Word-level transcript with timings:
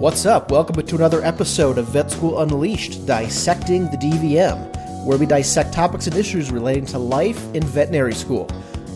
What's 0.00 0.24
up? 0.24 0.50
Welcome 0.50 0.76
to 0.76 0.96
another 0.96 1.22
episode 1.22 1.76
of 1.76 1.88
Vet 1.88 2.10
School 2.10 2.40
Unleashed, 2.40 3.04
dissecting 3.04 3.84
the 3.90 3.98
DVM, 3.98 5.04
where 5.04 5.18
we 5.18 5.26
dissect 5.26 5.74
topics 5.74 6.06
and 6.06 6.16
issues 6.16 6.50
relating 6.50 6.86
to 6.86 6.98
life 6.98 7.54
in 7.54 7.62
veterinary 7.62 8.14
school. 8.14 8.48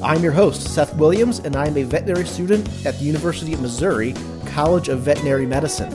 I'm 0.03 0.23
your 0.23 0.33
host, 0.33 0.63
Seth 0.75 0.97
Williams, 0.97 1.41
and 1.41 1.57
I'm 1.57 1.77
a 1.77 1.83
veterinary 1.83 2.25
student 2.25 2.67
at 2.87 2.99
the 2.99 3.05
University 3.05 3.53
of 3.53 3.61
Missouri 3.61 4.15
College 4.47 4.89
of 4.89 5.01
Veterinary 5.01 5.45
Medicine. 5.45 5.91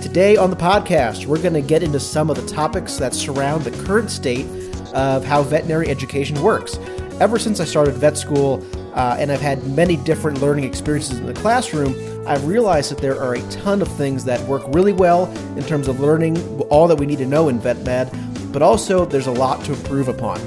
Today 0.00 0.38
on 0.38 0.48
the 0.48 0.56
podcast, 0.56 1.26
we're 1.26 1.42
going 1.42 1.52
to 1.52 1.60
get 1.60 1.82
into 1.82 2.00
some 2.00 2.30
of 2.30 2.36
the 2.36 2.46
topics 2.50 2.96
that 2.96 3.12
surround 3.12 3.64
the 3.64 3.84
current 3.84 4.10
state 4.10 4.46
of 4.94 5.22
how 5.22 5.42
veterinary 5.42 5.90
education 5.90 6.40
works. 6.40 6.78
Ever 7.20 7.38
since 7.38 7.60
I 7.60 7.66
started 7.66 7.92
vet 7.96 8.16
school, 8.16 8.66
uh, 8.94 9.16
and 9.18 9.30
I've 9.30 9.42
had 9.42 9.62
many 9.76 9.98
different 9.98 10.40
learning 10.40 10.64
experiences 10.64 11.18
in 11.18 11.26
the 11.26 11.34
classroom, 11.34 12.13
I've 12.26 12.46
realized 12.46 12.90
that 12.90 12.98
there 12.98 13.20
are 13.20 13.34
a 13.34 13.42
ton 13.50 13.82
of 13.82 13.88
things 13.88 14.24
that 14.24 14.40
work 14.48 14.62
really 14.68 14.94
well 14.94 15.26
in 15.58 15.62
terms 15.62 15.88
of 15.88 16.00
learning 16.00 16.38
all 16.70 16.88
that 16.88 16.96
we 16.96 17.04
need 17.04 17.18
to 17.18 17.26
know 17.26 17.50
in 17.50 17.58
vet 17.58 17.78
med, 17.80 18.10
but 18.50 18.62
also 18.62 19.04
there's 19.04 19.26
a 19.26 19.32
lot 19.32 19.62
to 19.66 19.74
improve 19.74 20.08
upon. 20.08 20.40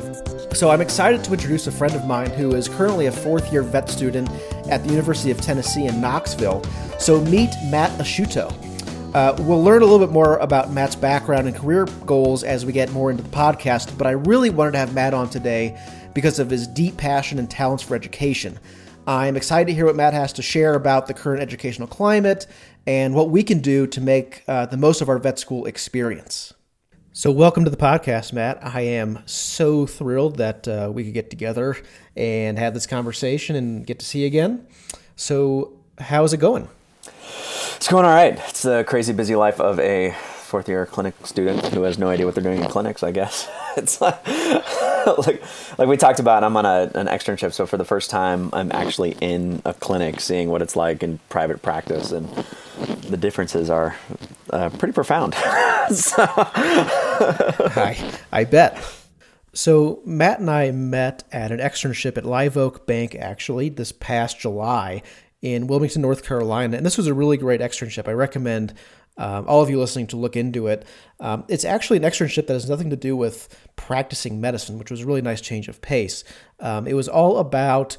So 0.56 0.72
I'm 0.72 0.82
excited 0.82 1.24
to 1.26 1.34
introduce 1.34 1.68
a 1.68 1.72
friend 1.72 1.94
of 1.94 2.08
mine 2.08 2.32
who 2.32 2.56
is 2.56 2.68
currently 2.68 3.06
a 3.06 3.12
fourth 3.12 3.52
year 3.52 3.62
vet 3.62 3.90
student 3.90 4.28
at 4.70 4.84
the 4.84 4.90
University 4.90 5.30
of 5.30 5.40
Tennessee 5.40 5.86
in 5.86 6.02
Knoxville. 6.02 6.64
So 6.98 7.22
meet 7.22 7.52
Matt 7.66 7.92
Asciutto. 8.00 8.52
Uh, 9.14 9.36
we'll 9.44 9.64
learn 9.64 9.84
a 9.84 9.86
little 9.86 10.06
bit 10.06 10.12
more 10.12 10.38
about 10.38 10.72
Matt's 10.72 10.96
background 10.96 11.48
and 11.48 11.56
career 11.56 11.86
goals 12.08 12.44
as 12.44 12.66
we 12.66 12.74
get 12.74 12.92
more 12.92 13.12
into 13.12 13.22
the 13.22 13.30
podcast, 13.30 13.96
but 14.00 14.08
I 14.08 14.12
really 14.12 14.50
wanted 14.50 14.72
to 14.72 14.80
have 14.80 14.96
Matt 14.96 15.14
on 15.14 15.30
today 15.30 15.80
because 16.16 16.40
of 16.40 16.50
his 16.50 16.66
deep 16.66 16.98
passion 16.98 17.38
and 17.38 17.50
talents 17.50 17.84
for 17.84 17.96
education. 17.96 18.58
I'm 19.08 19.38
excited 19.38 19.68
to 19.68 19.74
hear 19.74 19.86
what 19.86 19.96
Matt 19.96 20.14
has 20.14 20.34
to 20.34 20.42
share 20.42 20.74
about 20.74 21.08
the 21.08 21.14
current 21.14 21.42
educational 21.42 21.88
climate 21.88 22.46
and 22.86 23.16
what 23.16 23.30
we 23.30 23.42
can 23.42 23.60
do 23.60 23.88
to 23.88 24.02
make 24.02 24.44
uh, 24.50 24.66
the 24.66 24.76
most 24.76 25.00
of 25.00 25.08
our 25.08 25.18
vet 25.18 25.40
school 25.40 25.66
experience. 25.66 26.54
So, 27.14 27.32
welcome 27.32 27.64
to 27.64 27.70
the 27.70 27.78
podcast, 27.78 28.34
Matt. 28.34 28.60
I 28.62 28.82
am 28.82 29.24
so 29.26 29.86
thrilled 29.86 30.36
that 30.40 30.68
uh, 30.68 30.92
we 30.94 31.06
could 31.06 31.14
get 31.14 31.30
together 31.30 31.78
and 32.18 32.60
have 32.60 32.74
this 32.74 32.86
conversation 32.86 33.56
and 33.56 33.88
get 33.88 34.00
to 34.00 34.06
see 34.06 34.20
you 34.20 34.28
again. 34.28 34.68
So, 35.16 35.80
how's 36.00 36.34
it 36.34 36.42
going? 36.42 36.68
It's 37.78 37.88
going 37.88 38.04
all 38.04 38.12
right. 38.12 38.38
It's 38.50 38.64
the 38.64 38.84
crazy 38.86 39.14
busy 39.14 39.38
life 39.38 39.62
of 39.62 39.80
a 39.80 40.14
fourth 40.48 40.68
year 40.68 40.86
clinic 40.86 41.14
student 41.26 41.66
who 41.68 41.84
has 41.84 41.98
no 41.98 42.10
idea 42.10 42.26
what 42.26 42.34
they're 42.34 42.44
doing 42.44 42.62
in 42.64 42.70
clinics, 42.70 43.04
I 43.04 43.12
guess. 43.12 43.50
It's 43.78 44.02
like, 44.02 44.28
like, 45.06 45.44
like 45.78 45.88
we 45.88 45.98
talked 45.98 46.20
about, 46.20 46.44
I'm 46.44 46.58
on 46.58 46.66
a, 46.66 46.90
an 46.96 47.06
externship. 47.06 47.54
So 47.54 47.68
for 47.68 47.78
the 47.78 47.86
first 47.86 48.10
time, 48.10 48.50
I'm 48.52 48.72
actually 48.72 49.16
in 49.22 49.62
a 49.66 49.76
clinic 49.76 50.20
seeing 50.20 50.50
what 50.50 50.64
it's 50.64 50.76
like 50.76 51.04
in 51.04 51.20
private 51.30 51.62
practice. 51.62 52.12
And 52.12 52.28
the 53.08 53.18
differences 53.18 53.70
are 53.70 53.96
uh, 54.50 54.70
pretty 54.70 54.94
profound. 54.94 55.36
so. 55.92 56.24
I, 56.28 58.12
I 58.32 58.46
bet. 58.46 58.84
So 59.54 60.02
Matt 60.06 60.40
and 60.40 60.50
I 60.50 60.72
met 60.72 61.24
at 61.32 61.52
an 61.52 61.60
externship 61.60 62.18
at 62.18 62.26
Live 62.26 62.58
Oak 62.58 62.88
Bank 62.88 63.14
actually 63.14 63.70
this 63.70 63.92
past 63.92 64.40
July 64.40 65.04
in 65.42 65.68
Wilmington, 65.68 66.02
North 66.02 66.24
Carolina, 66.24 66.78
and 66.78 66.86
this 66.86 66.98
was 66.98 67.08
a 67.08 67.14
really 67.14 67.38
great 67.38 67.62
externship. 67.62 68.08
I 68.08 68.14
recommend 68.14 68.74
um, 69.18 69.46
all 69.48 69.62
of 69.62 69.70
you 69.70 69.80
listening 69.80 70.08
to 70.08 70.18
look 70.18 70.36
into 70.36 70.68
it. 70.68 70.86
Um, 71.20 71.44
it's 71.48 71.66
actually 71.66 71.98
an 71.98 72.04
externship 72.04 72.48
that 72.48 72.54
has 72.54 72.70
nothing 72.70 72.90
to 72.92 72.96
do 72.96 73.16
with 73.16 73.50
practicing 73.76 74.40
medicine, 74.40 74.78
which 74.78 74.92
was 74.92 75.02
a 75.02 75.06
really 75.06 75.22
nice 75.22 75.42
change 75.42 75.68
of 75.68 75.82
pace. 75.82 76.24
Um, 76.60 76.88
it 76.88 76.94
was 76.94 77.08
all 77.08 77.38
about 77.38 77.98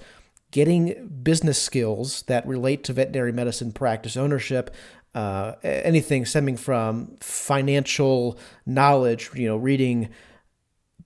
getting 0.51 1.09
business 1.23 1.61
skills 1.61 2.23
that 2.23 2.47
relate 2.47 2.85
to 2.85 2.93
veterinary 2.93 3.33
medicine 3.33 3.73
practice 3.73 4.17
ownership. 4.17 4.75
Uh, 5.15 5.55
anything 5.63 6.25
stemming 6.25 6.57
from 6.57 7.17
financial 7.21 8.39
knowledge, 8.65 9.31
you 9.35 9.49
know, 9.49 9.57
reading 9.57 10.09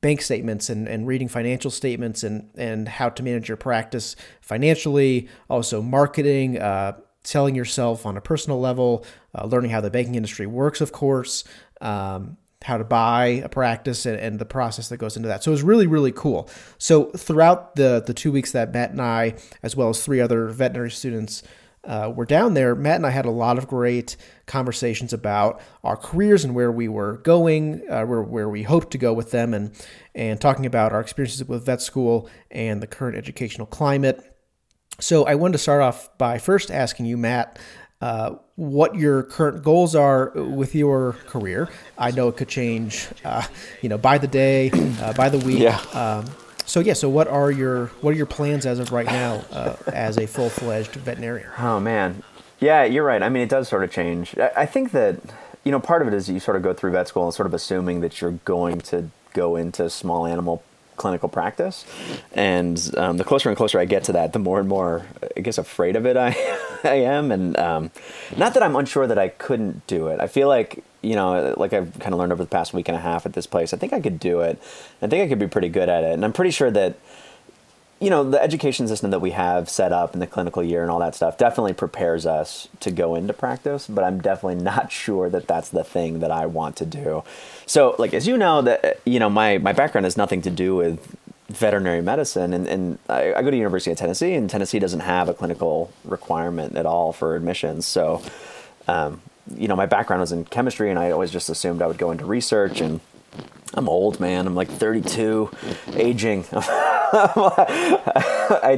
bank 0.00 0.20
statements 0.20 0.68
and, 0.68 0.88
and 0.88 1.06
reading 1.06 1.28
financial 1.28 1.70
statements 1.70 2.22
and, 2.22 2.50
and 2.56 2.88
how 2.88 3.08
to 3.08 3.22
manage 3.22 3.48
your 3.48 3.56
practice 3.56 4.16
financially, 4.40 5.28
also 5.48 5.80
marketing, 5.80 6.58
uh, 6.58 6.92
selling 7.24 7.54
yourself 7.54 8.04
on 8.06 8.16
a 8.16 8.20
personal 8.20 8.60
level, 8.60 9.04
uh, 9.34 9.46
learning 9.46 9.70
how 9.70 9.80
the 9.80 9.90
banking 9.90 10.14
industry 10.14 10.46
works, 10.46 10.80
of 10.80 10.92
course, 10.92 11.44
um, 11.80 12.36
how 12.64 12.76
to 12.76 12.84
buy 12.84 13.26
a 13.44 13.48
practice 13.48 14.06
and, 14.06 14.18
and, 14.18 14.38
the 14.38 14.44
process 14.44 14.88
that 14.88 14.96
goes 14.96 15.16
into 15.16 15.28
that. 15.28 15.42
So 15.42 15.50
it 15.50 15.54
was 15.54 15.62
really, 15.62 15.86
really 15.86 16.12
cool. 16.12 16.48
So 16.78 17.06
throughout 17.06 17.74
the 17.74 18.02
the 18.04 18.14
two 18.14 18.30
weeks 18.30 18.52
that 18.52 18.72
Matt 18.72 18.90
and 18.90 19.02
I, 19.02 19.34
as 19.62 19.74
well 19.76 19.88
as 19.88 20.02
three 20.02 20.20
other 20.20 20.48
veterinary 20.48 20.90
students, 20.90 21.42
uh, 21.84 22.12
were 22.14 22.24
down 22.24 22.54
there, 22.54 22.74
Matt 22.74 22.96
and 22.96 23.06
I 23.06 23.10
had 23.10 23.24
a 23.24 23.30
lot 23.30 23.58
of 23.58 23.66
great 23.66 24.16
conversations 24.46 25.12
about 25.12 25.60
our 25.82 25.96
careers 25.96 26.44
and 26.44 26.54
where 26.54 26.70
we 26.70 26.86
were 26.86 27.16
going, 27.18 27.82
uh, 27.90 28.04
where, 28.04 28.22
where 28.22 28.48
we 28.48 28.62
hoped 28.62 28.92
to 28.92 28.98
go 28.98 29.12
with 29.12 29.32
them, 29.32 29.52
and 29.52 29.72
and 30.14 30.40
talking 30.40 30.66
about 30.66 30.92
our 30.92 31.00
experiences 31.00 31.44
with 31.44 31.66
vet 31.66 31.82
school 31.82 32.28
and 32.50 32.80
the 32.80 32.86
current 32.86 33.16
educational 33.16 33.66
climate. 33.66 34.31
So 34.98 35.24
I 35.24 35.34
wanted 35.34 35.52
to 35.52 35.58
start 35.58 35.82
off 35.82 36.16
by 36.18 36.38
first 36.38 36.70
asking 36.70 37.06
you, 37.06 37.16
Matt, 37.16 37.58
uh, 38.00 38.36
what 38.56 38.94
your 38.96 39.22
current 39.22 39.62
goals 39.62 39.94
are 39.94 40.30
with 40.30 40.74
your 40.74 41.14
career. 41.26 41.68
I 41.96 42.10
know 42.10 42.28
it 42.28 42.36
could 42.36 42.48
change, 42.48 43.08
uh, 43.24 43.46
you 43.80 43.88
know, 43.88 43.98
by 43.98 44.18
the 44.18 44.26
day, 44.26 44.70
uh, 45.00 45.12
by 45.12 45.28
the 45.28 45.38
week. 45.38 45.60
Yeah. 45.60 45.78
Um, 45.92 46.26
so 46.64 46.80
yeah, 46.80 46.94
so 46.94 47.08
what 47.08 47.28
are 47.28 47.50
your 47.50 47.86
what 48.00 48.14
are 48.14 48.16
your 48.16 48.26
plans 48.26 48.66
as 48.66 48.78
of 48.78 48.92
right 48.92 49.06
now 49.06 49.44
uh, 49.50 49.76
as 49.86 50.16
a 50.16 50.26
full 50.26 50.48
fledged 50.48 50.92
veterinarian? 50.92 51.48
Oh 51.58 51.80
man, 51.80 52.22
yeah, 52.60 52.84
you're 52.84 53.04
right. 53.04 53.22
I 53.22 53.28
mean, 53.28 53.42
it 53.42 53.48
does 53.48 53.68
sort 53.68 53.84
of 53.84 53.90
change. 53.90 54.36
I 54.38 54.66
think 54.66 54.92
that 54.92 55.20
you 55.64 55.72
know 55.72 55.80
part 55.80 56.02
of 56.02 56.08
it 56.08 56.14
is 56.14 56.28
you 56.28 56.40
sort 56.40 56.56
of 56.56 56.62
go 56.62 56.72
through 56.72 56.92
vet 56.92 57.08
school 57.08 57.24
and 57.24 57.34
sort 57.34 57.46
of 57.46 57.54
assuming 57.54 58.00
that 58.00 58.20
you're 58.20 58.38
going 58.44 58.80
to 58.82 59.10
go 59.32 59.56
into 59.56 59.90
small 59.90 60.26
animal 60.26 60.62
clinical 61.02 61.28
practice. 61.28 61.84
And 62.32 62.78
um, 62.96 63.16
the 63.16 63.24
closer 63.24 63.48
and 63.48 63.58
closer 63.58 63.78
I 63.80 63.84
get 63.84 64.04
to 64.04 64.12
that, 64.12 64.32
the 64.32 64.38
more 64.38 64.60
and 64.60 64.68
more, 64.68 65.04
I 65.36 65.40
guess, 65.40 65.58
afraid 65.58 65.96
of 65.96 66.06
it 66.06 66.16
I, 66.16 66.28
I 66.84 66.94
am. 66.94 67.32
And 67.32 67.58
um, 67.58 67.90
not 68.36 68.54
that 68.54 68.62
I'm 68.62 68.76
unsure 68.76 69.06
that 69.08 69.18
I 69.18 69.28
couldn't 69.28 69.86
do 69.88 70.06
it. 70.06 70.20
I 70.20 70.28
feel 70.28 70.46
like, 70.48 70.84
you 71.02 71.16
know, 71.16 71.54
like 71.56 71.72
I've 71.72 71.98
kind 71.98 72.14
of 72.14 72.20
learned 72.20 72.32
over 72.32 72.42
the 72.42 72.48
past 72.48 72.72
week 72.72 72.88
and 72.88 72.96
a 72.96 73.00
half 73.00 73.26
at 73.26 73.32
this 73.32 73.46
place, 73.46 73.74
I 73.74 73.76
think 73.76 73.92
I 73.92 74.00
could 74.00 74.20
do 74.20 74.40
it. 74.40 74.62
I 75.02 75.08
think 75.08 75.24
I 75.24 75.28
could 75.28 75.40
be 75.40 75.48
pretty 75.48 75.68
good 75.68 75.88
at 75.88 76.04
it. 76.04 76.12
And 76.12 76.24
I'm 76.24 76.32
pretty 76.32 76.52
sure 76.52 76.70
that 76.70 76.94
you 78.02 78.10
know 78.10 78.28
the 78.28 78.42
education 78.42 78.88
system 78.88 79.10
that 79.12 79.20
we 79.20 79.30
have 79.30 79.70
set 79.70 79.92
up 79.92 80.12
in 80.12 80.20
the 80.20 80.26
clinical 80.26 80.62
year 80.62 80.82
and 80.82 80.90
all 80.90 80.98
that 80.98 81.14
stuff 81.14 81.38
definitely 81.38 81.72
prepares 81.72 82.26
us 82.26 82.68
to 82.80 82.90
go 82.90 83.14
into 83.14 83.32
practice 83.32 83.86
but 83.86 84.02
i'm 84.02 84.20
definitely 84.20 84.62
not 84.72 84.90
sure 84.90 85.30
that 85.30 85.46
that's 85.46 85.68
the 85.68 85.84
thing 85.84 86.18
that 86.18 86.30
i 86.30 86.44
want 86.44 86.76
to 86.76 86.84
do. 86.84 87.22
So 87.66 87.94
like 87.98 88.12
as 88.12 88.26
you 88.26 88.36
know 88.36 88.60
that 88.62 89.00
you 89.04 89.20
know 89.20 89.30
my 89.30 89.58
my 89.58 89.72
background 89.72 90.04
has 90.04 90.16
nothing 90.16 90.42
to 90.42 90.50
do 90.50 90.74
with 90.74 91.16
veterinary 91.48 92.02
medicine 92.02 92.52
and, 92.52 92.66
and 92.66 92.98
I, 93.08 93.34
I 93.34 93.42
go 93.42 93.50
to 93.50 93.56
university 93.56 93.92
of 93.92 93.98
tennessee 93.98 94.34
and 94.34 94.48
tennessee 94.48 94.78
doesn't 94.78 95.00
have 95.00 95.28
a 95.28 95.34
clinical 95.34 95.92
requirement 96.04 96.76
at 96.76 96.86
all 96.86 97.12
for 97.12 97.36
admissions. 97.36 97.86
So 97.86 98.22
um, 98.88 99.20
you 99.54 99.68
know 99.68 99.76
my 99.76 99.86
background 99.86 100.20
was 100.20 100.32
in 100.32 100.44
chemistry 100.44 100.90
and 100.90 100.98
i 100.98 101.10
always 101.10 101.30
just 101.30 101.48
assumed 101.48 101.82
i 101.82 101.86
would 101.86 101.98
go 101.98 102.10
into 102.10 102.24
research 102.24 102.80
and 102.80 103.00
I'm 103.74 103.88
old, 103.88 104.20
man. 104.20 104.46
I'm 104.46 104.54
like 104.54 104.68
32, 104.68 105.50
aging. 105.94 106.44
I 106.52 107.96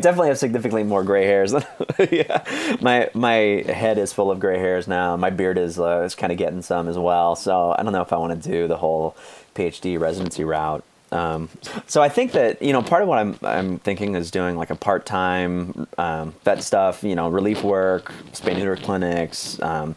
definitely 0.01 0.29
have 0.29 0.39
significantly 0.39 0.85
more 0.85 1.03
gray 1.03 1.25
hairs. 1.25 1.53
yeah, 2.11 2.77
my 2.81 3.11
my 3.15 3.33
head 3.33 3.99
is 3.99 4.13
full 4.13 4.31
of 4.31 4.41
gray 4.41 4.59
hairs 4.59 4.89
now. 4.89 5.17
My 5.17 5.31
beard 5.31 5.59
is 5.59 5.79
uh, 5.79 6.03
is 6.03 6.15
kind 6.15 6.33
of 6.33 6.39
getting 6.39 6.63
some 6.63 6.89
as 6.89 6.99
well. 6.99 7.37
So 7.37 7.75
I 7.77 7.83
don't 7.83 7.93
know 7.93 8.03
if 8.03 8.13
I 8.13 8.17
want 8.17 8.43
to 8.43 8.49
do 8.49 8.69
the 8.69 8.77
whole 8.77 9.17
PhD 9.55 9.99
residency 9.99 10.45
route. 10.45 10.85
Um, 11.13 11.49
so 11.87 12.03
I 12.03 12.09
think 12.09 12.33
that 12.33 12.61
you 12.61 12.73
know 12.73 12.83
part 12.83 13.03
of 13.03 13.09
what 13.09 13.19
I'm 13.19 13.39
I'm 13.43 13.79
thinking 13.79 14.17
is 14.17 14.31
doing 14.31 14.57
like 14.57 14.71
a 14.71 14.77
part 14.77 15.07
time 15.07 15.87
um, 15.99 16.35
vet 16.45 16.63
stuff. 16.63 17.05
You 17.05 17.15
know, 17.15 17.29
relief 17.29 17.63
work, 17.63 18.13
spay 18.33 18.57
neuter 18.57 18.77
clinics. 18.77 19.61
Um, 19.63 19.95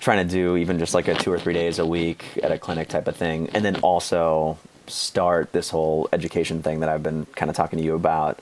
trying 0.00 0.26
to 0.26 0.32
do 0.32 0.56
even 0.56 0.78
just 0.78 0.94
like 0.94 1.08
a 1.08 1.14
two 1.14 1.32
or 1.32 1.38
three 1.38 1.54
days 1.54 1.78
a 1.78 1.86
week 1.86 2.24
at 2.42 2.52
a 2.52 2.58
clinic 2.58 2.88
type 2.88 3.08
of 3.08 3.16
thing, 3.16 3.48
and 3.54 3.64
then 3.64 3.76
also 3.80 4.58
start 4.86 5.52
this 5.52 5.70
whole 5.70 6.08
education 6.12 6.62
thing 6.62 6.80
that 6.80 6.88
I've 6.88 7.02
been 7.02 7.26
kind 7.34 7.50
of 7.50 7.56
talking 7.56 7.78
to 7.78 7.84
you 7.84 7.94
about 7.94 8.40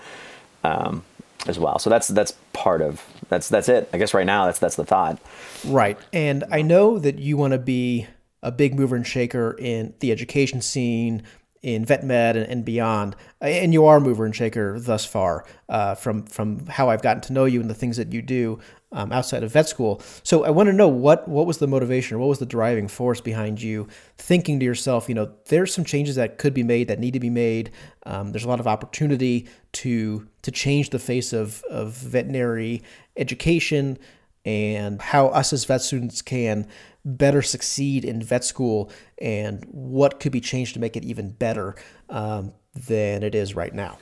um, 0.63 1.05
as 1.47 1.59
well. 1.59 1.79
So 1.79 1.91
that's 1.91 2.09
that's 2.09 2.35
part 2.53 2.83
of 2.83 3.03
that's 3.29 3.49
that's 3.49 3.69
it. 3.69 3.89
I 3.93 3.99
guess 3.99 4.15
right 4.15 4.27
now 4.27 4.47
that's 4.47 4.59
that's 4.59 4.77
the 4.77 4.85
thought. 4.85 5.19
Right, 5.67 5.99
and 6.13 6.45
I 6.51 6.63
know 6.63 6.99
that 6.99 7.19
you 7.19 7.37
want 7.37 7.53
to 7.53 7.59
be 7.59 8.07
a 8.43 8.53
big 8.53 8.75
mover 8.75 8.95
and 8.95 9.07
shaker 9.07 9.57
in 9.59 9.95
the 10.01 10.13
education 10.13 10.61
scene, 10.61 11.23
in 11.65 11.85
vet 11.85 12.05
med 12.05 12.37
and, 12.37 12.65
beyond. 12.65 13.17
And 13.41 13.73
you 13.73 13.87
are 13.87 13.97
a 13.97 14.01
mover 14.01 14.27
and 14.27 14.37
shaker 14.37 14.79
thus 14.79 15.07
far 15.07 15.47
uh, 15.69 15.95
from 15.95 16.25
from 16.25 16.67
how 16.67 16.91
I've 16.91 17.03
gotten 17.03 17.23
to 17.23 17.33
know 17.33 17.47
you 17.47 17.61
and 17.61 17.71
the 17.71 17.75
things 17.75 17.97
that 17.97 18.13
you 18.13 18.23
do 18.23 18.61
um, 18.95 19.13
outside 19.13 19.43
of 19.43 19.53
vet 19.53 19.69
school. 19.69 20.01
So 20.23 20.45
I 20.45 20.51
want 20.51 20.69
to 20.69 20.73
know 20.73 20.89
what 20.89 21.29
what 21.29 21.47
was 21.47 21.59
the 21.59 21.67
motivation 21.67 22.17
or 22.17 22.21
what 22.21 22.29
was 22.29 22.39
the 22.39 22.47
driving 22.47 22.89
force 22.89 23.21
behind 23.21 23.61
you 23.61 23.89
thinking 24.17 24.59
to 24.61 24.65
yourself, 24.65 25.09
you 25.09 25.15
know, 25.15 25.31
there's 25.49 25.75
some 25.75 25.85
changes 25.85 26.15
that 26.17 26.39
could 26.39 26.55
be 26.55 26.63
made 26.63 26.89
that 26.89 26.99
need 26.99 27.13
to 27.13 27.21
be 27.21 27.31
made. 27.31 27.71
Um, 28.07 28.33
there's 28.33 28.45
a 28.45 28.49
lot 28.49 28.61
of 28.61 28.67
opportunity 28.67 29.47
to 29.83 30.27
to 30.43 30.51
change 30.51 30.91
the 30.91 30.99
face 30.99 31.33
of 31.35 31.63
of 31.65 31.93
veterinary 31.93 32.83
education. 33.17 33.99
and 34.45 35.01
how 35.01 35.29
us 35.29 35.53
as 35.53 35.65
vet 35.65 35.81
students 35.81 36.21
can 36.23 36.67
better 37.05 37.43
succeed 37.43 38.05
in 38.05 38.23
vet 38.23 38.45
school 38.45 38.91
and 39.19 39.65
what 39.71 40.21
could 40.21 40.33
be 40.33 40.41
changed 40.41 40.75
to 40.75 40.81
make 40.81 40.97
it 40.97 41.05
even 41.05 41.31
better 41.31 41.75
um, 42.11 42.53
than 42.75 43.23
it 43.23 43.35
is 43.35 43.55
right 43.55 43.75
now. 43.75 43.99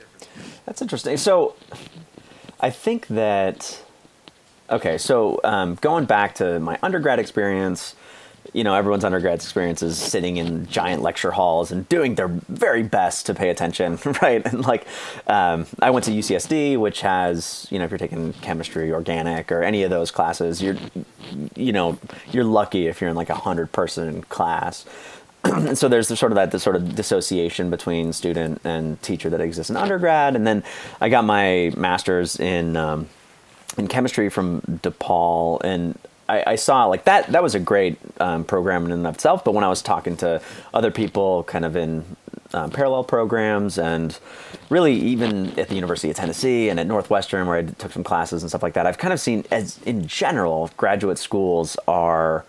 That's 0.65 0.81
interesting. 0.81 1.17
So 1.17 1.55
I 2.59 2.69
think 2.69 3.07
that, 3.07 3.81
okay, 4.73 4.97
so 4.97 5.39
um, 5.43 5.75
going 5.75 6.05
back 6.05 6.35
to 6.35 6.59
my 6.59 6.77
undergrad 6.81 7.19
experience, 7.19 7.95
you 8.51 8.63
know, 8.63 8.73
everyone's 8.73 9.03
undergrad 9.03 9.35
experience 9.35 9.81
is 9.81 9.97
sitting 9.97 10.37
in 10.37 10.65
giant 10.67 11.01
lecture 11.01 11.31
halls 11.31 11.71
and 11.71 11.87
doing 11.87 12.15
their 12.15 12.27
very 12.27 12.83
best 12.83 13.25
to 13.27 13.33
pay 13.33 13.49
attention, 13.49 13.97
right? 14.21 14.45
And 14.45 14.65
like, 14.65 14.85
um, 15.27 15.65
I 15.81 15.91
went 15.91 16.05
to 16.05 16.11
UCSD, 16.11 16.77
which 16.77 17.01
has, 17.01 17.67
you 17.69 17.79
know, 17.79 17.85
if 17.85 17.91
you're 17.91 17.97
taking 17.97 18.33
chemistry, 18.33 18.91
organic, 18.91 19.51
or 19.51 19.63
any 19.63 19.83
of 19.83 19.89
those 19.89 20.11
classes, 20.11 20.61
you're, 20.61 20.75
you 21.55 21.71
know, 21.71 21.97
you're 22.31 22.43
lucky 22.43 22.87
if 22.87 22.99
you're 22.99 23.09
in 23.09 23.15
like 23.15 23.29
a 23.29 23.35
hundred 23.35 23.71
person 23.71 24.23
class. 24.23 24.85
and 25.43 25.77
so 25.77 25.87
there's 25.87 26.07
sort 26.17 26.31
of 26.31 26.35
that 26.35 26.51
the 26.51 26.59
sort 26.59 26.75
of 26.75 26.95
dissociation 26.95 27.69
between 27.69 28.13
student 28.13 28.61
and 28.63 29.01
teacher 29.01 29.29
that 29.29 29.41
exists 29.41 29.69
in 29.69 29.77
undergrad. 29.77 30.35
And 30.35 30.45
then 30.45 30.63
I 30.99 31.09
got 31.09 31.25
my 31.25 31.71
master's 31.75 32.39
in 32.39 32.77
um, 32.77 33.09
in 33.77 33.87
chemistry 33.87 34.29
from 34.29 34.61
DePaul, 34.61 35.61
and 35.63 35.97
I, 36.29 36.43
I, 36.47 36.55
saw 36.55 36.85
like 36.85 37.05
that 37.05 37.27
that 37.27 37.43
was 37.43 37.55
a 37.55 37.59
great 37.59 37.97
um, 38.19 38.43
program 38.43 38.85
in 38.85 38.91
and 38.91 39.07
of 39.07 39.15
itself. 39.15 39.43
But 39.43 39.53
when 39.53 39.63
I 39.63 39.69
was 39.69 39.81
talking 39.81 40.15
to 40.17 40.41
other 40.73 40.91
people, 40.91 41.43
kind 41.43 41.65
of 41.65 41.75
in 41.75 42.05
um, 42.53 42.71
parallel 42.71 43.03
programs, 43.03 43.77
and 43.77 44.17
really 44.69 44.93
even 44.93 45.57
at 45.59 45.69
the 45.69 45.75
University 45.75 46.09
of 46.09 46.15
Tennessee 46.15 46.69
and 46.69 46.79
at 46.79 46.87
Northwestern, 46.87 47.47
where 47.47 47.57
I 47.57 47.63
took 47.63 47.91
some 47.91 48.03
classes 48.03 48.43
and 48.43 48.49
stuff 48.49 48.63
like 48.63 48.73
that, 48.73 48.85
I've 48.85 48.97
kind 48.97 49.13
of 49.13 49.19
seen 49.19 49.45
as 49.51 49.81
in 49.83 50.07
general, 50.07 50.69
graduate 50.77 51.17
schools 51.17 51.77
are 51.87 52.45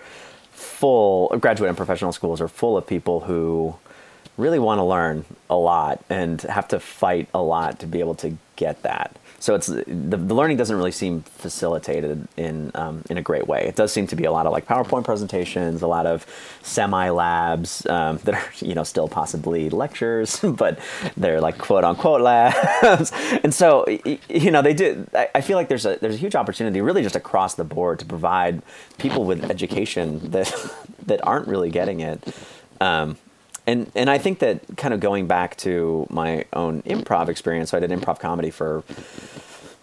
full. 0.52 1.28
Graduate 1.38 1.68
and 1.68 1.76
professional 1.76 2.12
schools 2.12 2.40
are 2.40 2.48
full 2.48 2.76
of 2.76 2.86
people 2.86 3.20
who 3.20 3.74
really 4.36 4.58
want 4.58 4.78
to 4.78 4.84
learn 4.84 5.24
a 5.48 5.56
lot 5.56 6.04
and 6.10 6.42
have 6.42 6.68
to 6.68 6.80
fight 6.80 7.28
a 7.34 7.40
lot 7.40 7.78
to 7.80 7.86
be 7.86 8.00
able 8.00 8.14
to 8.16 8.36
get 8.56 8.82
that 8.82 9.16
so 9.44 9.54
it's 9.54 9.66
the, 9.66 9.84
the 9.86 10.34
learning 10.34 10.56
doesn't 10.56 10.74
really 10.74 10.90
seem 10.90 11.20
facilitated 11.20 12.26
in 12.38 12.70
um, 12.74 13.02
in 13.10 13.18
a 13.18 13.22
great 13.22 13.46
way. 13.46 13.66
It 13.66 13.76
does 13.76 13.92
seem 13.92 14.06
to 14.06 14.16
be 14.16 14.24
a 14.24 14.32
lot 14.32 14.46
of 14.46 14.52
like 14.52 14.64
PowerPoint 14.64 15.04
presentations, 15.04 15.82
a 15.82 15.86
lot 15.86 16.06
of 16.06 16.24
semi 16.62 17.10
labs 17.10 17.84
um, 17.84 18.16
that 18.24 18.34
are 18.36 18.52
you 18.60 18.74
know 18.74 18.84
still 18.84 19.06
possibly 19.06 19.68
lectures, 19.68 20.40
but 20.42 20.78
they're 21.18 21.42
like 21.42 21.58
quote 21.58 21.84
unquote 21.84 22.22
labs. 22.22 23.12
and 23.44 23.52
so 23.52 23.84
you 24.30 24.50
know 24.50 24.62
they 24.62 24.72
do. 24.72 25.06
I 25.34 25.42
feel 25.42 25.58
like 25.58 25.68
there's 25.68 25.84
a 25.84 25.98
there's 26.00 26.14
a 26.14 26.18
huge 26.24 26.36
opportunity 26.36 26.80
really 26.80 27.02
just 27.02 27.14
across 27.14 27.54
the 27.54 27.64
board 27.64 27.98
to 27.98 28.06
provide 28.06 28.62
people 28.96 29.24
with 29.24 29.50
education 29.50 30.30
that 30.30 30.50
that 31.06 31.22
aren't 31.22 31.48
really 31.48 31.68
getting 31.68 32.00
it. 32.00 32.34
Um, 32.80 33.18
and 33.66 33.90
and 33.94 34.10
I 34.10 34.18
think 34.18 34.40
that 34.40 34.76
kind 34.76 34.92
of 34.92 35.00
going 35.00 35.26
back 35.26 35.56
to 35.58 36.06
my 36.10 36.44
own 36.52 36.82
improv 36.82 37.28
experience, 37.28 37.70
so 37.70 37.76
I 37.76 37.80
did 37.80 37.90
improv 37.90 38.18
comedy 38.18 38.50
for 38.50 38.84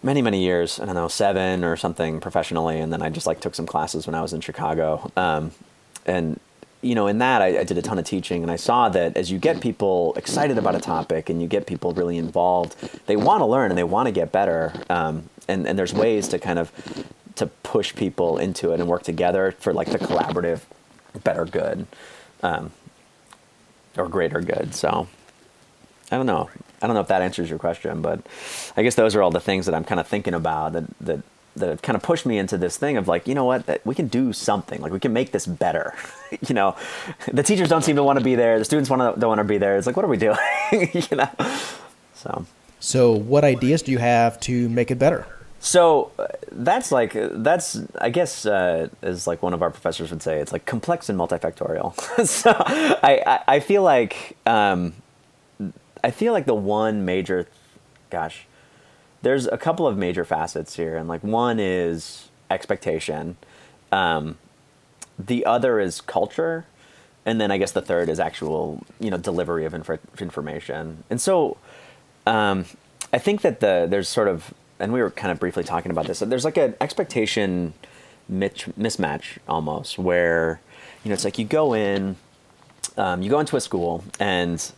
many 0.02 0.22
many 0.22 0.42
years. 0.42 0.78
I 0.78 0.86
don't 0.86 0.94
know 0.94 1.08
seven 1.08 1.64
or 1.64 1.76
something 1.76 2.20
professionally, 2.20 2.78
and 2.78 2.92
then 2.92 3.02
I 3.02 3.10
just 3.10 3.26
like 3.26 3.40
took 3.40 3.54
some 3.54 3.66
classes 3.66 4.06
when 4.06 4.14
I 4.14 4.22
was 4.22 4.32
in 4.32 4.40
Chicago. 4.40 5.10
Um, 5.16 5.52
and 6.06 6.38
you 6.80 6.94
know, 6.94 7.06
in 7.06 7.18
that 7.18 7.42
I, 7.42 7.60
I, 7.60 7.64
did 7.64 7.78
a 7.78 7.82
ton 7.82 7.98
of 7.98 8.04
teaching, 8.04 8.42
and 8.42 8.50
I 8.50 8.56
saw 8.56 8.88
that 8.88 9.16
as 9.16 9.30
you 9.30 9.38
get 9.38 9.60
people 9.60 10.14
excited 10.16 10.58
about 10.58 10.74
a 10.74 10.80
topic 10.80 11.30
and 11.30 11.40
you 11.40 11.46
get 11.46 11.66
people 11.66 11.92
really 11.92 12.18
involved, 12.18 12.76
they 13.06 13.14
want 13.14 13.40
to 13.40 13.46
learn 13.46 13.70
and 13.70 13.78
they 13.78 13.84
want 13.84 14.08
to 14.08 14.12
get 14.12 14.32
better. 14.32 14.72
Um, 14.90 15.28
and 15.48 15.66
and 15.66 15.78
there's 15.78 15.94
ways 15.94 16.28
to 16.28 16.38
kind 16.38 16.58
of 16.58 16.72
to 17.36 17.46
push 17.46 17.94
people 17.94 18.38
into 18.38 18.72
it 18.72 18.80
and 18.80 18.88
work 18.88 19.02
together 19.02 19.52
for 19.58 19.72
like 19.72 19.88
the 19.90 19.98
collaborative 19.98 20.60
better 21.24 21.44
good. 21.44 21.86
Um, 22.42 22.72
or 23.96 24.08
greater 24.08 24.40
good. 24.40 24.74
So 24.74 25.08
I 26.10 26.16
don't 26.16 26.26
know. 26.26 26.50
I 26.80 26.86
don't 26.86 26.94
know 26.94 27.00
if 27.00 27.08
that 27.08 27.22
answers 27.22 27.48
your 27.48 27.58
question, 27.58 28.02
but 28.02 28.20
I 28.76 28.82
guess 28.82 28.96
those 28.96 29.14
are 29.14 29.22
all 29.22 29.30
the 29.30 29.40
things 29.40 29.66
that 29.66 29.74
I'm 29.74 29.84
kind 29.84 30.00
of 30.00 30.06
thinking 30.06 30.34
about 30.34 30.72
that 30.72 30.84
that 31.00 31.20
that 31.54 31.82
kind 31.82 31.96
of 31.96 32.02
pushed 32.02 32.24
me 32.24 32.38
into 32.38 32.56
this 32.56 32.78
thing 32.78 32.96
of 32.96 33.06
like, 33.06 33.28
you 33.28 33.34
know 33.34 33.44
what, 33.44 33.66
that 33.66 33.84
we 33.84 33.94
can 33.94 34.08
do 34.08 34.32
something. 34.32 34.80
Like 34.80 34.90
we 34.92 34.98
can 34.98 35.12
make 35.12 35.32
this 35.32 35.46
better. 35.46 35.94
you 36.48 36.54
know, 36.54 36.76
the 37.30 37.42
teachers 37.42 37.68
don't 37.68 37.82
seem 37.82 37.96
to 37.96 38.02
want 38.02 38.18
to 38.18 38.24
be 38.24 38.34
there. 38.34 38.58
The 38.58 38.64
students 38.64 38.90
want 38.90 39.14
to 39.14 39.20
don't 39.20 39.28
want 39.28 39.38
to 39.38 39.44
be 39.44 39.58
there. 39.58 39.76
It's 39.76 39.86
like, 39.86 39.96
what 39.96 40.04
are 40.04 40.08
we 40.08 40.16
doing? 40.16 40.38
you 40.72 41.16
know. 41.16 41.30
So. 42.14 42.46
So, 42.80 43.12
what 43.12 43.44
ideas 43.44 43.80
do 43.82 43.92
you 43.92 43.98
have 43.98 44.40
to 44.40 44.68
make 44.68 44.90
it 44.90 44.98
better? 44.98 45.24
So 45.64 46.10
uh, 46.18 46.26
that's 46.50 46.90
like 46.90 47.12
that's 47.14 47.80
I 48.00 48.10
guess 48.10 48.44
uh, 48.46 48.88
as 49.00 49.28
like 49.28 49.44
one 49.44 49.54
of 49.54 49.62
our 49.62 49.70
professors 49.70 50.10
would 50.10 50.20
say, 50.20 50.40
it's 50.40 50.52
like 50.52 50.66
complex 50.66 51.08
and 51.08 51.16
multifactorial. 51.16 51.94
so 52.26 52.52
I, 52.58 53.22
I, 53.24 53.40
I 53.46 53.60
feel 53.60 53.84
like 53.84 54.36
um, 54.44 54.92
I 56.02 56.10
feel 56.10 56.32
like 56.32 56.46
the 56.46 56.54
one 56.54 57.04
major, 57.04 57.46
gosh, 58.10 58.46
there's 59.22 59.46
a 59.46 59.56
couple 59.56 59.86
of 59.86 59.96
major 59.96 60.24
facets 60.24 60.74
here, 60.74 60.96
and 60.96 61.08
like 61.08 61.22
one 61.22 61.60
is 61.60 62.28
expectation, 62.50 63.36
um, 63.92 64.38
the 65.16 65.46
other 65.46 65.78
is 65.78 66.00
culture, 66.00 66.66
and 67.24 67.40
then 67.40 67.52
I 67.52 67.58
guess 67.58 67.70
the 67.70 67.82
third 67.82 68.08
is 68.08 68.18
actual 68.18 68.82
you 68.98 69.12
know 69.12 69.16
delivery 69.16 69.64
of 69.64 69.74
inf- 69.74 70.20
information. 70.20 71.04
And 71.08 71.20
so 71.20 71.56
um, 72.26 72.64
I 73.12 73.18
think 73.18 73.42
that 73.42 73.60
the 73.60 73.86
there's 73.88 74.08
sort 74.08 74.26
of 74.26 74.52
and 74.82 74.92
we 74.92 75.00
were 75.00 75.10
kind 75.10 75.30
of 75.30 75.38
briefly 75.38 75.62
talking 75.62 75.90
about 75.92 76.06
this. 76.06 76.18
There's 76.18 76.44
like 76.44 76.58
an 76.58 76.74
expectation 76.80 77.72
mismatch 78.30 79.38
almost, 79.48 79.96
where 79.96 80.60
you 81.04 81.08
know 81.08 81.14
it's 81.14 81.24
like 81.24 81.38
you 81.38 81.44
go 81.44 81.74
in, 81.74 82.16
um, 82.96 83.22
you 83.22 83.30
go 83.30 83.38
into 83.38 83.56
a 83.56 83.60
school, 83.60 84.04
and 84.18 84.72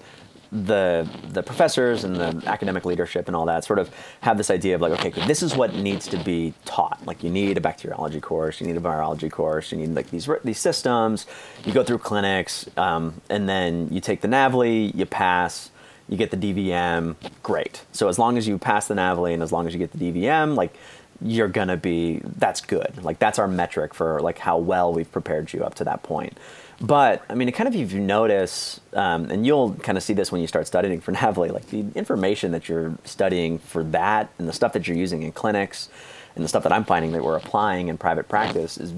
the 0.53 1.09
the 1.33 1.43
professors 1.43 2.05
and 2.05 2.17
the 2.17 2.43
academic 2.47 2.85
leadership 2.85 3.27
and 3.27 3.35
all 3.35 3.47
that 3.47 3.65
sort 3.65 3.79
of 3.79 3.91
have 4.21 4.37
this 4.37 4.51
idea 4.51 4.75
of 4.75 4.83
like, 4.83 4.93
okay, 4.93 5.27
this 5.27 5.43
is 5.43 5.57
what 5.57 5.75
needs 5.75 6.07
to 6.07 6.19
be 6.19 6.53
taught. 6.67 7.01
Like 7.07 7.25
you 7.25 7.31
need 7.31 7.57
a 7.57 7.61
bacteriology 7.61 8.21
course, 8.21 8.61
you 8.61 8.67
need 8.67 8.77
a 8.77 8.81
virology 8.81 9.31
course, 9.31 9.73
you 9.73 9.79
need 9.79 9.95
like 9.95 10.11
these 10.11 10.29
these 10.45 10.61
systems. 10.61 11.27
You 11.65 11.73
go 11.73 11.83
through 11.83 11.99
clinics, 11.99 12.69
um, 12.77 13.23
and 13.31 13.49
then 13.49 13.89
you 13.91 14.01
take 14.01 14.21
the 14.21 14.29
NAVLE, 14.29 14.95
you 14.95 15.07
pass 15.07 15.71
you 16.09 16.17
get 16.17 16.31
the 16.31 16.37
DVM, 16.37 17.17
great. 17.43 17.85
So 17.93 18.09
as 18.09 18.19
long 18.19 18.37
as 18.37 18.47
you 18.47 18.59
pass 18.59 18.89
the 18.89 18.95
NAVLE 18.95 19.33
and 19.33 19.43
as 19.43 19.53
long 19.53 19.67
as 19.67 19.73
you 19.73 19.79
get 19.79 19.93
the 19.93 19.99
DVM, 19.99 20.55
like 20.55 20.75
you're 21.21 21.49
gonna 21.49 21.77
be 21.77 22.21
that's 22.37 22.61
good. 22.61 23.03
Like 23.03 23.19
that's 23.19 23.39
our 23.39 23.49
metric 23.49 23.95
for 23.95 24.21
like 24.21 24.39
how 24.39 24.59
well 24.59 24.93
we've 24.93 25.11
prepared 25.11 25.53
you 25.53 25.65
up 25.65 25.75
to 25.77 25.85
that 25.85 26.03
point. 26.03 26.39
But 26.81 27.23
I 27.29 27.35
mean, 27.35 27.49
it 27.49 27.53
kind 27.53 27.69
of 27.69 27.75
if 27.75 27.93
you 27.93 28.01
notice, 28.01 28.81
um, 28.95 29.31
and 29.31 29.47
you'll 29.47 29.75
kind 29.75 29.97
of 29.97 30.05
see 30.05 30.13
this 30.13 30.33
when 30.33 30.41
you 30.41 30.47
start 30.47 30.67
studying 30.67 31.01
for 31.01 31.13
NAVLE, 31.15 31.53
like 31.53 31.69
the 31.69 31.87
information 31.95 32.53
that 32.53 32.69
you're 32.69 32.97
studying 33.05 33.59
for 33.59 33.85
that 33.85 34.31
and 34.39 34.49
the 34.49 34.53
stuff 34.53 34.73
that 34.73 34.87
you're 34.87 34.97
using 34.97 35.23
in 35.23 35.33
clinics 35.33 35.89
and 36.35 36.45
the 36.45 36.49
stuff 36.49 36.65
that 36.65 36.73
I'm 36.73 36.85
finding 36.85 37.13
that 37.13 37.23
we're 37.23 37.37
applying 37.37 37.89
in 37.89 37.97
private 37.97 38.29
practice 38.29 38.77
is 38.77 38.93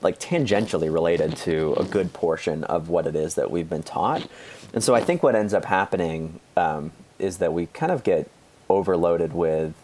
like 0.00 0.18
tangentially 0.18 0.92
related 0.92 1.36
to 1.36 1.74
a 1.74 1.84
good 1.84 2.12
portion 2.12 2.64
of 2.64 2.88
what 2.88 3.06
it 3.06 3.16
is 3.16 3.34
that 3.34 3.50
we've 3.50 3.68
been 3.68 3.82
taught. 3.82 4.26
And 4.78 4.84
so 4.84 4.94
I 4.94 5.00
think 5.00 5.24
what 5.24 5.34
ends 5.34 5.54
up 5.54 5.64
happening 5.64 6.38
um, 6.56 6.92
is 7.18 7.38
that 7.38 7.52
we 7.52 7.66
kind 7.66 7.90
of 7.90 8.04
get 8.04 8.30
overloaded 8.68 9.32
with 9.32 9.74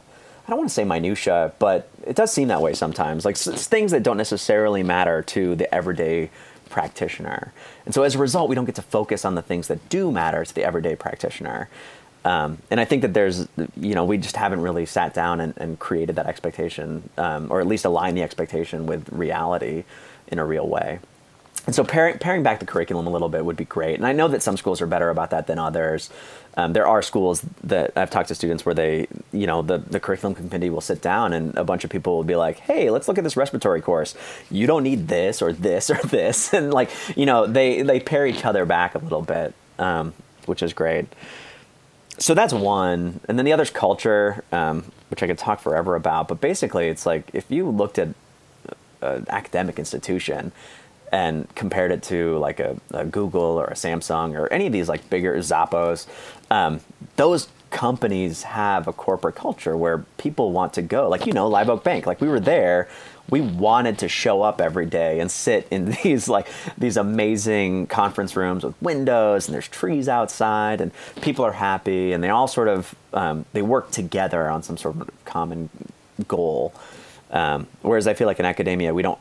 I 0.47 0.51
don't 0.51 0.59
want 0.59 0.71
to 0.71 0.75
say 0.75 0.85
minutia, 0.85 1.53
but 1.59 1.89
it 2.07 2.15
does 2.15 2.33
seem 2.33 2.47
that 2.47 2.63
way 2.63 2.75
sometimes. 2.75 3.25
Like 3.25 3.35
s- 3.35 3.67
things 3.67 3.91
that 3.91 4.05
don't 4.05 4.17
necessarily 4.17 4.85
matter 4.85 5.21
to 5.23 5.57
the 5.57 5.75
everyday 5.75 6.31
practitioner. 6.71 7.53
And 7.85 7.93
so 7.93 8.05
as 8.05 8.15
a 8.15 8.19
result, 8.19 8.49
we 8.49 8.55
don't 8.55 8.67
get 8.67 8.77
to 8.77 8.83
focus 8.83 9.25
on 9.25 9.35
the 9.35 9.43
things 9.43 9.67
that 9.67 9.89
do 9.89 10.13
matter 10.13 10.45
to 10.45 10.55
the 10.55 10.63
everyday 10.63 10.95
practitioner. 10.95 11.69
Um, 12.25 12.59
and 12.71 12.79
I 12.79 12.85
think 12.85 13.03
that 13.03 13.15
there's, 13.15 13.49
you 13.77 13.97
know, 13.97 14.05
we 14.05 14.17
just 14.17 14.37
haven't 14.37 14.61
really 14.61 14.87
sat 14.87 15.13
down 15.13 15.41
and, 15.41 15.55
and 15.57 15.77
created 15.77 16.15
that 16.15 16.27
expectation, 16.27 17.11
um, 17.19 17.51
or 17.51 17.61
at 17.61 17.67
least 17.67 17.85
aligned 17.85 18.17
the 18.17 18.23
expectation 18.23 18.87
with 18.87 19.09
reality 19.09 19.83
in 20.29 20.39
a 20.39 20.45
real 20.45 20.69
way. 20.69 21.01
And 21.67 21.75
so 21.75 21.83
paring, 21.83 22.19
paring 22.19 22.43
back 22.43 22.61
the 22.61 22.67
curriculum 22.67 23.07
a 23.07 23.11
little 23.11 23.29
bit 23.29 23.45
would 23.45 23.57
be 23.57 23.65
great. 23.65 23.95
And 23.95 24.07
I 24.07 24.13
know 24.13 24.29
that 24.29 24.43
some 24.43 24.57
schools 24.57 24.83
are 24.83 24.87
better 24.87 25.09
about 25.09 25.31
that 25.31 25.47
than 25.47 25.59
others. 25.59 26.11
Um, 26.57 26.73
there 26.73 26.87
are 26.87 27.03
schools 27.03 27.45
that 27.65 27.93
I've 27.97 28.11
talked 28.11 28.29
to 28.29 28.35
students 28.35 28.67
where 28.67 28.75
they, 28.75 29.09
you 29.33 29.47
know, 29.47 29.63
the, 29.63 29.79
the 29.79 29.99
curriculum 29.99 30.35
committee 30.35 30.71
will 30.71 30.83
sit 30.83 31.01
down 31.01 31.33
and 31.33 31.57
a 31.57 31.65
bunch 31.65 31.83
of 31.83 31.91
people 31.91 32.17
will 32.17 32.25
be 32.25 32.37
like, 32.37 32.59
hey, 32.59 32.91
let's 32.91 33.09
look 33.09 33.19
at 33.19 33.25
this 33.25 33.37
respiratory 33.37 33.81
course. 33.81 34.15
You 34.51 34.67
don't 34.67 34.83
need 34.83 35.09
this 35.09 35.41
or 35.41 35.53
this 35.53 35.91
or 35.91 36.01
this. 36.05 36.53
And 36.53 36.73
like, 36.73 36.91
you 37.17 37.27
know, 37.27 37.47
they, 37.47 37.83
they 37.83 37.99
pare 37.99 38.27
each 38.27 38.45
other 38.45 38.67
back 38.67 38.95
a 38.95 38.99
little 38.99 39.23
bit, 39.23 39.55
um, 39.79 40.13
which 40.47 40.63
is 40.63 40.73
great. 40.73 41.07
So 42.19 42.35
that's 42.35 42.53
one. 42.53 43.21
And 43.27 43.39
then 43.39 43.45
the 43.45 43.53
other 43.53 43.65
is 43.65 43.71
culture, 43.71 44.45
um, 44.53 44.93
which 45.09 45.23
I 45.23 45.27
could 45.27 45.39
talk 45.39 45.61
forever 45.61 45.97
about. 45.97 46.29
But 46.29 46.41
basically, 46.41 46.89
it's 46.89 47.07
like 47.07 47.31
if 47.33 47.51
you 47.51 47.69
looked 47.69 47.99
at 47.99 48.09
an 49.03 49.27
academic 49.29 49.79
institution, 49.79 50.53
and 51.15 51.55
compared 51.55 51.93
it 51.93 52.03
to 52.03 52.37
like 52.39 52.59
a, 52.59 52.77
a, 52.91 53.05
Google 53.05 53.41
or 53.41 53.67
a 53.67 53.75
Samsung 53.75 54.37
or 54.37 54.53
any 54.53 54.67
of 54.67 54.73
these 54.73 54.89
like 54.89 55.09
bigger 55.11 55.37
Zappos, 55.37 56.09
um, 56.51 56.81
those 57.15 57.47
companies 57.71 58.43
have 58.43 58.89
a 58.89 58.93
corporate 58.93 59.37
culture 59.37 59.77
where 59.77 59.99
people 60.19 60.51
want 60.51 60.73
to 60.73 60.83
go. 60.83 61.09
Like, 61.09 61.25
you 61.25 61.33
know, 61.33 61.47
Live 61.47 61.71
Oak 61.71 61.85
Bank, 61.85 62.05
like 62.05 62.21
we 62.21 62.27
were 62.27 62.41
there, 62.41 62.89
we 63.31 63.41
wanted 63.41 63.97
to 64.01 64.09
show 64.09 64.43
up 64.43 64.61
every 64.61 64.87
day 64.87 65.21
and 65.21 65.31
sit 65.31 65.69
in 65.71 65.97
these 66.03 66.29
like 66.29 66.49
these 66.77 66.97
amazing 66.97 67.87
conference 67.87 68.35
rooms 68.35 68.65
with 68.65 68.75
windows 68.83 69.47
and 69.47 69.55
there's 69.55 69.69
trees 69.69 70.09
outside 70.09 70.81
and 70.81 70.91
people 71.23 71.45
are 71.45 71.53
happy 71.53 72.13
and 72.13 72.25
they 72.25 72.29
all 72.29 72.49
sort 72.49 72.67
of 72.67 72.93
um, 73.13 73.45
they 73.53 73.63
work 73.63 73.93
together 73.93 74.49
on 74.51 74.65
some 74.65 74.77
sort 74.77 74.97
of 74.97 75.09
common 75.25 75.71
goal. 76.27 76.75
Um, 77.31 77.69
whereas 77.83 78.09
I 78.09 78.15
feel 78.15 78.27
like 78.27 78.41
in 78.41 78.47
academia 78.47 78.93
we 78.93 79.03
don't 79.03 79.19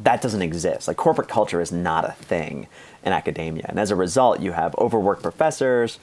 that 0.00 0.22
doesn't 0.22 0.42
exist. 0.42 0.88
Like 0.88 0.96
corporate 0.96 1.28
culture 1.28 1.60
is 1.60 1.72
not 1.72 2.04
a 2.04 2.12
thing 2.12 2.66
in 3.04 3.12
academia, 3.12 3.66
and 3.68 3.78
as 3.78 3.90
a 3.90 3.96
result, 3.96 4.40
you 4.40 4.52
have 4.52 4.74
overworked 4.76 5.22
professors 5.22 5.98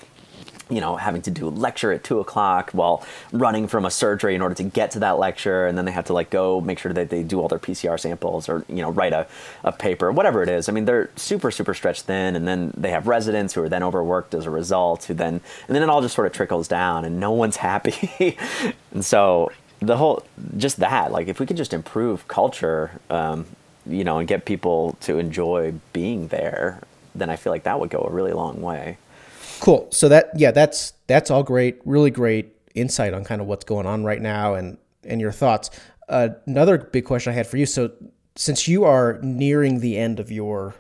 you 0.70 0.82
know, 0.82 0.96
having 0.96 1.22
to 1.22 1.32
do 1.32 1.48
a 1.48 1.50
lecture 1.50 1.92
at 1.92 2.04
two 2.04 2.20
o'clock 2.20 2.72
while 2.72 3.06
running 3.32 3.68
from 3.68 3.86
a 3.86 3.92
surgery 3.92 4.34
in 4.34 4.42
order 4.42 4.56
to 4.56 4.64
get 4.64 4.92
to 4.92 5.00
that 5.00 5.20
lecture, 5.20 5.68
and 5.68 5.78
then 5.78 5.86
they 5.86 5.92
have 5.92 6.06
to 6.06 6.14
like 6.14 6.30
go 6.30 6.60
make 6.60 6.80
sure 6.80 6.92
that 6.92 7.10
they 7.10 7.22
do 7.22 7.40
all 7.40 7.48
their 7.48 7.60
PCR 7.60 8.00
samples 8.00 8.50
or 8.50 8.66
you 8.68 8.82
know 8.82 8.90
write 8.90 9.14
a, 9.14 9.28
a 9.64 9.72
paper, 9.72 10.12
whatever 10.12 10.42
it 10.42 10.50
is. 10.50 10.68
I 10.68 10.72
mean, 10.72 10.86
they're 10.86 11.12
super 11.16 11.52
super 11.52 11.74
stretched 11.74 12.04
thin, 12.04 12.36
and 12.36 12.48
then 12.48 12.74
they 12.76 12.90
have 12.90 13.08
residents 13.08 13.54
who 13.54 13.62
are 13.62 13.70
then 13.70 13.84
overworked 13.84 14.34
as 14.34 14.46
a 14.46 14.50
result, 14.50 15.04
who 15.06 15.14
then 15.14 15.42
and 15.68 15.76
then 15.76 15.84
it 15.84 15.90
all 15.90 16.02
just 16.02 16.16
sort 16.16 16.26
of 16.26 16.34
trickles 16.34 16.68
down, 16.68 17.06
and 17.06 17.20
no 17.20 17.32
one's 17.32 17.58
happy, 17.66 18.38
and 18.92 19.06
so 19.06 19.52
the 19.80 19.98
whole 19.98 20.24
just 20.58 20.78
that 20.78 21.12
like 21.12 21.28
if 21.28 21.40
we 21.40 21.46
could 21.46 21.58
just 21.58 21.74
improve 21.74 22.28
culture, 22.28 23.00
um, 23.10 23.46
you 23.86 24.04
know, 24.04 24.20
and 24.20 24.28
get 24.28 24.46
people 24.46 24.98
to 25.02 25.20
enjoy 25.20 25.74
being 25.94 26.28
there, 26.30 26.82
then 27.14 27.30
I 27.30 27.36
feel 27.36 27.54
like 27.54 27.64
that 27.64 27.80
would 27.80 27.90
go 27.90 28.00
a 28.00 28.12
really 28.12 28.34
long 28.34 28.62
way. 28.62 28.98
Cool. 29.60 29.88
So 29.92 30.10
that 30.10 30.32
yeah, 30.36 30.52
that's 30.52 30.94
that's 31.08 31.32
all 31.32 31.44
great. 31.44 31.80
Really 31.86 32.12
great 32.12 32.54
insight 32.74 33.14
on 33.14 33.24
kind 33.24 33.42
of 33.42 33.48
what's 33.48 33.66
going 33.66 33.86
on 33.86 34.04
right 34.04 34.22
now 34.22 34.56
and 34.56 34.78
and 35.04 35.22
your 35.22 35.32
thoughts. 35.32 35.70
Uh, 36.10 36.30
another 36.46 36.78
big 36.78 37.06
question 37.06 37.32
I 37.32 37.36
had 37.36 37.48
for 37.48 37.58
you. 37.58 37.66
So 37.66 37.92
since 38.36 38.68
you 38.68 38.84
are 38.84 39.20
nearing 39.22 39.80
the 39.80 39.98
end 39.98 40.20
of 40.20 40.32
your 40.32 40.76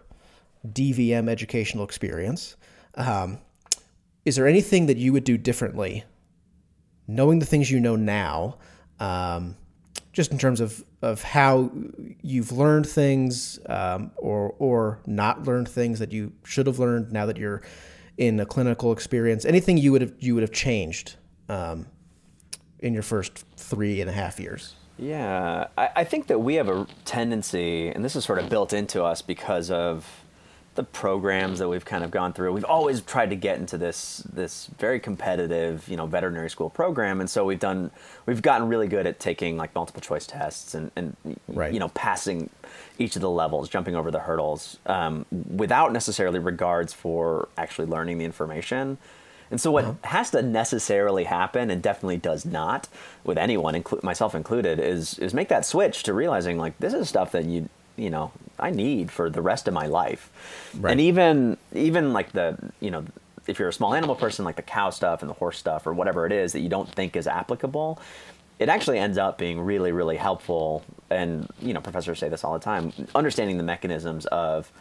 DVM 0.67 1.29
educational 1.29 1.83
experience, 1.83 2.55
um, 2.95 3.39
is 4.25 4.35
there 4.35 4.47
anything 4.47 4.87
that 4.87 4.97
you 4.97 5.13
would 5.13 5.23
do 5.23 5.37
differently, 5.37 6.03
knowing 7.07 7.39
the 7.39 7.45
things 7.45 7.71
you 7.71 7.79
know 7.79 7.95
now, 7.95 8.57
um, 8.99 9.55
just 10.13 10.31
in 10.31 10.37
terms 10.37 10.61
of, 10.61 10.83
of 11.01 11.21
how 11.21 11.71
you've 12.21 12.51
learned 12.51 12.87
things 12.87 13.59
um, 13.67 14.11
or 14.15 14.55
or 14.59 14.99
not 15.05 15.43
learned 15.43 15.67
things 15.67 15.99
that 15.99 16.11
you 16.11 16.31
should 16.43 16.67
have 16.67 16.79
learned 16.79 17.11
now 17.11 17.25
that 17.25 17.37
you're 17.37 17.61
in 18.17 18.39
a 18.39 18.45
clinical 18.45 18.91
experience? 18.91 19.45
Anything 19.45 19.77
you 19.77 19.91
would 19.91 20.01
have 20.01 20.13
you 20.19 20.33
would 20.35 20.41
have 20.41 20.53
changed 20.53 21.15
um, 21.49 21.87
in 22.79 22.93
your 22.93 23.03
first 23.03 23.45
three 23.57 24.01
and 24.01 24.09
a 24.09 24.13
half 24.13 24.39
years? 24.39 24.75
Yeah, 24.97 25.67
I, 25.77 25.89
I 25.97 26.03
think 26.05 26.27
that 26.27 26.39
we 26.39 26.55
have 26.55 26.69
a 26.69 26.87
tendency, 27.03 27.89
and 27.89 28.03
this 28.03 28.15
is 28.15 28.23
sort 28.23 28.39
of 28.39 28.49
built 28.49 28.71
into 28.71 29.03
us 29.03 29.21
because 29.21 29.69
of 29.69 30.24
the 30.75 30.83
programs 30.83 31.59
that 31.59 31.69
we've 31.69 31.85
kind 31.85 32.03
of 32.03 32.11
gone 32.11 32.33
through. 32.33 32.51
We've 32.51 32.65
always 32.65 33.01
tried 33.01 33.29
to 33.29 33.35
get 33.35 33.57
into 33.57 33.77
this 33.77 34.17
this 34.31 34.67
very 34.77 34.99
competitive, 34.99 35.87
you 35.87 35.95
know, 35.95 36.05
veterinary 36.05 36.49
school 36.49 36.69
program, 36.69 37.21
and 37.21 37.29
so 37.29 37.45
we've 37.45 37.59
done 37.59 37.91
we've 38.25 38.41
gotten 38.41 38.67
really 38.67 38.87
good 38.87 39.07
at 39.07 39.19
taking 39.19 39.57
like 39.57 39.73
multiple 39.73 40.01
choice 40.01 40.27
tests 40.27 40.75
and 40.75 40.91
and 40.95 41.15
right. 41.47 41.73
you 41.73 41.79
know 41.79 41.89
passing 41.89 42.49
each 42.97 43.15
of 43.15 43.21
the 43.21 43.29
levels, 43.29 43.69
jumping 43.69 43.95
over 43.95 44.11
the 44.11 44.19
hurdles 44.19 44.77
um, 44.85 45.25
without 45.31 45.91
necessarily 45.93 46.39
regards 46.39 46.93
for 46.93 47.47
actually 47.57 47.87
learning 47.87 48.17
the 48.17 48.25
information. 48.25 48.97
And 49.51 49.61
so, 49.61 49.71
what 49.71 49.85
uh-huh. 49.85 49.93
has 50.03 50.31
to 50.31 50.41
necessarily 50.41 51.23
happen, 51.23 51.69
and 51.69 51.81
definitely 51.81 52.17
does 52.17 52.45
not, 52.45 52.87
with 53.23 53.37
anyone, 53.37 53.75
inclu- 53.75 54.03
myself 54.03 54.35
included, 54.35 54.79
is 54.79 55.19
is 55.19 55.33
make 55.33 55.47
that 55.49 55.65
switch 55.65 56.03
to 56.03 56.13
realizing 56.13 56.57
like 56.57 56.77
this 56.79 56.93
is 56.93 57.07
stuff 57.07 57.31
that 57.31 57.45
you 57.45 57.69
you 57.95 58.09
know 58.09 58.31
I 58.59 58.71
need 58.71 59.11
for 59.11 59.29
the 59.29 59.41
rest 59.41 59.67
of 59.67 59.73
my 59.73 59.87
life. 59.87 60.29
Right. 60.77 60.91
And 60.91 61.01
even 61.01 61.57
even 61.73 62.13
like 62.13 62.31
the 62.31 62.57
you 62.79 62.91
know 62.91 63.05
if 63.47 63.59
you're 63.59 63.69
a 63.69 63.73
small 63.73 63.93
animal 63.93 64.15
person 64.15 64.43
like 64.45 64.55
the 64.55 64.61
cow 64.61 64.89
stuff 64.89 65.21
and 65.21 65.29
the 65.29 65.35
horse 65.35 65.57
stuff 65.57 65.85
or 65.85 65.93
whatever 65.93 66.25
it 66.25 66.31
is 66.31 66.53
that 66.53 66.61
you 66.61 66.69
don't 66.69 66.89
think 66.89 67.15
is 67.15 67.27
applicable, 67.27 67.99
it 68.59 68.69
actually 68.69 68.97
ends 68.97 69.17
up 69.17 69.37
being 69.37 69.59
really 69.59 69.91
really 69.91 70.17
helpful 70.17 70.83
and 71.09 71.47
you 71.61 71.73
know 71.73 71.81
professors 71.81 72.19
say 72.19 72.29
this 72.29 72.43
all 72.43 72.53
the 72.53 72.59
time 72.59 72.93
understanding 73.13 73.57
the 73.57 73.63
mechanisms 73.63 74.25
of 74.27 74.71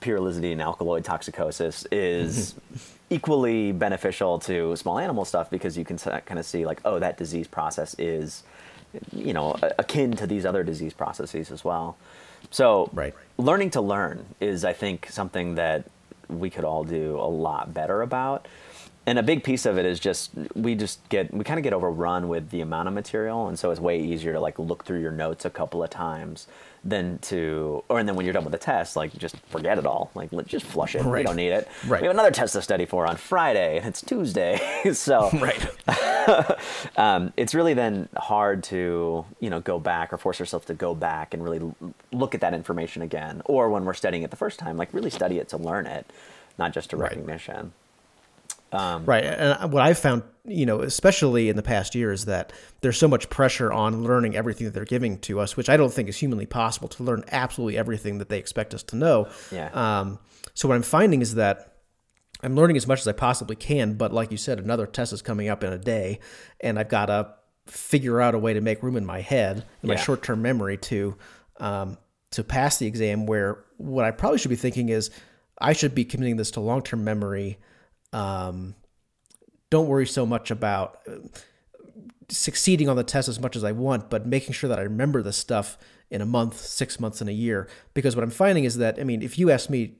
pyrrolizidine 0.00 0.60
alkaloid 0.60 1.04
toxicosis 1.04 1.86
is 1.90 2.54
mm-hmm. 2.54 3.14
equally 3.14 3.72
beneficial 3.72 4.38
to 4.38 4.76
small 4.76 4.98
animal 4.98 5.24
stuff 5.24 5.48
because 5.50 5.78
you 5.78 5.84
can 5.84 5.96
kind 5.96 6.38
of 6.38 6.44
see 6.44 6.66
like 6.66 6.80
oh 6.84 6.98
that 6.98 7.16
disease 7.16 7.46
process 7.46 7.94
is 7.98 8.42
you 9.12 9.32
know 9.32 9.56
akin 9.78 10.12
to 10.12 10.26
these 10.26 10.44
other 10.44 10.62
disease 10.62 10.92
processes 10.92 11.50
as 11.50 11.64
well 11.64 11.96
so 12.50 12.90
right. 12.92 13.14
learning 13.38 13.70
to 13.70 13.80
learn 13.80 14.24
is 14.40 14.64
i 14.64 14.72
think 14.72 15.08
something 15.10 15.54
that 15.54 15.84
we 16.28 16.50
could 16.50 16.64
all 16.64 16.84
do 16.84 17.18
a 17.18 17.28
lot 17.28 17.72
better 17.74 18.02
about 18.02 18.46
and 19.06 19.18
a 19.18 19.22
big 19.22 19.42
piece 19.42 19.66
of 19.66 19.78
it 19.78 19.84
is 19.84 19.98
just 19.98 20.30
we 20.54 20.74
just 20.74 21.06
get 21.08 21.32
we 21.34 21.44
kind 21.44 21.58
of 21.58 21.64
get 21.64 21.72
overrun 21.72 22.28
with 22.28 22.50
the 22.50 22.60
amount 22.60 22.88
of 22.88 22.94
material 22.94 23.48
and 23.48 23.58
so 23.58 23.70
it's 23.70 23.80
way 23.80 24.00
easier 24.00 24.32
to 24.32 24.40
like 24.40 24.58
look 24.58 24.84
through 24.84 25.00
your 25.00 25.10
notes 25.10 25.44
a 25.44 25.50
couple 25.50 25.82
of 25.82 25.90
times 25.90 26.46
than 26.84 27.18
to 27.18 27.82
or 27.88 27.98
and 27.98 28.08
then 28.08 28.16
when 28.16 28.24
you're 28.24 28.32
done 28.32 28.44
with 28.44 28.52
the 28.52 28.58
test 28.58 28.96
like 28.96 29.12
just 29.16 29.36
forget 29.48 29.78
it 29.78 29.86
all 29.86 30.10
like 30.14 30.32
let's 30.32 30.48
just 30.48 30.66
flush 30.66 30.94
it 30.94 31.02
right. 31.02 31.20
we 31.20 31.22
don't 31.22 31.36
need 31.36 31.50
it 31.50 31.68
right. 31.86 32.00
we 32.00 32.06
have 32.06 32.14
another 32.14 32.30
test 32.30 32.52
to 32.52 32.62
study 32.62 32.84
for 32.84 33.06
on 33.06 33.16
friday 33.16 33.78
and 33.78 33.86
it's 33.86 34.02
tuesday 34.02 34.60
so 34.92 35.30
right 35.34 35.68
um, 36.96 37.32
it's 37.36 37.54
really 37.54 37.74
then 37.74 38.08
hard 38.16 38.62
to 38.62 39.24
you 39.40 39.50
know 39.50 39.60
go 39.60 39.78
back 39.78 40.12
or 40.12 40.16
force 40.16 40.38
yourself 40.38 40.64
to 40.66 40.74
go 40.74 40.94
back 40.94 41.34
and 41.34 41.42
really 41.42 41.60
look 42.12 42.34
at 42.34 42.40
that 42.40 42.54
information 42.54 43.02
again 43.02 43.42
or 43.44 43.68
when 43.68 43.84
we're 43.84 43.94
studying 43.94 44.22
it 44.22 44.30
the 44.30 44.36
first 44.36 44.58
time 44.58 44.76
like 44.76 44.92
really 44.92 45.10
study 45.10 45.38
it 45.38 45.48
to 45.48 45.56
learn 45.56 45.86
it 45.86 46.06
not 46.58 46.72
just 46.72 46.90
to 46.90 46.96
right. 46.96 47.12
Um, 48.72 49.04
right. 49.04 49.24
And 49.24 49.72
what 49.72 49.82
I've 49.82 49.98
found, 49.98 50.22
you 50.44 50.66
know, 50.66 50.80
especially 50.80 51.48
in 51.48 51.56
the 51.56 51.62
past 51.62 51.94
year, 51.94 52.10
is 52.10 52.24
that 52.24 52.52
there's 52.80 52.98
so 52.98 53.06
much 53.06 53.30
pressure 53.30 53.72
on 53.72 54.02
learning 54.02 54.34
everything 54.34 54.64
that 54.64 54.72
they're 54.72 54.84
giving 54.84 55.18
to 55.20 55.40
us, 55.40 55.56
which 55.56 55.68
I 55.68 55.76
don't 55.76 55.92
think 55.92 56.08
is 56.08 56.16
humanly 56.16 56.46
possible 56.46 56.88
to 56.88 57.02
learn 57.02 57.24
absolutely 57.30 57.78
everything 57.78 58.18
that 58.18 58.28
they 58.28 58.38
expect 58.38 58.74
us 58.74 58.82
to 58.84 58.96
know. 58.96 59.28
Yeah. 59.50 59.70
Um, 59.72 60.18
so 60.54 60.68
what 60.68 60.74
I'm 60.74 60.82
finding 60.82 61.22
is 61.22 61.34
that 61.36 61.76
I'm 62.42 62.56
learning 62.56 62.76
as 62.76 62.86
much 62.86 63.00
as 63.00 63.06
I 63.06 63.12
possibly 63.12 63.54
can, 63.54 63.94
but 63.94 64.12
like 64.12 64.32
you 64.32 64.36
said, 64.36 64.58
another 64.58 64.86
test 64.86 65.12
is 65.12 65.22
coming 65.22 65.48
up 65.48 65.62
in 65.62 65.72
a 65.72 65.78
day, 65.78 66.18
and 66.60 66.78
I've 66.78 66.88
got 66.88 67.06
to 67.06 67.34
figure 67.66 68.20
out 68.20 68.34
a 68.34 68.38
way 68.38 68.54
to 68.54 68.60
make 68.60 68.82
room 68.82 68.96
in 68.96 69.06
my 69.06 69.20
head, 69.20 69.64
in 69.82 69.88
my 69.88 69.94
yeah. 69.94 70.00
short-term 70.00 70.42
memory, 70.42 70.76
to 70.78 71.16
um, 71.58 71.98
to 72.32 72.42
pass 72.42 72.78
the 72.78 72.86
exam. 72.86 73.26
Where 73.26 73.64
what 73.76 74.04
I 74.04 74.10
probably 74.10 74.38
should 74.38 74.48
be 74.48 74.56
thinking 74.56 74.88
is, 74.88 75.10
I 75.60 75.72
should 75.72 75.94
be 75.94 76.04
committing 76.04 76.36
this 76.36 76.50
to 76.52 76.60
long-term 76.60 77.04
memory 77.04 77.58
um, 78.12 78.74
don't 79.70 79.88
worry 79.88 80.06
so 80.06 80.26
much 80.26 80.50
about 80.50 81.00
uh, 81.08 81.16
succeeding 82.28 82.88
on 82.88 82.96
the 82.96 83.04
test 83.04 83.28
as 83.28 83.40
much 83.40 83.56
as 83.56 83.64
I 83.64 83.72
want, 83.72 84.10
but 84.10 84.26
making 84.26 84.52
sure 84.52 84.68
that 84.68 84.78
I 84.78 84.82
remember 84.82 85.22
the 85.22 85.32
stuff 85.32 85.78
in 86.10 86.20
a 86.20 86.26
month, 86.26 86.58
six 86.58 87.00
months, 87.00 87.22
in 87.22 87.28
a 87.28 87.32
year. 87.32 87.68
Because 87.94 88.14
what 88.14 88.22
I'm 88.22 88.30
finding 88.30 88.64
is 88.64 88.76
that, 88.76 88.98
I 89.00 89.04
mean, 89.04 89.22
if 89.22 89.38
you 89.38 89.50
ask 89.50 89.70
me, 89.70 89.96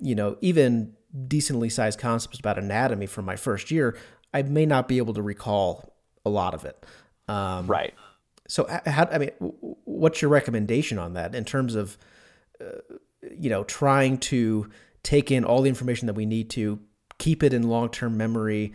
you 0.00 0.14
know, 0.14 0.36
even 0.40 0.94
decently 1.28 1.68
sized 1.68 1.98
concepts 1.98 2.38
about 2.38 2.58
anatomy 2.58 3.06
from 3.06 3.24
my 3.24 3.36
first 3.36 3.70
year, 3.70 3.96
I 4.32 4.42
may 4.42 4.64
not 4.64 4.88
be 4.88 4.98
able 4.98 5.14
to 5.14 5.22
recall 5.22 5.94
a 6.24 6.30
lot 6.30 6.54
of 6.54 6.64
it. 6.64 6.84
Um, 7.28 7.66
right. 7.66 7.94
So, 8.48 8.66
how, 8.86 9.08
I 9.10 9.18
mean, 9.18 9.30
what's 9.84 10.20
your 10.20 10.30
recommendation 10.30 10.98
on 10.98 11.14
that 11.14 11.34
in 11.34 11.44
terms 11.44 11.74
of, 11.74 11.96
uh, 12.60 12.96
you 13.36 13.50
know, 13.50 13.64
trying 13.64 14.18
to 14.18 14.68
take 15.02 15.30
in 15.30 15.44
all 15.44 15.62
the 15.62 15.68
information 15.68 16.06
that 16.06 16.14
we 16.14 16.26
need 16.26 16.50
to 16.50 16.80
keep 17.22 17.44
it 17.44 17.54
in 17.54 17.62
long 17.62 17.88
term 17.88 18.16
memory, 18.16 18.72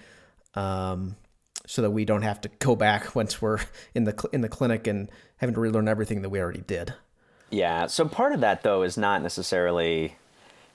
um, 0.55 1.17
so 1.65 1.81
that 1.81 1.91
we 1.91 2.05
don't 2.05 2.21
have 2.21 2.39
to 2.41 2.49
go 2.59 2.77
back 2.77 3.13
once 3.21 3.41
we're 3.41 3.59
in 3.93 4.05
the 4.05 4.29
in 4.31 4.41
the 4.41 4.49
clinic 4.49 4.87
and 4.87 5.09
having 5.37 5.53
to 5.53 5.59
relearn 5.59 5.87
everything 5.87 6.21
that 6.21 6.29
we 6.29 6.39
already 6.39 6.61
did. 6.61 6.93
Yeah. 7.49 7.87
So 7.87 8.07
part 8.07 8.31
of 8.33 8.39
that 8.41 8.63
though 8.63 8.83
is 8.83 8.97
not 8.97 9.21
necessarily 9.21 10.15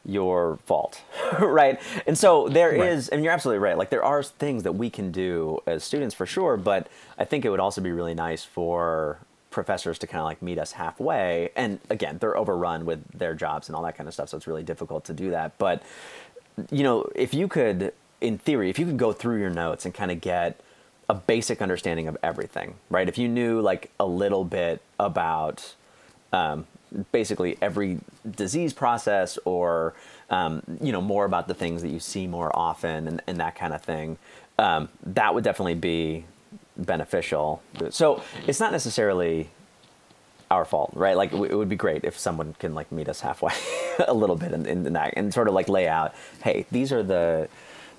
your 0.04 0.58
fault, 0.66 1.00
right? 1.40 1.80
And 2.06 2.18
so 2.18 2.48
there 2.48 2.70
right. 2.70 2.92
is, 2.92 3.08
and 3.08 3.22
you're 3.22 3.32
absolutely 3.32 3.60
right. 3.60 3.78
Like 3.78 3.90
there 3.90 4.04
are 4.04 4.22
things 4.22 4.64
that 4.64 4.72
we 4.72 4.90
can 4.90 5.10
do 5.10 5.58
as 5.66 5.84
students 5.84 6.14
for 6.14 6.26
sure, 6.26 6.56
but 6.56 6.88
I 7.18 7.24
think 7.24 7.44
it 7.44 7.50
would 7.50 7.60
also 7.60 7.80
be 7.80 7.92
really 7.92 8.14
nice 8.14 8.44
for 8.44 9.18
professors 9.50 9.98
to 10.00 10.06
kind 10.06 10.20
of 10.20 10.24
like 10.24 10.42
meet 10.42 10.58
us 10.58 10.72
halfway. 10.72 11.50
And 11.54 11.78
again, 11.88 12.18
they're 12.18 12.36
overrun 12.36 12.84
with 12.84 13.06
their 13.16 13.34
jobs 13.34 13.68
and 13.68 13.76
all 13.76 13.82
that 13.84 13.96
kind 13.96 14.08
of 14.08 14.14
stuff, 14.14 14.30
so 14.30 14.36
it's 14.36 14.46
really 14.46 14.64
difficult 14.64 15.04
to 15.04 15.12
do 15.12 15.30
that. 15.30 15.56
But 15.58 15.82
you 16.70 16.82
know, 16.82 17.08
if 17.14 17.34
you 17.34 17.48
could, 17.48 17.92
in 18.20 18.38
theory, 18.38 18.70
if 18.70 18.78
you 18.78 18.86
could 18.86 18.98
go 18.98 19.12
through 19.12 19.40
your 19.40 19.50
notes 19.50 19.84
and 19.84 19.94
kind 19.94 20.10
of 20.10 20.20
get 20.20 20.60
a 21.08 21.14
basic 21.14 21.60
understanding 21.60 22.08
of 22.08 22.16
everything, 22.22 22.74
right? 22.88 23.08
If 23.08 23.18
you 23.18 23.28
knew 23.28 23.60
like 23.60 23.90
a 23.98 24.06
little 24.06 24.44
bit 24.44 24.80
about 24.98 25.74
um, 26.32 26.66
basically 27.10 27.58
every 27.60 27.98
disease 28.30 28.72
process 28.72 29.38
or 29.44 29.94
um, 30.30 30.62
you 30.80 30.92
know, 30.92 31.00
more 31.00 31.24
about 31.24 31.46
the 31.46 31.54
things 31.54 31.82
that 31.82 31.90
you 31.90 32.00
see 32.00 32.26
more 32.26 32.50
often 32.56 33.06
and, 33.06 33.22
and 33.26 33.38
that 33.38 33.54
kind 33.54 33.74
of 33.74 33.82
thing. 33.82 34.16
Um, 34.58 34.88
that 35.04 35.34
would 35.34 35.44
definitely 35.44 35.74
be 35.74 36.24
beneficial. 36.76 37.62
So 37.90 38.22
it's 38.46 38.58
not 38.58 38.72
necessarily 38.72 39.50
our 40.52 40.64
fault, 40.64 40.90
right? 40.94 41.16
Like 41.16 41.32
it 41.32 41.56
would 41.56 41.68
be 41.68 41.76
great 41.76 42.04
if 42.04 42.18
someone 42.18 42.54
can 42.58 42.74
like 42.74 42.92
meet 42.92 43.08
us 43.08 43.20
halfway 43.20 43.52
a 44.06 44.14
little 44.14 44.36
bit 44.36 44.52
in, 44.52 44.66
in 44.66 44.92
that 44.92 45.14
and 45.16 45.32
sort 45.32 45.48
of 45.48 45.54
like 45.54 45.68
lay 45.68 45.88
out, 45.88 46.14
hey, 46.42 46.66
these 46.70 46.92
are 46.92 47.02
the 47.02 47.48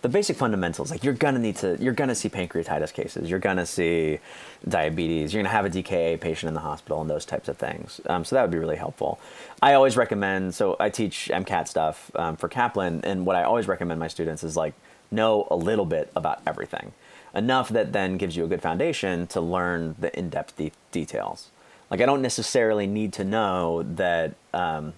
the 0.03 0.09
basic 0.09 0.35
fundamentals. 0.35 0.91
Like 0.91 1.03
you're 1.05 1.13
gonna 1.13 1.39
need 1.39 1.55
to, 1.57 1.77
you're 1.79 1.93
gonna 1.93 2.13
see 2.13 2.27
pancreatitis 2.27 2.93
cases, 2.93 3.29
you're 3.29 3.39
gonna 3.39 3.65
see 3.65 4.19
diabetes, 4.67 5.33
you're 5.33 5.41
gonna 5.41 5.55
have 5.55 5.65
a 5.65 5.69
DKA 5.69 6.19
patient 6.19 6.49
in 6.49 6.53
the 6.53 6.59
hospital, 6.59 6.99
and 6.99 7.09
those 7.09 7.25
types 7.25 7.47
of 7.47 7.57
things. 7.57 8.01
Um, 8.07 8.25
so 8.25 8.35
that 8.35 8.41
would 8.41 8.51
be 8.51 8.57
really 8.57 8.75
helpful. 8.75 9.17
I 9.61 9.73
always 9.73 9.95
recommend. 9.95 10.55
So 10.55 10.75
I 10.77 10.89
teach 10.89 11.31
MCAT 11.33 11.69
stuff 11.69 12.11
um, 12.15 12.35
for 12.35 12.49
Kaplan, 12.49 12.99
and 13.05 13.25
what 13.25 13.37
I 13.37 13.43
always 13.43 13.67
recommend 13.67 13.97
my 13.99 14.09
students 14.09 14.43
is 14.43 14.57
like 14.57 14.73
know 15.09 15.47
a 15.49 15.55
little 15.55 15.85
bit 15.85 16.11
about 16.17 16.41
everything, 16.45 16.91
enough 17.33 17.69
that 17.69 17.93
then 17.93 18.17
gives 18.17 18.35
you 18.35 18.43
a 18.43 18.47
good 18.47 18.61
foundation 18.61 19.25
to 19.27 19.39
learn 19.39 19.95
the 19.97 20.13
in-depth 20.19 20.57
de- 20.57 20.73
details. 20.91 21.49
Like 21.93 22.01
I 22.01 22.07
don't 22.07 22.23
necessarily 22.23 22.87
need 22.87 23.13
to 23.13 23.23
know 23.23 23.83
that. 23.83 24.33
Um, 24.51 24.93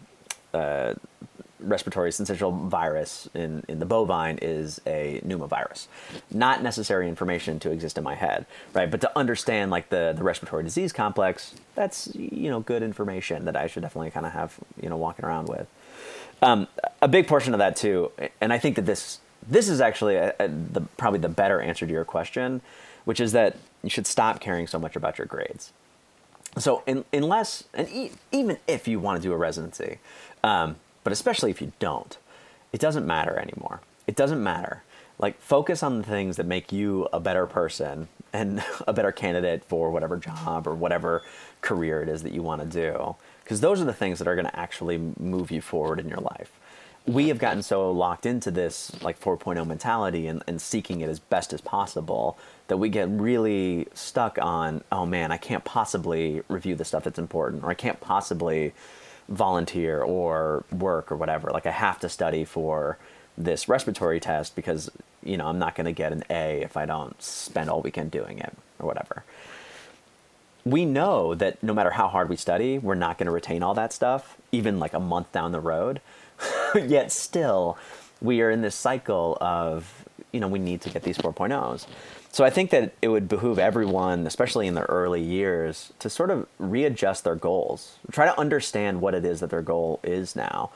uh, 0.54 0.94
respiratory 1.60 2.12
syncytial 2.12 2.70
virus 2.70 3.28
in, 3.34 3.64
in 3.68 3.80
the 3.80 3.86
bovine 3.86 4.38
is 4.42 4.80
a 4.86 5.20
pneumovirus. 5.26 5.88
Not 6.32 6.62
necessary 6.62 7.10
information 7.10 7.60
to 7.62 7.72
exist 7.72 7.98
in 7.98 8.04
my 8.04 8.14
head, 8.14 8.46
right? 8.74 8.90
But 8.90 9.02
to 9.02 9.18
understand 9.18 9.72
like 9.72 9.90
the, 9.90 10.14
the 10.16 10.24
respiratory 10.24 10.64
disease 10.64 10.94
complex, 10.94 11.56
that's, 11.74 12.14
you 12.16 12.50
know, 12.50 12.60
good 12.60 12.84
information 12.84 13.46
that 13.46 13.56
I 13.58 13.66
should 13.68 13.82
definitely 13.82 14.12
kind 14.12 14.26
of 14.28 14.34
have, 14.34 14.60
you 14.82 14.90
know, 14.90 14.98
walking 14.98 15.26
around 15.26 15.50
with. 15.50 15.68
Um, 16.42 16.68
a 17.02 17.08
big 17.08 17.28
portion 17.28 17.54
of 17.54 17.58
that 17.58 17.76
too, 17.76 18.12
and 18.40 18.54
I 18.54 18.60
think 18.60 18.76
that 18.76 18.86
this, 18.86 19.20
this 19.48 19.68
is 19.68 19.82
actually 19.82 20.16
a, 20.16 20.36
a, 20.40 20.48
the, 20.48 20.82
probably 20.98 21.20
the 21.20 21.30
better 21.30 21.60
answer 21.60 21.88
to 21.88 21.92
your 21.92 22.06
question, 22.06 22.62
which 23.06 23.20
is 23.20 23.32
that 23.32 23.58
you 23.82 23.90
should 23.90 24.08
stop 24.08 24.40
caring 24.40 24.68
so 24.68 24.78
much 24.78 24.96
about 24.96 25.18
your 25.18 25.26
grades. 25.26 25.74
So 26.58 26.84
in, 26.86 27.06
unless, 27.12 27.66
and 27.74 27.90
e- 27.90 28.12
even 28.32 28.58
if 28.68 28.88
you 28.88 29.00
want 29.00 29.22
to 29.22 29.28
do 29.28 29.34
a 29.34 29.38
residency, 29.38 30.00
um, 30.44 30.78
but 31.04 31.12
especially 31.12 31.52
if 31.52 31.62
you 31.62 31.72
don't, 31.80 32.18
it 32.72 32.80
doesn't 32.80 33.06
matter 33.06 33.38
anymore. 33.38 33.82
It 34.08 34.16
doesn't 34.16 34.42
matter. 34.42 34.84
Like, 35.18 35.40
focus 35.42 35.82
on 35.82 35.98
the 35.98 36.04
things 36.04 36.38
that 36.38 36.46
make 36.46 36.72
you 36.72 37.08
a 37.14 37.20
better 37.20 37.46
person 37.46 38.08
and 38.34 38.64
a 38.88 38.94
better 38.94 39.12
candidate 39.12 39.64
for 39.64 39.90
whatever 39.92 40.18
job 40.18 40.68
or 40.68 40.76
whatever 40.76 41.24
career 41.62 42.02
it 42.02 42.10
is 42.10 42.24
that 42.24 42.34
you 42.34 42.44
want 42.44 42.62
to 42.62 42.68
do. 42.68 43.16
Because 43.44 43.62
those 43.62 43.82
are 43.82 43.86
the 43.86 43.94
things 43.94 44.20
that 44.20 44.28
are 44.28 44.36
going 44.36 44.48
to 44.48 44.60
actually 44.60 44.98
move 45.20 45.52
you 45.52 45.62
forward 45.62 46.00
in 46.00 46.10
your 46.10 46.20
life. 46.20 46.52
We 47.06 47.28
have 47.28 47.38
gotten 47.38 47.62
so 47.62 47.92
locked 47.92 48.26
into 48.26 48.50
this 48.50 48.92
like 49.04 49.20
4.0 49.20 49.66
mentality 49.68 50.28
and, 50.28 50.44
and 50.48 50.60
seeking 50.60 51.02
it 51.02 51.10
as 51.10 51.20
best 51.20 51.54
as 51.54 51.62
possible 51.62 52.38
that 52.68 52.78
we 52.78 52.90
get 52.90 53.08
really 53.10 53.88
stuck 53.94 54.40
on, 54.42 54.84
oh 54.92 55.06
man, 55.06 55.32
I 55.32 55.38
can't 55.38 55.64
possibly 55.64 56.42
review 56.48 56.76
the 56.76 56.86
stuff 56.86 57.04
that's 57.04 57.20
important, 57.20 57.64
or 57.64 57.70
I 57.70 57.76
can't 57.76 58.02
possibly 58.02 58.74
volunteer 59.30 60.02
or 60.02 60.64
work 60.72 61.12
or 61.12 61.16
whatever. 61.16 61.52
Like 61.52 61.66
I 61.66 61.72
have 61.72 62.00
to 62.00 62.10
study 62.10 62.44
for 62.44 62.98
this 63.38 63.68
respiratory 63.68 64.20
test 64.20 64.56
because 64.56 64.90
you 65.24 65.38
know 65.38 65.48
I'm 65.48 65.60
not 65.60 65.76
going 65.76 65.86
to 65.86 65.92
get 65.92 66.12
an 66.12 66.24
A 66.30 66.62
if 66.62 66.78
I 66.78 66.86
don't 66.86 67.22
spend 67.22 67.70
all 67.70 67.82
weekend 67.82 68.12
doing 68.12 68.40
it 68.40 68.54
or 68.80 68.88
whatever. 68.88 69.24
We 70.64 70.86
know 70.86 71.36
that 71.36 71.62
no 71.62 71.74
matter 71.74 71.92
how 71.92 72.08
hard 72.08 72.30
we 72.30 72.38
study, 72.38 72.80
we're 72.80 72.96
not 72.96 73.20
going 73.20 73.28
to 73.28 73.32
retain 73.32 73.62
all 73.62 73.76
that 73.76 73.94
stuff, 73.94 74.38
even 74.52 74.80
like 74.80 74.94
a 74.94 75.00
month 75.00 75.32
down 75.32 75.52
the 75.52 75.60
road. 75.60 76.02
Yet 76.76 77.12
still, 77.12 77.78
we 78.22 78.42
are 78.42 78.52
in 78.52 78.62
this 78.62 78.76
cycle 78.76 79.38
of 79.42 80.06
you 80.32 80.40
know 80.40 80.48
we 80.48 80.60
need 80.60 80.82
to 80.82 80.90
get 80.90 81.04
these 81.04 81.18
4.0s. 81.18 81.86
So 82.36 82.44
I 82.44 82.50
think 82.50 82.72
that 82.72 82.94
it 83.02 83.08
would 83.08 83.30
behoove 83.30 83.58
everyone, 83.58 84.28
especially 84.28 84.68
in 84.68 84.74
their 84.74 84.88
early 84.90 85.22
years, 85.22 85.94
to 86.00 86.10
sort 86.10 86.30
of 86.30 86.46
readjust 86.60 87.24
their 87.24 87.36
goals. 87.36 87.98
Try 88.12 88.26
to 88.26 88.38
understand 88.38 89.00
what 89.00 89.16
it 89.16 89.24
is 89.24 89.40
that 89.40 89.52
their 89.52 89.62
goal 89.62 90.02
is 90.04 90.36
now. 90.36 90.72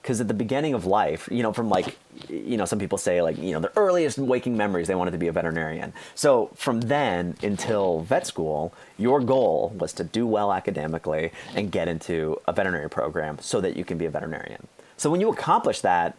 Because 0.00 0.22
at 0.22 0.28
the 0.28 0.32
beginning 0.34 0.72
of 0.72 0.86
life, 0.86 1.28
you 1.30 1.42
know, 1.42 1.52
from 1.52 1.68
like, 1.68 1.98
you 2.30 2.56
know, 2.56 2.64
some 2.64 2.78
people 2.78 2.96
say 2.96 3.20
like, 3.20 3.36
you 3.36 3.52
know, 3.52 3.60
the 3.60 3.70
earliest 3.76 4.16
waking 4.16 4.56
memories, 4.56 4.88
they 4.88 4.94
wanted 4.94 5.10
to 5.10 5.18
be 5.18 5.28
a 5.28 5.32
veterinarian. 5.32 5.92
So 6.14 6.50
from 6.54 6.80
then 6.80 7.36
until 7.42 8.00
vet 8.00 8.26
school, 8.26 8.72
your 8.96 9.20
goal 9.20 9.74
was 9.78 9.92
to 9.92 10.04
do 10.04 10.26
well 10.26 10.50
academically 10.50 11.30
and 11.54 11.70
get 11.70 11.88
into 11.88 12.40
a 12.48 12.54
veterinary 12.54 12.88
program 12.88 13.38
so 13.38 13.60
that 13.60 13.76
you 13.76 13.84
can 13.84 13.98
be 13.98 14.06
a 14.06 14.10
veterinarian. 14.10 14.66
So 15.02 15.10
when 15.10 15.20
you 15.20 15.28
accomplish 15.30 15.80
that, 15.80 16.16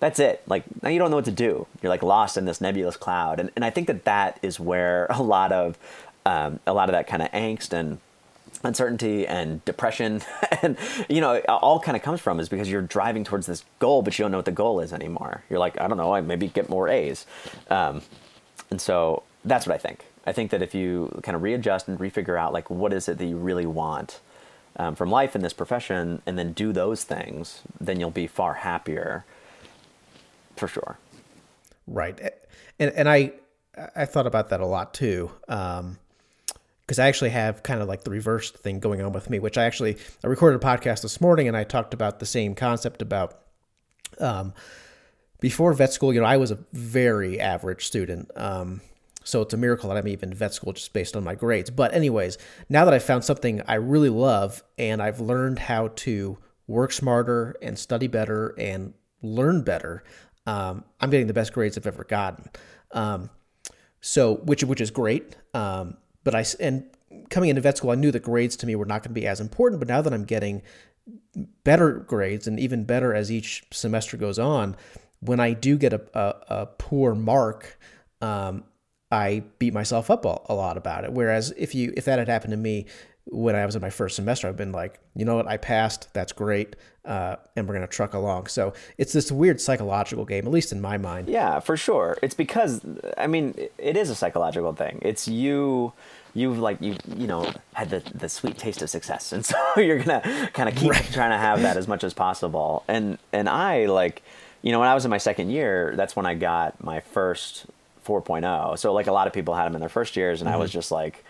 that's 0.00 0.18
it. 0.18 0.42
Like 0.48 0.64
now 0.82 0.88
you 0.88 0.98
don't 0.98 1.10
know 1.10 1.16
what 1.16 1.26
to 1.26 1.30
do. 1.30 1.68
You're 1.80 1.90
like 1.90 2.02
lost 2.02 2.36
in 2.36 2.44
this 2.44 2.60
nebulous 2.60 2.96
cloud, 2.96 3.38
and 3.38 3.50
and 3.54 3.64
I 3.64 3.70
think 3.70 3.86
that 3.86 4.04
that 4.04 4.40
is 4.42 4.58
where 4.58 5.06
a 5.10 5.22
lot 5.22 5.52
of 5.52 5.78
um, 6.26 6.58
a 6.66 6.72
lot 6.72 6.88
of 6.88 6.92
that 6.92 7.06
kind 7.06 7.22
of 7.22 7.30
angst 7.30 7.72
and 7.72 7.98
uncertainty 8.64 9.26
and 9.26 9.64
depression 9.64 10.20
and 10.62 10.76
you 11.08 11.20
know 11.20 11.38
all 11.48 11.78
kind 11.78 11.96
of 11.96 12.02
comes 12.02 12.20
from 12.20 12.40
is 12.40 12.48
because 12.48 12.68
you're 12.68 12.82
driving 12.82 13.24
towards 13.24 13.46
this 13.46 13.64
goal 13.78 14.02
but 14.02 14.18
you 14.18 14.24
don't 14.24 14.32
know 14.32 14.38
what 14.38 14.44
the 14.44 14.52
goal 14.52 14.80
is 14.80 14.92
anymore 14.92 15.44
you're 15.48 15.58
like 15.58 15.80
i 15.80 15.88
don't 15.88 15.96
know 15.96 16.12
i 16.12 16.20
maybe 16.20 16.48
get 16.48 16.68
more 16.68 16.86
a's 16.88 17.24
um, 17.70 18.02
and 18.70 18.78
so 18.78 19.22
that's 19.46 19.66
what 19.66 19.74
i 19.74 19.78
think 19.78 20.04
i 20.26 20.32
think 20.32 20.50
that 20.50 20.60
if 20.60 20.74
you 20.74 21.08
kind 21.22 21.36
of 21.36 21.42
readjust 21.42 21.88
and 21.88 21.98
refigure 22.00 22.38
out 22.38 22.52
like 22.52 22.68
what 22.68 22.92
is 22.92 23.08
it 23.08 23.16
that 23.16 23.24
you 23.24 23.36
really 23.36 23.66
want 23.66 24.20
um, 24.80 24.94
from 24.94 25.10
life 25.10 25.34
in 25.36 25.42
this 25.42 25.52
profession 25.52 26.22
and 26.26 26.38
then 26.38 26.52
do 26.52 26.72
those 26.72 27.04
things 27.04 27.60
then 27.80 28.00
you'll 28.00 28.10
be 28.10 28.26
far 28.26 28.54
happier 28.54 29.24
for 30.60 30.68
sure. 30.68 30.98
Right, 31.88 32.20
and 32.78 32.92
and 32.92 33.08
I 33.08 33.32
I 33.96 34.04
thought 34.04 34.26
about 34.26 34.50
that 34.50 34.60
a 34.60 34.66
lot 34.66 34.94
too. 34.94 35.32
Um, 35.48 35.98
because 36.82 36.98
I 36.98 37.06
actually 37.06 37.30
have 37.30 37.62
kind 37.62 37.80
of 37.80 37.86
like 37.86 38.02
the 38.02 38.10
reverse 38.10 38.50
thing 38.50 38.80
going 38.80 39.00
on 39.00 39.12
with 39.12 39.30
me, 39.30 39.38
which 39.38 39.56
I 39.56 39.64
actually 39.64 39.96
I 40.24 40.26
recorded 40.26 40.60
a 40.60 40.66
podcast 40.66 41.02
this 41.02 41.20
morning 41.20 41.46
and 41.46 41.56
I 41.56 41.62
talked 41.62 41.94
about 41.94 42.18
the 42.18 42.26
same 42.26 42.56
concept 42.56 43.00
about 43.00 43.42
um, 44.18 44.52
before 45.38 45.72
vet 45.72 45.92
school. 45.92 46.12
You 46.12 46.20
know, 46.20 46.26
I 46.26 46.36
was 46.36 46.50
a 46.50 46.58
very 46.72 47.38
average 47.38 47.86
student. 47.86 48.28
Um, 48.34 48.80
so 49.24 49.42
it's 49.42 49.54
a 49.54 49.56
miracle 49.56 49.88
that 49.88 49.98
I'm 49.98 50.08
even 50.08 50.32
vet 50.32 50.54
school 50.54 50.72
just 50.72 50.92
based 50.92 51.16
on 51.16 51.24
my 51.24 51.34
grades. 51.34 51.70
But 51.70 51.94
anyways, 51.94 52.38
now 52.68 52.84
that 52.84 52.94
I 52.94 52.98
found 52.98 53.24
something 53.24 53.62
I 53.66 53.74
really 53.74 54.08
love 54.08 54.62
and 54.78 55.02
I've 55.02 55.20
learned 55.20 55.58
how 55.58 55.88
to 55.88 56.38
work 56.66 56.92
smarter 56.92 57.56
and 57.60 57.78
study 57.78 58.06
better 58.06 58.54
and 58.58 58.94
learn 59.22 59.62
better, 59.62 60.02
um, 60.46 60.84
I'm 61.00 61.10
getting 61.10 61.26
the 61.26 61.34
best 61.34 61.52
grades 61.52 61.76
I've 61.76 61.86
ever 61.86 62.04
gotten. 62.04 62.48
Um, 62.92 63.30
so 64.00 64.36
which 64.36 64.64
which 64.64 64.80
is 64.80 64.90
great. 64.90 65.36
Um, 65.52 65.96
but 66.24 66.34
I 66.34 66.44
and 66.58 66.84
coming 67.28 67.50
into 67.50 67.62
vet 67.62 67.78
school, 67.78 67.90
I 67.90 67.96
knew 67.96 68.10
that 68.10 68.22
grades 68.22 68.56
to 68.56 68.66
me 68.66 68.74
were 68.74 68.86
not 68.86 69.02
going 69.02 69.14
to 69.14 69.20
be 69.20 69.26
as 69.26 69.40
important. 69.40 69.80
But 69.80 69.88
now 69.88 70.00
that 70.02 70.12
I'm 70.12 70.24
getting 70.24 70.62
better 71.64 71.92
grades 71.92 72.46
and 72.46 72.58
even 72.58 72.84
better 72.84 73.14
as 73.14 73.30
each 73.30 73.64
semester 73.70 74.16
goes 74.16 74.38
on, 74.38 74.76
when 75.20 75.40
I 75.40 75.52
do 75.52 75.76
get 75.76 75.92
a, 75.92 76.02
a, 76.14 76.60
a 76.62 76.66
poor 76.66 77.14
mark, 77.14 77.78
um, 78.20 78.64
I 79.10 79.42
beat 79.58 79.74
myself 79.74 80.10
up 80.10 80.24
a, 80.24 80.54
lot 80.54 80.76
about 80.76 81.04
it. 81.04 81.12
Whereas 81.12 81.52
if 81.56 81.74
you 81.74 81.92
if 81.96 82.04
that 82.04 82.18
had 82.18 82.28
happened 82.28 82.52
to 82.52 82.56
me 82.56 82.86
when 83.26 83.54
I 83.54 83.66
was 83.66 83.74
in 83.74 83.82
my 83.82 83.90
first 83.90 84.16
semester, 84.16 84.48
I've 84.48 84.56
been 84.56 84.72
like, 84.72 85.00
you 85.14 85.24
know 85.24 85.36
what, 85.36 85.46
I 85.46 85.56
passed. 85.56 86.12
That's 86.14 86.32
great, 86.32 86.76
uh, 87.04 87.36
and 87.56 87.66
we're 87.68 87.74
gonna 87.74 87.86
truck 87.88 88.14
along. 88.14 88.46
So 88.46 88.72
it's 88.98 89.12
this 89.12 89.32
weird 89.32 89.60
psychological 89.60 90.24
game, 90.24 90.46
at 90.46 90.52
least 90.52 90.72
in 90.72 90.80
my 90.80 90.96
mind. 90.96 91.28
Yeah, 91.28 91.60
for 91.60 91.76
sure. 91.76 92.18
It's 92.22 92.34
because 92.34 92.80
I 93.18 93.26
mean, 93.26 93.54
it 93.78 93.96
is 93.96 94.10
a 94.10 94.14
psychological 94.14 94.72
thing. 94.74 95.00
It's 95.02 95.26
you. 95.26 95.92
You've 96.32 96.60
like 96.60 96.80
you 96.80 96.96
you 97.16 97.26
know 97.26 97.52
had 97.72 97.90
the 97.90 98.02
the 98.14 98.28
sweet 98.28 98.58
taste 98.58 98.80
of 98.82 98.90
success, 98.90 99.32
and 99.32 99.44
so 99.46 99.56
you're 99.76 99.98
gonna 99.98 100.50
kind 100.52 100.68
of 100.68 100.76
keep 100.76 100.90
right. 100.90 101.08
trying 101.12 101.30
to 101.30 101.38
have 101.38 101.62
that 101.62 101.76
as 101.76 101.88
much 101.88 102.04
as 102.04 102.14
possible. 102.14 102.84
And 102.86 103.18
and 103.32 103.48
I 103.48 103.86
like, 103.86 104.22
you 104.62 104.70
know, 104.70 104.78
when 104.78 104.88
I 104.88 104.94
was 104.94 105.04
in 105.04 105.10
my 105.10 105.18
second 105.18 105.50
year, 105.50 105.94
that's 105.96 106.14
when 106.14 106.26
I 106.26 106.34
got 106.34 106.82
my 106.82 107.00
first 107.00 107.66
4.0. 108.04 108.78
So 108.78 108.92
like 108.92 109.06
a 109.06 109.12
lot 109.12 109.26
of 109.26 109.32
people 109.32 109.54
had 109.54 109.66
them 109.66 109.74
in 109.74 109.80
their 109.80 109.88
first 109.88 110.16
years, 110.16 110.40
and 110.40 110.48
mm-hmm. 110.48 110.56
I 110.56 110.60
was 110.60 110.70
just 110.70 110.90
like 110.90 111.24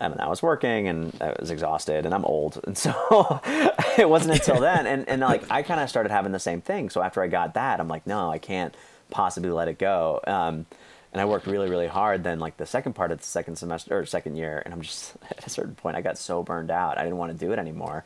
I 0.00 0.08
mean, 0.08 0.20
I 0.20 0.28
was 0.28 0.42
working 0.42 0.86
and 0.86 1.16
I 1.20 1.34
was 1.38 1.50
exhausted 1.50 2.06
and 2.06 2.14
I'm 2.14 2.24
old. 2.24 2.60
And 2.64 2.78
so 2.78 3.40
it 3.98 4.08
wasn't 4.08 4.34
until 4.34 4.60
then. 4.60 4.86
And, 4.86 5.08
and 5.08 5.20
like, 5.20 5.50
I 5.50 5.62
kind 5.62 5.80
of 5.80 5.90
started 5.90 6.12
having 6.12 6.32
the 6.32 6.38
same 6.38 6.60
thing. 6.60 6.88
So 6.88 7.02
after 7.02 7.22
I 7.22 7.26
got 7.26 7.54
that, 7.54 7.80
I'm 7.80 7.88
like, 7.88 8.06
no, 8.06 8.30
I 8.30 8.38
can't 8.38 8.74
possibly 9.10 9.50
let 9.50 9.66
it 9.66 9.78
go. 9.78 10.20
Um, 10.26 10.66
and 11.12 11.20
I 11.20 11.24
worked 11.24 11.46
really, 11.46 11.68
really 11.68 11.88
hard. 11.88 12.22
Then 12.22 12.38
like 12.38 12.58
the 12.58 12.66
second 12.66 12.92
part 12.92 13.10
of 13.10 13.18
the 13.18 13.24
second 13.24 13.56
semester 13.56 13.98
or 13.98 14.06
second 14.06 14.36
year, 14.36 14.62
and 14.64 14.72
I'm 14.72 14.82
just 14.82 15.16
at 15.30 15.46
a 15.46 15.50
certain 15.50 15.74
point, 15.74 15.96
I 15.96 16.00
got 16.00 16.16
so 16.16 16.42
burned 16.42 16.70
out. 16.70 16.96
I 16.96 17.02
didn't 17.02 17.18
want 17.18 17.36
to 17.36 17.46
do 17.46 17.52
it 17.52 17.58
anymore. 17.58 18.04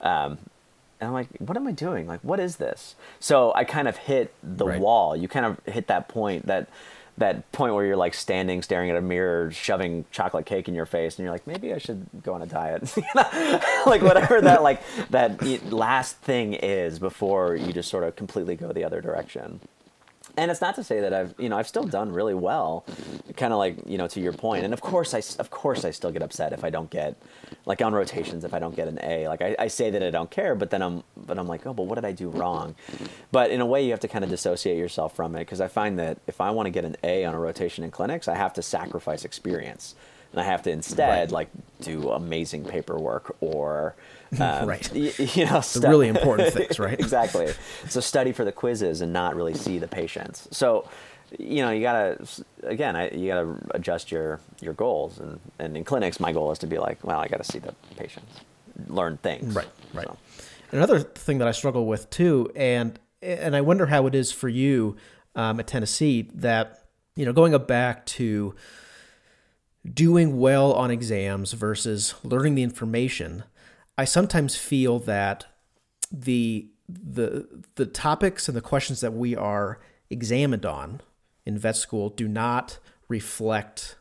Um, 0.00 0.38
and 1.00 1.06
I'm 1.06 1.12
like, 1.12 1.28
what 1.38 1.56
am 1.56 1.68
I 1.68 1.72
doing? 1.72 2.08
Like, 2.08 2.20
what 2.22 2.40
is 2.40 2.56
this? 2.56 2.96
So 3.20 3.52
I 3.54 3.62
kind 3.62 3.86
of 3.86 3.96
hit 3.96 4.34
the 4.42 4.66
right. 4.66 4.80
wall. 4.80 5.14
You 5.14 5.28
kind 5.28 5.46
of 5.46 5.60
hit 5.72 5.86
that 5.86 6.08
point 6.08 6.46
that 6.46 6.68
that 7.18 7.50
point 7.52 7.74
where 7.74 7.84
you're 7.84 7.96
like 7.96 8.14
standing, 8.14 8.62
staring 8.62 8.90
at 8.90 8.96
a 8.96 9.00
mirror, 9.00 9.50
shoving 9.50 10.04
chocolate 10.10 10.46
cake 10.46 10.68
in 10.68 10.74
your 10.74 10.86
face, 10.86 11.18
and 11.18 11.24
you're 11.24 11.32
like, 11.32 11.46
maybe 11.46 11.72
I 11.72 11.78
should 11.78 12.06
go 12.22 12.34
on 12.34 12.42
a 12.42 12.46
diet, 12.46 12.82
like 13.86 14.02
whatever 14.02 14.40
that 14.40 14.62
like 14.62 14.82
that 15.10 15.72
last 15.72 16.16
thing 16.18 16.54
is 16.54 16.98
before 16.98 17.56
you 17.56 17.72
just 17.72 17.88
sort 17.90 18.04
of 18.04 18.16
completely 18.16 18.56
go 18.56 18.72
the 18.72 18.84
other 18.84 19.00
direction 19.00 19.60
and 20.38 20.50
it's 20.50 20.60
not 20.60 20.76
to 20.76 20.84
say 20.84 21.00
that 21.00 21.12
I've 21.12 21.34
you 21.38 21.48
know 21.48 21.58
I've 21.58 21.68
still 21.68 21.84
done 21.84 22.12
really 22.12 22.34
well, 22.34 22.84
kind 23.36 23.52
of 23.52 23.58
like 23.58 23.76
you 23.86 23.98
know 23.98 24.06
to 24.08 24.20
your 24.20 24.32
point. 24.32 24.64
And 24.64 24.72
of 24.72 24.80
course 24.80 25.12
I 25.12 25.22
of 25.38 25.50
course 25.50 25.84
I 25.84 25.90
still 25.90 26.12
get 26.12 26.22
upset 26.22 26.52
if 26.52 26.64
I 26.64 26.70
don't 26.70 26.88
get 26.90 27.16
like 27.66 27.82
on 27.82 27.92
rotations 27.92 28.44
if 28.44 28.54
I 28.54 28.58
don't 28.58 28.76
get 28.76 28.88
an 28.88 28.98
A. 29.02 29.28
Like 29.28 29.42
I, 29.42 29.56
I 29.58 29.68
say 29.68 29.90
that 29.90 30.02
I 30.02 30.10
don't 30.10 30.30
care, 30.30 30.54
but 30.54 30.70
then 30.70 30.80
I'm 30.80 31.02
but 31.16 31.38
I'm 31.38 31.48
like 31.48 31.66
oh 31.66 31.74
but 31.74 31.84
what 31.84 31.96
did 31.96 32.04
I 32.04 32.12
do 32.12 32.28
wrong? 32.28 32.76
But 33.32 33.50
in 33.50 33.60
a 33.60 33.66
way 33.66 33.84
you 33.84 33.90
have 33.90 34.00
to 34.00 34.08
kind 34.08 34.24
of 34.24 34.30
dissociate 34.30 34.78
yourself 34.78 35.14
from 35.14 35.34
it 35.34 35.40
because 35.40 35.60
I 35.60 35.68
find 35.68 35.98
that 35.98 36.18
if 36.26 36.40
I 36.40 36.50
want 36.50 36.66
to 36.66 36.70
get 36.70 36.84
an 36.84 36.96
A 37.02 37.24
on 37.24 37.34
a 37.34 37.38
rotation 37.38 37.84
in 37.84 37.90
clinics, 37.90 38.28
I 38.28 38.36
have 38.36 38.54
to 38.54 38.62
sacrifice 38.62 39.24
experience 39.24 39.94
and 40.32 40.40
I 40.40 40.44
have 40.44 40.62
to 40.62 40.70
instead 40.70 41.32
right. 41.32 41.32
like 41.32 41.48
do 41.80 42.10
amazing 42.10 42.64
paperwork 42.64 43.36
or 43.40 43.94
um, 44.40 44.68
right, 44.68 44.94
you, 44.94 45.12
you 45.18 45.46
know, 45.46 45.60
the 45.60 45.86
really 45.88 46.08
important 46.08 46.52
things, 46.52 46.78
right? 46.78 46.98
exactly. 46.98 47.52
So 47.88 48.00
study 48.00 48.32
for 48.32 48.44
the 48.44 48.52
quizzes 48.52 49.00
and 49.00 49.12
not 49.12 49.34
really 49.34 49.54
see 49.54 49.78
the 49.78 49.88
patients. 49.88 50.48
So 50.50 50.88
you 51.38 51.62
know 51.62 51.70
you 51.70 51.82
gotta 51.82 52.18
again 52.62 52.96
I, 52.96 53.10
you 53.10 53.28
gotta 53.28 53.54
adjust 53.72 54.10
your 54.10 54.40
your 54.60 54.72
goals 54.72 55.18
and 55.18 55.38
and 55.58 55.76
in 55.76 55.84
clinics 55.84 56.20
my 56.20 56.32
goal 56.32 56.50
is 56.52 56.58
to 56.60 56.66
be 56.66 56.78
like 56.78 57.04
well 57.04 57.18
I 57.18 57.28
gotta 57.28 57.44
see 57.44 57.58
the 57.58 57.74
patients 57.96 58.40
learn 58.86 59.18
things 59.18 59.54
right 59.54 59.68
right 59.92 60.06
so. 60.06 60.16
another 60.72 61.00
thing 61.00 61.36
that 61.38 61.48
I 61.48 61.50
struggle 61.50 61.84
with 61.86 62.08
too 62.08 62.50
and 62.56 62.98
and 63.20 63.54
I 63.54 63.60
wonder 63.60 63.84
how 63.86 64.06
it 64.06 64.14
is 64.14 64.32
for 64.32 64.48
you 64.48 64.96
um, 65.34 65.60
at 65.60 65.66
Tennessee 65.66 66.30
that 66.34 66.86
you 67.14 67.26
know 67.26 67.34
going 67.34 67.56
back 67.66 68.06
to 68.06 68.54
doing 69.94 70.38
well 70.38 70.72
on 70.72 70.90
exams 70.90 71.52
versus 71.52 72.14
learning 72.22 72.54
the 72.54 72.62
information, 72.62 73.44
I 73.98 74.04
sometimes 74.04 74.54
feel 74.56 75.00
that 75.00 75.46
the 76.10 76.70
the 76.88 77.64
the 77.74 77.84
topics 77.84 78.48
and 78.48 78.56
the 78.56 78.62
questions 78.62 79.00
that 79.00 79.12
we 79.12 79.36
are 79.36 79.80
examined 80.08 80.64
on 80.64 81.02
in 81.44 81.58
vet 81.58 81.76
school 81.76 82.08
do 82.08 82.28
not 82.28 82.78
reflect 83.08 83.96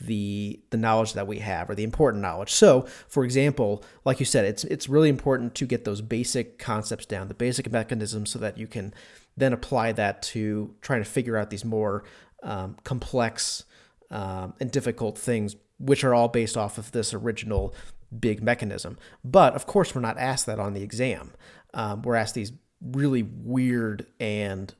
the 0.00 0.60
the 0.70 0.76
knowledge 0.76 1.14
that 1.14 1.26
we 1.26 1.38
have 1.38 1.70
or 1.70 1.74
the 1.74 1.84
important 1.84 2.22
knowledge. 2.22 2.50
So, 2.52 2.82
for 3.08 3.24
example, 3.24 3.82
like 4.04 4.18
you 4.20 4.26
said, 4.26 4.44
it's 4.44 4.64
it's 4.64 4.88
really 4.88 5.08
important 5.08 5.54
to 5.54 5.64
get 5.64 5.84
those 5.84 6.02
basic 6.02 6.58
concepts 6.58 7.06
down, 7.06 7.28
the 7.28 7.34
basic 7.34 7.70
mechanisms, 7.70 8.30
so 8.30 8.38
that 8.40 8.58
you 8.58 8.66
can 8.66 8.92
then 9.36 9.52
apply 9.52 9.92
that 9.92 10.22
to 10.22 10.74
trying 10.82 11.02
to 11.02 11.08
figure 11.08 11.36
out 11.36 11.50
these 11.50 11.64
more 11.64 12.04
um, 12.42 12.76
complex 12.84 13.64
um, 14.10 14.54
and 14.60 14.70
difficult 14.70 15.16
things, 15.16 15.56
which 15.78 16.04
are 16.04 16.14
all 16.14 16.28
based 16.28 16.56
off 16.56 16.78
of 16.78 16.92
this 16.92 17.14
original 17.14 17.74
big 18.18 18.42
mechanism. 18.42 18.98
But 19.24 19.54
of 19.54 19.66
course, 19.66 19.94
we're 19.94 20.00
not 20.00 20.18
asked 20.18 20.46
that 20.46 20.58
on 20.58 20.74
the 20.74 20.82
exam. 20.82 21.32
Um, 21.74 22.02
we're 22.02 22.14
asked 22.16 22.34
these 22.34 22.52
really 22.80 23.22
weird 23.22 24.06
and 24.20 24.74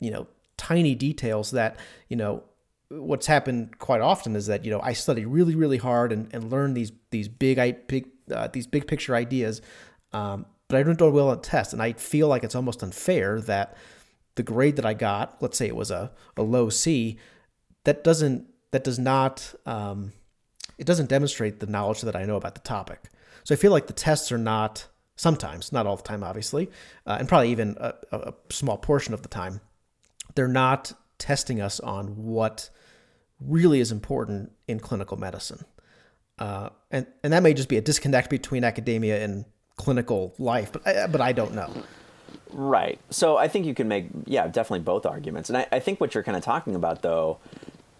you 0.00 0.10
know 0.10 0.26
tiny 0.56 0.94
details 0.94 1.50
that 1.50 1.76
you 2.08 2.16
know 2.16 2.42
what's 2.88 3.26
happened 3.26 3.78
quite 3.78 4.00
often 4.00 4.36
is 4.36 4.46
that 4.46 4.64
you 4.64 4.70
know 4.70 4.80
I 4.80 4.92
study 4.92 5.24
really 5.24 5.54
really 5.54 5.78
hard 5.78 6.12
and, 6.12 6.28
and 6.32 6.50
learn 6.50 6.74
these 6.74 6.92
these 7.10 7.28
big 7.28 7.86
big 7.86 8.08
uh, 8.32 8.48
these 8.52 8.66
big 8.66 8.86
picture 8.86 9.14
ideas, 9.14 9.60
um, 10.12 10.46
but 10.68 10.78
I 10.78 10.82
don't 10.82 10.98
do 10.98 11.10
well 11.10 11.30
on 11.30 11.40
tests, 11.40 11.72
and 11.72 11.82
I 11.82 11.92
feel 11.92 12.28
like 12.28 12.44
it's 12.44 12.54
almost 12.54 12.82
unfair 12.82 13.40
that 13.42 13.76
the 14.34 14.42
grade 14.42 14.76
that 14.76 14.86
I 14.86 14.94
got, 14.94 15.36
let's 15.42 15.58
say 15.58 15.66
it 15.66 15.76
was 15.76 15.90
a, 15.90 16.10
a 16.36 16.42
low 16.42 16.70
C, 16.70 17.18
that 17.84 18.02
doesn't 18.04 18.46
that 18.70 18.84
does 18.84 18.98
not 18.98 19.54
um, 19.66 20.12
it 20.78 20.86
doesn't 20.86 21.08
demonstrate 21.08 21.60
the 21.60 21.66
knowledge 21.66 22.02
that 22.02 22.16
I 22.16 22.24
know 22.24 22.36
about 22.36 22.54
the 22.54 22.60
topic. 22.60 23.10
So 23.44 23.54
I 23.54 23.56
feel 23.56 23.72
like 23.72 23.86
the 23.86 23.92
tests 23.92 24.30
are 24.32 24.38
not 24.38 24.88
sometimes, 25.16 25.72
not 25.72 25.86
all 25.86 25.96
the 25.96 26.02
time, 26.02 26.22
obviously, 26.22 26.70
uh, 27.06 27.16
and 27.18 27.28
probably 27.28 27.50
even 27.50 27.76
a, 27.78 27.94
a, 28.12 28.34
small 28.50 28.78
portion 28.78 29.14
of 29.14 29.22
the 29.22 29.28
time, 29.28 29.60
they're 30.34 30.48
not 30.48 30.92
testing 31.18 31.60
us 31.60 31.80
on 31.80 32.16
what 32.16 32.70
really 33.40 33.80
is 33.80 33.92
important 33.92 34.52
in 34.68 34.80
clinical 34.80 35.16
medicine. 35.16 35.64
Uh, 36.38 36.70
and 36.90 37.06
and 37.22 37.32
that 37.32 37.42
may 37.42 37.54
just 37.54 37.68
be 37.68 37.76
a 37.76 37.80
disconnect 37.80 38.30
between 38.30 38.64
academia 38.64 39.22
and 39.22 39.44
clinical 39.76 40.34
life, 40.38 40.72
but 40.72 40.86
I, 40.86 41.06
but 41.06 41.20
I 41.20 41.32
don't 41.32 41.54
know. 41.54 41.70
Right. 42.50 42.98
So 43.10 43.36
I 43.36 43.48
think 43.48 43.66
you 43.66 43.74
can 43.74 43.86
make 43.86 44.06
yeah 44.26 44.46
definitely 44.48 44.80
both 44.80 45.06
arguments, 45.06 45.50
and 45.50 45.58
I, 45.58 45.66
I 45.70 45.78
think 45.78 46.00
what 46.00 46.14
you're 46.14 46.24
kind 46.24 46.36
of 46.36 46.42
talking 46.42 46.74
about 46.74 47.02
though 47.02 47.38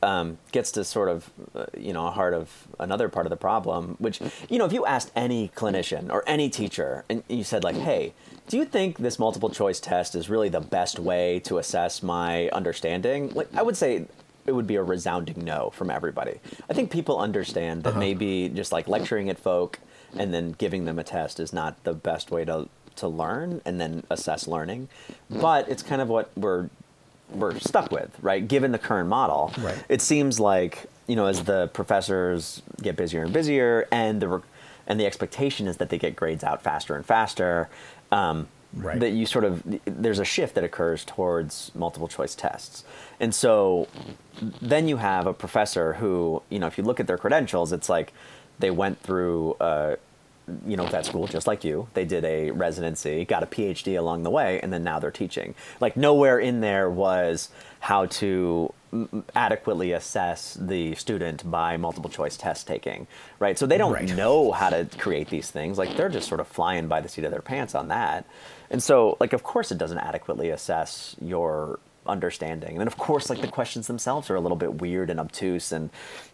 um, 0.03 0.38
gets 0.51 0.73
to 0.73 0.85
sort 0.85 1.09
of, 1.09 1.31
uh, 1.55 1.67
you 1.77 1.93
know, 1.93 2.07
a 2.07 2.11
heart 2.11 2.35
of 2.35 2.67
another 2.79 3.09
part 3.09 3.27
of 3.27 3.31
the 3.31 3.37
problem, 3.37 3.97
which, 3.99 4.21
you 4.49 4.59
know, 4.59 4.65
if 4.65 4.73
you 4.73 4.85
asked 4.85 5.12
any 5.15 5.51
clinician 5.55 6.11
or 6.11 6.25
any 6.27 6.51
teacher 6.51 7.05
and 7.09 7.23
you 7.29 7.45
said, 7.45 7.62
like, 7.62 7.77
hey, 7.77 8.12
do 8.49 8.57
you 8.57 8.65
think 8.65 8.99
this 8.99 9.19
multiple 9.19 9.51
choice 9.51 9.79
test 9.79 10.15
is 10.15 10.29
really 10.29 10.49
the 10.49 10.61
best 10.61 10.99
way 10.99 11.38
to 11.41 11.59
assess 11.59 12.03
my 12.03 12.49
understanding? 12.49 13.33
Like, 13.33 13.49
I 13.55 13.62
would 13.62 13.77
say 13.77 14.07
it 14.45 14.53
would 14.53 14.67
be 14.67 14.75
a 14.77 14.83
resounding 14.83 15.45
no 15.45 15.71
from 15.71 15.91
everybody. 15.91 16.41
I 16.69 16.75
think 16.75 16.91
people 16.91 17.19
understand 17.19 17.85
that 17.85 17.91
uh-huh. 17.91 18.01
maybe 18.01 18.49
just 18.49 18.73
like 18.73 18.88
lecturing 18.88 19.29
at 19.31 19.38
folk 19.38 19.79
and 20.17 20.35
then 20.35 20.53
giving 20.53 20.85
them 20.85 20.99
a 20.99 21.05
test 21.05 21.38
is 21.41 21.53
not 21.53 21.83
the 21.85 21.95
best 21.95 22.31
way 22.31 22.45
to 22.45 22.69
to 22.97 23.09
learn 23.09 23.62
and 23.65 23.81
then 23.81 24.05
assess 24.11 24.47
learning. 24.47 24.88
But 25.31 25.69
it's 25.69 25.83
kind 25.83 26.03
of 26.03 26.09
what 26.09 26.31
we're 26.37 26.69
we're 27.35 27.59
stuck 27.59 27.90
with, 27.90 28.11
right? 28.21 28.47
Given 28.47 28.73
the 28.73 28.79
current 28.79 29.09
model, 29.09 29.53
right. 29.59 29.83
it 29.88 30.01
seems 30.01 30.40
like 30.40 30.87
you 31.07 31.16
know 31.16 31.27
as 31.27 31.45
the 31.45 31.68
professors 31.68 32.62
get 32.81 32.97
busier 32.97 33.25
and 33.25 33.33
busier, 33.33 33.87
and 33.90 34.21
the 34.21 34.42
and 34.87 34.99
the 34.99 35.07
expectation 35.07 35.66
is 35.66 35.77
that 35.79 35.88
they 35.88 35.99
get 35.99 36.16
grades 36.16 36.45
out 36.45 36.62
faster 36.62 36.95
and 36.95 37.05
faster. 37.05 37.68
Um, 38.11 38.49
right. 38.75 39.01
That 39.01 39.11
you 39.11 39.27
sort 39.27 39.45
of 39.45 39.62
there's 39.85 40.18
a 40.18 40.25
shift 40.25 40.55
that 40.55 40.64
occurs 40.64 41.05
towards 41.05 41.71
multiple 41.75 42.09
choice 42.09 42.35
tests, 42.35 42.85
and 43.21 43.35
so 43.35 43.88
then 44.61 44.88
you 44.88 44.99
have 44.99 45.27
a 45.27 45.35
professor 45.35 45.95
who 45.95 46.42
you 46.49 46.59
know 46.59 46.66
if 46.66 46.79
you 46.79 46.85
look 46.85 47.01
at 47.01 47.07
their 47.07 47.18
credentials, 47.18 47.73
it's 47.73 47.88
like 47.88 48.12
they 48.59 48.71
went 48.71 49.01
through. 49.01 49.55
Uh, 49.61 49.97
you 50.66 50.76
know 50.76 50.87
vet 50.87 51.07
school 51.07 51.26
just 51.26 51.46
like 51.46 51.64
you. 51.64 51.88
They 51.94 52.05
did 52.05 52.24
a 52.24 52.50
residency 52.50 53.24
got 53.24 53.42
a 53.42 53.46
phd 53.46 53.98
along 53.98 54.22
the 54.22 54.31
way 54.31 54.61
and 54.61 54.72
then 54.72 54.83
now 54.83 54.98
they're 54.98 55.11
teaching. 55.11 55.55
Like 55.81 55.96
nowhere 55.96 56.38
in 56.38 56.61
there 56.61 56.90
was 56.90 57.48
how 57.81 58.07
to 58.07 58.72
adequately 59.35 59.92
assess 59.92 60.55
the 60.61 60.94
student 60.96 61.50
by 61.50 61.76
multiple 61.76 62.11
choice 62.11 62.37
test 62.37 62.66
taking 62.66 63.07
right? 63.38 63.59
So 63.59 63.66
they 63.66 63.78
don't 63.78 63.92
right. 63.92 64.14
know 64.14 64.52
how 64.52 64.70
to 64.70 64.87
create 64.98 65.31
these 65.31 65.50
things. 65.50 65.78
Like 65.78 65.96
they're 65.96 66.09
just 66.09 66.28
sort 66.28 66.40
of 66.40 66.48
flying 66.48 66.88
by 66.88 67.00
the 67.00 67.09
seat 67.09 67.24
of 67.24 67.31
their 67.31 67.42
pants 67.42 67.74
on 67.74 67.88
that. 67.88 68.26
And 68.70 68.83
so 68.83 69.16
like 69.20 69.33
of 69.33 69.42
course 69.42 69.72
it 69.72 69.78
doesn't 69.78 69.98
adequately 69.98 70.50
assess 70.50 71.16
your 71.20 71.78
understanding. 72.07 72.71
And 72.71 72.81
then 72.81 72.87
of 72.87 72.97
course 72.97 73.31
like 73.31 73.41
the 73.41 73.49
questions 73.49 73.87
themselves 73.87 74.31
are 74.31 74.35
a 74.35 74.41
little 74.41 74.57
bit 74.57 74.81
weird 74.81 75.11
and 75.11 75.21
obtuse 75.21 75.73
and 75.73 75.91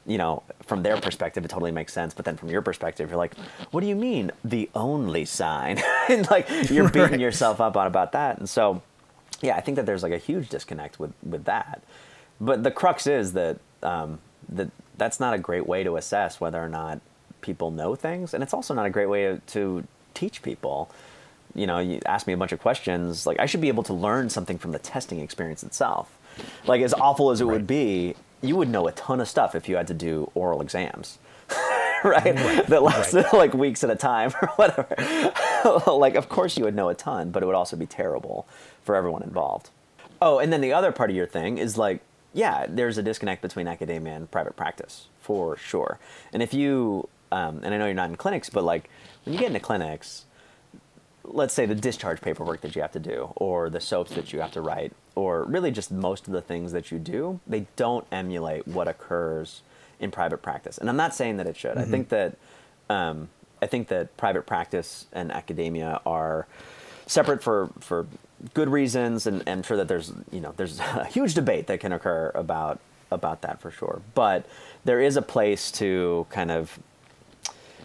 you 0.07 0.19
know, 0.19 0.43
from 0.63 0.83
their 0.83 1.01
perspective 1.01 1.45
it 1.45 1.49
totally 1.49 1.73
makes 1.73 1.93
sense, 1.93 2.15
but 2.15 2.25
then 2.25 2.37
from 2.37 2.51
your 2.51 2.63
perspective 2.63 3.11
you're 3.11 3.19
like, 3.19 3.37
what 3.71 3.81
do 3.81 3.87
you 3.87 3.97
mean 3.97 4.31
the 4.45 4.71
only 4.75 5.25
sign? 5.25 5.79
and 6.09 6.31
like 6.31 6.49
you're 6.71 6.89
beating 6.91 7.11
right. 7.11 7.21
yourself 7.21 7.61
up 7.61 7.77
on 7.77 7.87
about 7.87 8.13
that. 8.13 8.39
And 8.39 8.49
so 8.49 8.83
yeah, 9.41 9.57
I 9.57 9.61
think 9.61 9.77
that 9.77 9.87
there's 9.87 10.03
like 10.03 10.13
a 10.13 10.19
huge 10.19 10.49
disconnect 10.49 10.99
with 10.99 11.13
with 11.23 11.45
that. 11.45 11.83
But 12.41 12.63
the 12.63 12.71
crux 12.71 13.07
is 13.07 13.33
that 13.33 13.59
um, 13.83 14.19
that 14.49 14.71
that's 14.97 15.21
not 15.21 15.35
a 15.35 15.39
great 15.39 15.67
way 15.67 15.85
to 15.85 15.97
assess 15.97 16.41
whether 16.41 16.63
or 16.63 16.69
not 16.69 17.01
people 17.41 17.71
know 17.71 17.95
things, 17.95 18.35
and 18.35 18.43
it's 18.43 18.55
also 18.55 18.75
not 18.75 18.87
a 18.87 18.91
great 18.91 19.09
way 19.09 19.23
to, 19.23 19.41
to 19.47 19.87
teach 20.15 20.43
people 20.43 20.91
you 21.55 21.67
know, 21.67 21.79
you 21.79 22.01
ask 22.07 22.27
me 22.27 22.33
a 22.33 22.37
bunch 22.37 22.53
of 22.53 22.61
questions, 22.61 23.27
like 23.27 23.39
I 23.39 23.47
should 23.47 23.61
be 23.61 23.69
able 23.69 23.83
to 23.85 23.95
learn 23.95 24.31
something 24.31 24.59
from 24.59 24.73
the 24.73 24.79
testing 24.79 25.21
experience 25.21 25.63
itself. 25.63 26.17
Like 26.67 26.83
as 26.83 26.95
awful 26.95 27.31
as 27.31 27.41
it 27.41 27.45
right. 27.45 27.53
would 27.53 27.67
be, 27.67 28.15
you 28.43 28.57
would 28.57 28.69
know 28.69 28.87
a 28.87 28.93
ton 28.93 29.21
of 29.21 29.29
stuff 29.29 29.55
if 29.55 29.69
you 29.69 29.77
had 29.77 29.87
to 29.89 29.95
do 29.95 30.31
oral 30.35 30.61
exams. 30.61 31.19
right? 32.05 32.25
right? 32.25 32.67
That 32.67 32.83
lasted 32.83 33.25
right. 33.25 33.33
like 33.33 33.55
weeks 33.55 33.83
at 33.83 33.91
a 33.91 33.97
time 33.97 34.33
or 34.41 34.49
whatever. 34.57 34.95
like 35.99 36.15
of 36.15 36.29
course 36.29 36.57
you 36.57 36.65
would 36.65 36.75
know 36.75 36.89
a 36.89 36.95
ton, 36.95 37.31
but 37.31 37.43
it 37.43 37.47
would 37.47 37.55
also 37.55 37.77
be 37.77 37.87
terrible 37.87 38.47
for 38.85 38.95
everyone 38.95 39.23
involved. 39.23 39.71
Oh, 40.21 40.39
and 40.39 40.53
then 40.53 40.61
the 40.61 40.73
other 40.73 40.93
part 40.93 41.11
of 41.11 41.17
your 41.17 41.27
thing 41.27 41.59
is 41.59 41.79
like, 41.79 42.01
yeah, 42.35 42.67
there's 42.69 42.99
a 42.99 43.03
disconnect 43.03 43.43
between 43.43 43.67
academia 43.67 44.15
and 44.15 44.31
private 44.31 44.57
practice 44.57 45.07
for 45.21 45.57
sure. 45.57 45.99
And 46.33 46.43
if 46.43 46.53
you, 46.53 47.09
um, 47.33 47.61
and 47.63 47.75
I 47.75 47.79
know 47.79 47.87
you're 47.87 47.95
not 47.95 48.11
in 48.11 48.17
clinics, 48.17 48.51
but 48.51 48.65
like 48.65 48.91
when 49.25 49.35
you 49.35 49.39
get 49.39 49.49
into 49.49 49.61
clinics, 49.61 50.25
let's 51.31 51.55
say 51.55 51.67
the 51.67 51.75
discharge 51.75 52.21
paperwork 52.21 52.61
that 52.61 52.75
you 52.75 52.83
have 52.83 52.93
to 52.93 53.01
do 53.01 53.33
or 53.37 53.71
the 53.71 53.81
soaps 53.81 54.15
that 54.15 54.33
you 54.33 54.41
have 54.41 54.53
to 54.53 54.61
write 54.61 54.93
or 55.15 55.45
really 55.45 55.71
just 55.71 55.91
most 55.91 56.27
of 56.27 56.33
the 56.33 56.41
things 56.41 56.73
that 56.73 56.91
you 56.91 56.99
do 56.99 57.41
they 57.47 57.67
don't 57.77 58.07
emulate 58.11 58.67
what 58.67 58.89
occurs 58.89 59.63
in 60.01 60.11
private 60.11 60.39
practice 60.39 60.79
and 60.79 60.89
i'm 60.89 60.97
not 60.97 61.15
saying 61.15 61.37
that 61.37 61.47
it 61.47 61.57
should 61.57 61.73
mm-hmm. 61.73 61.81
i 61.81 61.85
think 61.85 62.09
that 62.09 62.37
um, 62.91 63.29
i 63.61 63.67
think 63.67 63.89
that 63.89 64.17
private 64.17 64.47
practice 64.47 65.07
and 65.13 65.31
academia 65.31 66.01
are 66.07 66.47
separate 67.07 67.43
for 67.43 67.71
for 67.81 68.07
good 68.55 68.69
reasons 68.69 69.27
and, 69.27 69.41
and 69.41 69.49
I'm 69.49 69.63
sure 69.63 69.77
that 69.77 69.89
there's 69.89 70.13
you 70.31 70.41
know 70.41 70.55
there's 70.57 70.79
a 70.95 71.05
huge 71.07 71.35
debate 71.35 71.67
that 71.67 71.81
can 71.81 71.93
occur 71.93 72.31
about 72.35 72.81
about 73.11 73.43
that 73.43 73.61
for 73.61 73.71
sure. 73.71 74.03
But 74.15 74.47
there 74.85 75.01
is 75.01 75.17
a 75.17 75.23
place 75.23 75.71
to 75.73 76.27
kind 76.31 76.51
of 76.51 76.79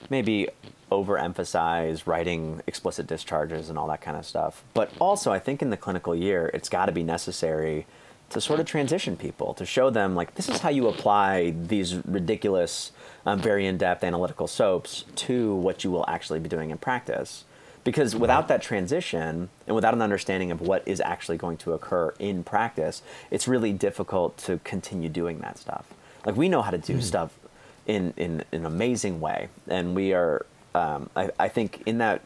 maybe 0.09 0.49
overemphasize 0.91 2.05
writing 2.05 2.61
explicit 2.67 3.07
discharges 3.07 3.69
and 3.69 3.77
all 3.77 3.87
that 3.87 4.01
kind 4.01 4.17
of 4.17 4.25
stuff. 4.25 4.63
But 4.73 4.91
also, 4.99 5.31
I 5.31 5.39
think 5.39 5.61
in 5.61 5.69
the 5.69 5.77
clinical 5.77 6.15
year, 6.15 6.49
it's 6.53 6.69
got 6.69 6.85
to 6.85 6.91
be 6.91 7.03
necessary 7.03 7.85
to 8.29 8.41
sort 8.41 8.59
of 8.59 8.65
transition 8.65 9.15
people 9.15 9.53
to 9.53 9.65
show 9.65 9.89
them 9.89 10.15
like 10.15 10.35
this 10.35 10.49
is 10.49 10.59
how 10.59 10.69
you 10.69 10.87
apply 10.87 11.51
these 11.51 11.95
ridiculous, 12.05 12.91
um, 13.25 13.39
very 13.39 13.67
in-depth 13.67 14.03
analytical 14.03 14.47
soaps 14.47 15.05
to 15.15 15.55
what 15.55 15.83
you 15.83 15.91
will 15.91 16.05
actually 16.07 16.39
be 16.39 16.49
doing 16.49 16.71
in 16.71 16.77
practice. 16.77 17.45
Because 17.83 18.15
without 18.15 18.47
that 18.47 18.61
transition 18.61 19.49
and 19.67 19.75
without 19.75 19.93
an 19.93 20.01
understanding 20.01 20.51
of 20.51 20.61
what 20.61 20.87
is 20.87 21.01
actually 21.01 21.37
going 21.37 21.57
to 21.57 21.73
occur 21.73 22.13
in 22.17 22.43
practice, 22.43 23.01
it's 23.29 23.47
really 23.47 23.73
difficult 23.73 24.37
to 24.37 24.59
continue 24.63 25.09
doing 25.09 25.39
that 25.39 25.57
stuff. 25.57 25.85
Like 26.25 26.37
we 26.37 26.47
know 26.47 26.61
how 26.61 26.71
to 26.71 26.77
do 26.77 26.97
mm. 26.97 27.03
stuff 27.03 27.37
in, 27.85 28.13
in, 28.15 28.43
in, 28.51 28.61
an 28.61 28.65
amazing 28.65 29.19
way, 29.19 29.49
and 29.67 29.95
we 29.95 30.13
are. 30.13 30.45
Um, 30.75 31.09
I, 31.15 31.29
I 31.39 31.47
think 31.49 31.83
in 31.85 31.99
that, 31.99 32.21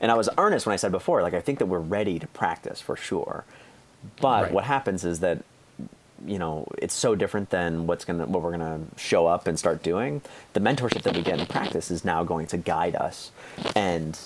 and 0.00 0.10
I 0.10 0.14
was 0.14 0.28
earnest 0.38 0.66
when 0.66 0.72
I 0.72 0.76
said 0.76 0.92
before. 0.92 1.22
Like 1.22 1.34
I 1.34 1.40
think 1.40 1.58
that 1.58 1.66
we're 1.66 1.78
ready 1.78 2.18
to 2.18 2.26
practice 2.28 2.80
for 2.80 2.96
sure, 2.96 3.44
but 4.20 4.44
right. 4.44 4.52
what 4.52 4.64
happens 4.64 5.04
is 5.04 5.20
that 5.20 5.42
you 6.26 6.38
know 6.38 6.66
it's 6.78 6.94
so 6.94 7.14
different 7.14 7.50
than 7.50 7.86
what's 7.86 8.04
gonna 8.04 8.26
what 8.26 8.42
we're 8.42 8.50
gonna 8.50 8.80
show 8.96 9.26
up 9.26 9.46
and 9.46 9.58
start 9.58 9.82
doing. 9.82 10.22
The 10.52 10.60
mentorship 10.60 11.02
that 11.02 11.16
we 11.16 11.22
get 11.22 11.40
in 11.40 11.46
practice 11.46 11.90
is 11.90 12.04
now 12.04 12.24
going 12.24 12.46
to 12.48 12.56
guide 12.56 12.96
us, 12.96 13.30
and 13.74 14.18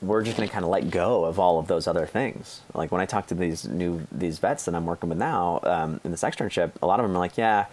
we're 0.00 0.24
just 0.24 0.36
going 0.36 0.48
to 0.48 0.52
kind 0.52 0.64
of 0.64 0.70
let 0.70 0.90
go 0.90 1.24
of 1.24 1.38
all 1.38 1.60
of 1.60 1.68
those 1.68 1.86
other 1.86 2.06
things. 2.06 2.60
Like 2.74 2.90
when 2.90 3.00
I 3.00 3.06
talk 3.06 3.28
to 3.28 3.36
these 3.36 3.66
new 3.68 4.04
these 4.10 4.38
vets 4.38 4.64
that 4.64 4.74
I'm 4.74 4.84
working 4.84 5.08
with 5.08 5.18
now 5.18 5.60
um, 5.62 6.00
in 6.02 6.10
this 6.10 6.22
externship, 6.22 6.72
a 6.82 6.86
lot 6.86 6.98
of 6.98 7.06
them 7.06 7.14
are 7.14 7.20
like, 7.20 7.38
"Yeah, 7.38 7.66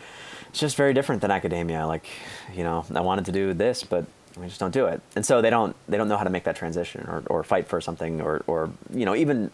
it's 0.49 0.59
just 0.59 0.75
very 0.75 0.93
different 0.93 1.21
than 1.21 1.31
academia. 1.31 1.85
Like, 1.85 2.07
you 2.55 2.63
know, 2.63 2.85
I 2.93 3.01
wanted 3.01 3.25
to 3.25 3.31
do 3.31 3.53
this, 3.53 3.83
but 3.83 4.05
we 4.39 4.47
just 4.47 4.59
don't 4.59 4.73
do 4.73 4.85
it." 4.85 5.01
And 5.15 5.25
so 5.25 5.41
they 5.41 5.49
don't 5.49 5.75
they 5.87 5.97
don't 5.97 6.07
know 6.07 6.17
how 6.17 6.23
to 6.23 6.29
make 6.29 6.43
that 6.45 6.55
transition 6.55 7.05
or, 7.07 7.23
or 7.27 7.43
fight 7.43 7.67
for 7.67 7.81
something 7.81 8.21
or 8.21 8.43
or 8.47 8.69
you 8.93 9.05
know 9.05 9.15
even 9.15 9.51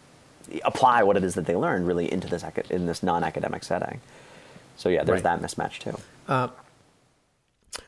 apply 0.64 1.02
what 1.02 1.16
it 1.16 1.24
is 1.24 1.34
that 1.34 1.46
they 1.46 1.56
learned 1.56 1.86
really 1.86 2.10
into 2.10 2.28
this 2.28 2.44
in 2.70 2.86
this 2.86 3.02
non 3.02 3.24
academic 3.24 3.64
setting. 3.64 4.00
So 4.76 4.88
yeah, 4.88 5.04
there's 5.04 5.22
right. 5.22 5.40
that 5.40 5.42
mismatch 5.42 5.78
too. 5.78 5.98
Uh, 6.28 6.48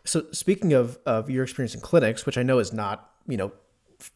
so 0.04 0.26
speaking 0.32 0.72
of 0.72 0.98
of 1.06 1.30
your 1.30 1.44
experience 1.44 1.74
in 1.74 1.80
clinics, 1.80 2.26
which 2.26 2.38
I 2.38 2.42
know 2.42 2.58
is 2.58 2.72
not 2.72 3.10
you 3.26 3.36
know 3.36 3.52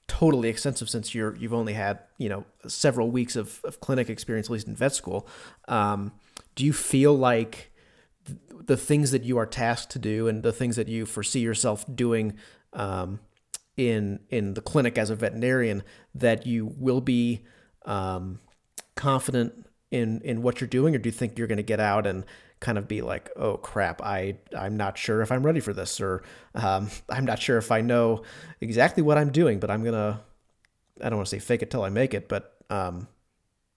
totally 0.06 0.48
extensive 0.48 0.88
since 0.88 1.14
you're 1.14 1.34
you've 1.36 1.54
only 1.54 1.72
had 1.72 1.98
you 2.18 2.28
know 2.28 2.44
several 2.66 3.10
weeks 3.10 3.34
of, 3.36 3.60
of 3.64 3.80
clinic 3.80 4.08
experience 4.08 4.46
at 4.46 4.52
least 4.52 4.68
in 4.68 4.76
vet 4.76 4.94
school 4.94 5.26
um, 5.66 6.12
do 6.54 6.64
you 6.64 6.72
feel 6.72 7.12
like 7.16 7.72
the 8.66 8.76
things 8.76 9.10
that 9.10 9.24
you 9.24 9.38
are 9.38 9.46
tasked 9.46 9.90
to 9.90 9.98
do 9.98 10.28
and 10.28 10.42
the 10.44 10.52
things 10.52 10.76
that 10.76 10.86
you 10.86 11.04
foresee 11.04 11.40
yourself 11.40 11.84
doing 11.92 12.34
um, 12.72 13.20
in 13.76 14.20
in 14.28 14.54
the 14.54 14.60
clinic 14.60 14.98
as 14.98 15.10
a 15.10 15.16
veterinarian 15.16 15.82
that 16.14 16.46
you 16.46 16.74
will 16.78 17.00
be 17.00 17.42
um, 17.84 18.40
confident 18.94 19.66
in 19.90 20.20
in 20.22 20.42
what 20.42 20.60
you're 20.60 20.68
doing 20.68 20.94
or 20.94 20.98
do 20.98 21.08
you 21.08 21.12
think 21.12 21.38
you're 21.38 21.46
going 21.46 21.56
to 21.56 21.62
get 21.62 21.80
out 21.80 22.06
and 22.06 22.24
kind 22.62 22.78
of 22.78 22.88
be 22.88 23.02
like, 23.02 23.28
oh 23.36 23.58
crap, 23.58 24.00
I 24.00 24.36
I'm 24.56 24.78
not 24.78 24.96
sure 24.96 25.20
if 25.20 25.30
I'm 25.30 25.44
ready 25.44 25.60
for 25.60 25.74
this, 25.74 26.00
or 26.00 26.22
um, 26.54 26.88
I'm 27.10 27.26
not 27.26 27.38
sure 27.38 27.58
if 27.58 27.70
I 27.70 27.82
know 27.82 28.22
exactly 28.62 29.02
what 29.02 29.18
I'm 29.18 29.30
doing, 29.30 29.58
but 29.58 29.70
I'm 29.70 29.84
gonna 29.84 30.22
I 31.02 31.10
don't 31.10 31.18
want 31.18 31.28
to 31.28 31.36
say 31.36 31.40
fake 31.40 31.60
it 31.60 31.70
till 31.70 31.82
I 31.82 31.90
make 31.90 32.14
it, 32.14 32.28
but 32.28 32.56
um, 32.70 33.08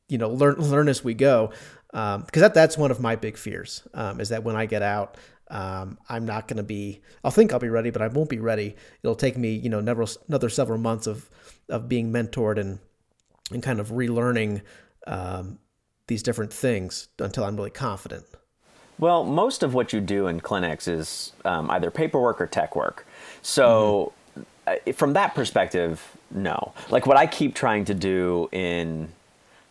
you 0.08 0.18
know, 0.18 0.30
learn 0.30 0.56
learn 0.60 0.88
as 0.88 1.04
we 1.04 1.14
go, 1.14 1.52
because 1.92 2.16
um, 2.16 2.26
that 2.32 2.54
that's 2.54 2.78
one 2.78 2.92
of 2.92 3.02
my 3.02 3.18
big 3.18 3.38
fears 3.38 3.86
um, 3.94 4.22
is 4.22 4.30
that 4.30 4.46
when 4.46 4.56
I 4.56 4.66
get 4.66 4.82
out. 4.82 5.18
Um, 5.50 5.98
I'm 6.10 6.26
not 6.26 6.48
going 6.48 6.58
to 6.58 6.64
be. 6.64 7.02
I'll 7.24 7.32
think 7.32 7.54
I'll 7.54 7.60
be 7.60 7.70
ready, 7.70 7.92
but 7.92 8.02
I 8.02 8.08
won't 8.08 8.30
be 8.30 8.40
ready. 8.40 8.76
It'll 9.04 9.16
take 9.16 9.38
me, 9.38 9.54
you 9.54 9.70
know, 9.70 9.80
never, 9.80 10.06
another 10.28 10.50
several 10.50 10.80
months 10.80 11.08
of 11.08 11.30
of 11.70 11.88
being 11.88 12.12
mentored 12.12 12.60
and 12.60 12.80
and 13.52 13.62
kind 13.62 13.80
of 13.80 13.90
relearning 13.90 14.62
um, 15.08 15.60
these 16.08 16.24
different 16.24 16.52
things 16.52 17.10
until 17.20 17.44
I'm 17.44 17.56
really 17.56 17.70
confident. 17.70 18.26
Well, 18.98 19.24
most 19.24 19.62
of 19.62 19.74
what 19.74 19.92
you 19.94 20.00
do 20.00 20.28
in 20.28 20.40
clinics 20.40 20.88
is 20.88 21.34
um, 21.44 21.70
either 21.70 21.92
paperwork 21.92 22.40
or 22.40 22.48
tech 22.48 22.76
work. 22.76 23.06
So, 23.42 24.14
mm-hmm. 24.68 24.92
from 24.92 25.14
that 25.14 25.36
perspective, 25.36 26.02
no. 26.32 26.74
Like 26.90 27.06
what 27.06 27.18
I 27.18 27.28
keep 27.28 27.56
trying 27.56 27.86
to 27.86 27.94
do 27.94 28.50
in 28.52 29.12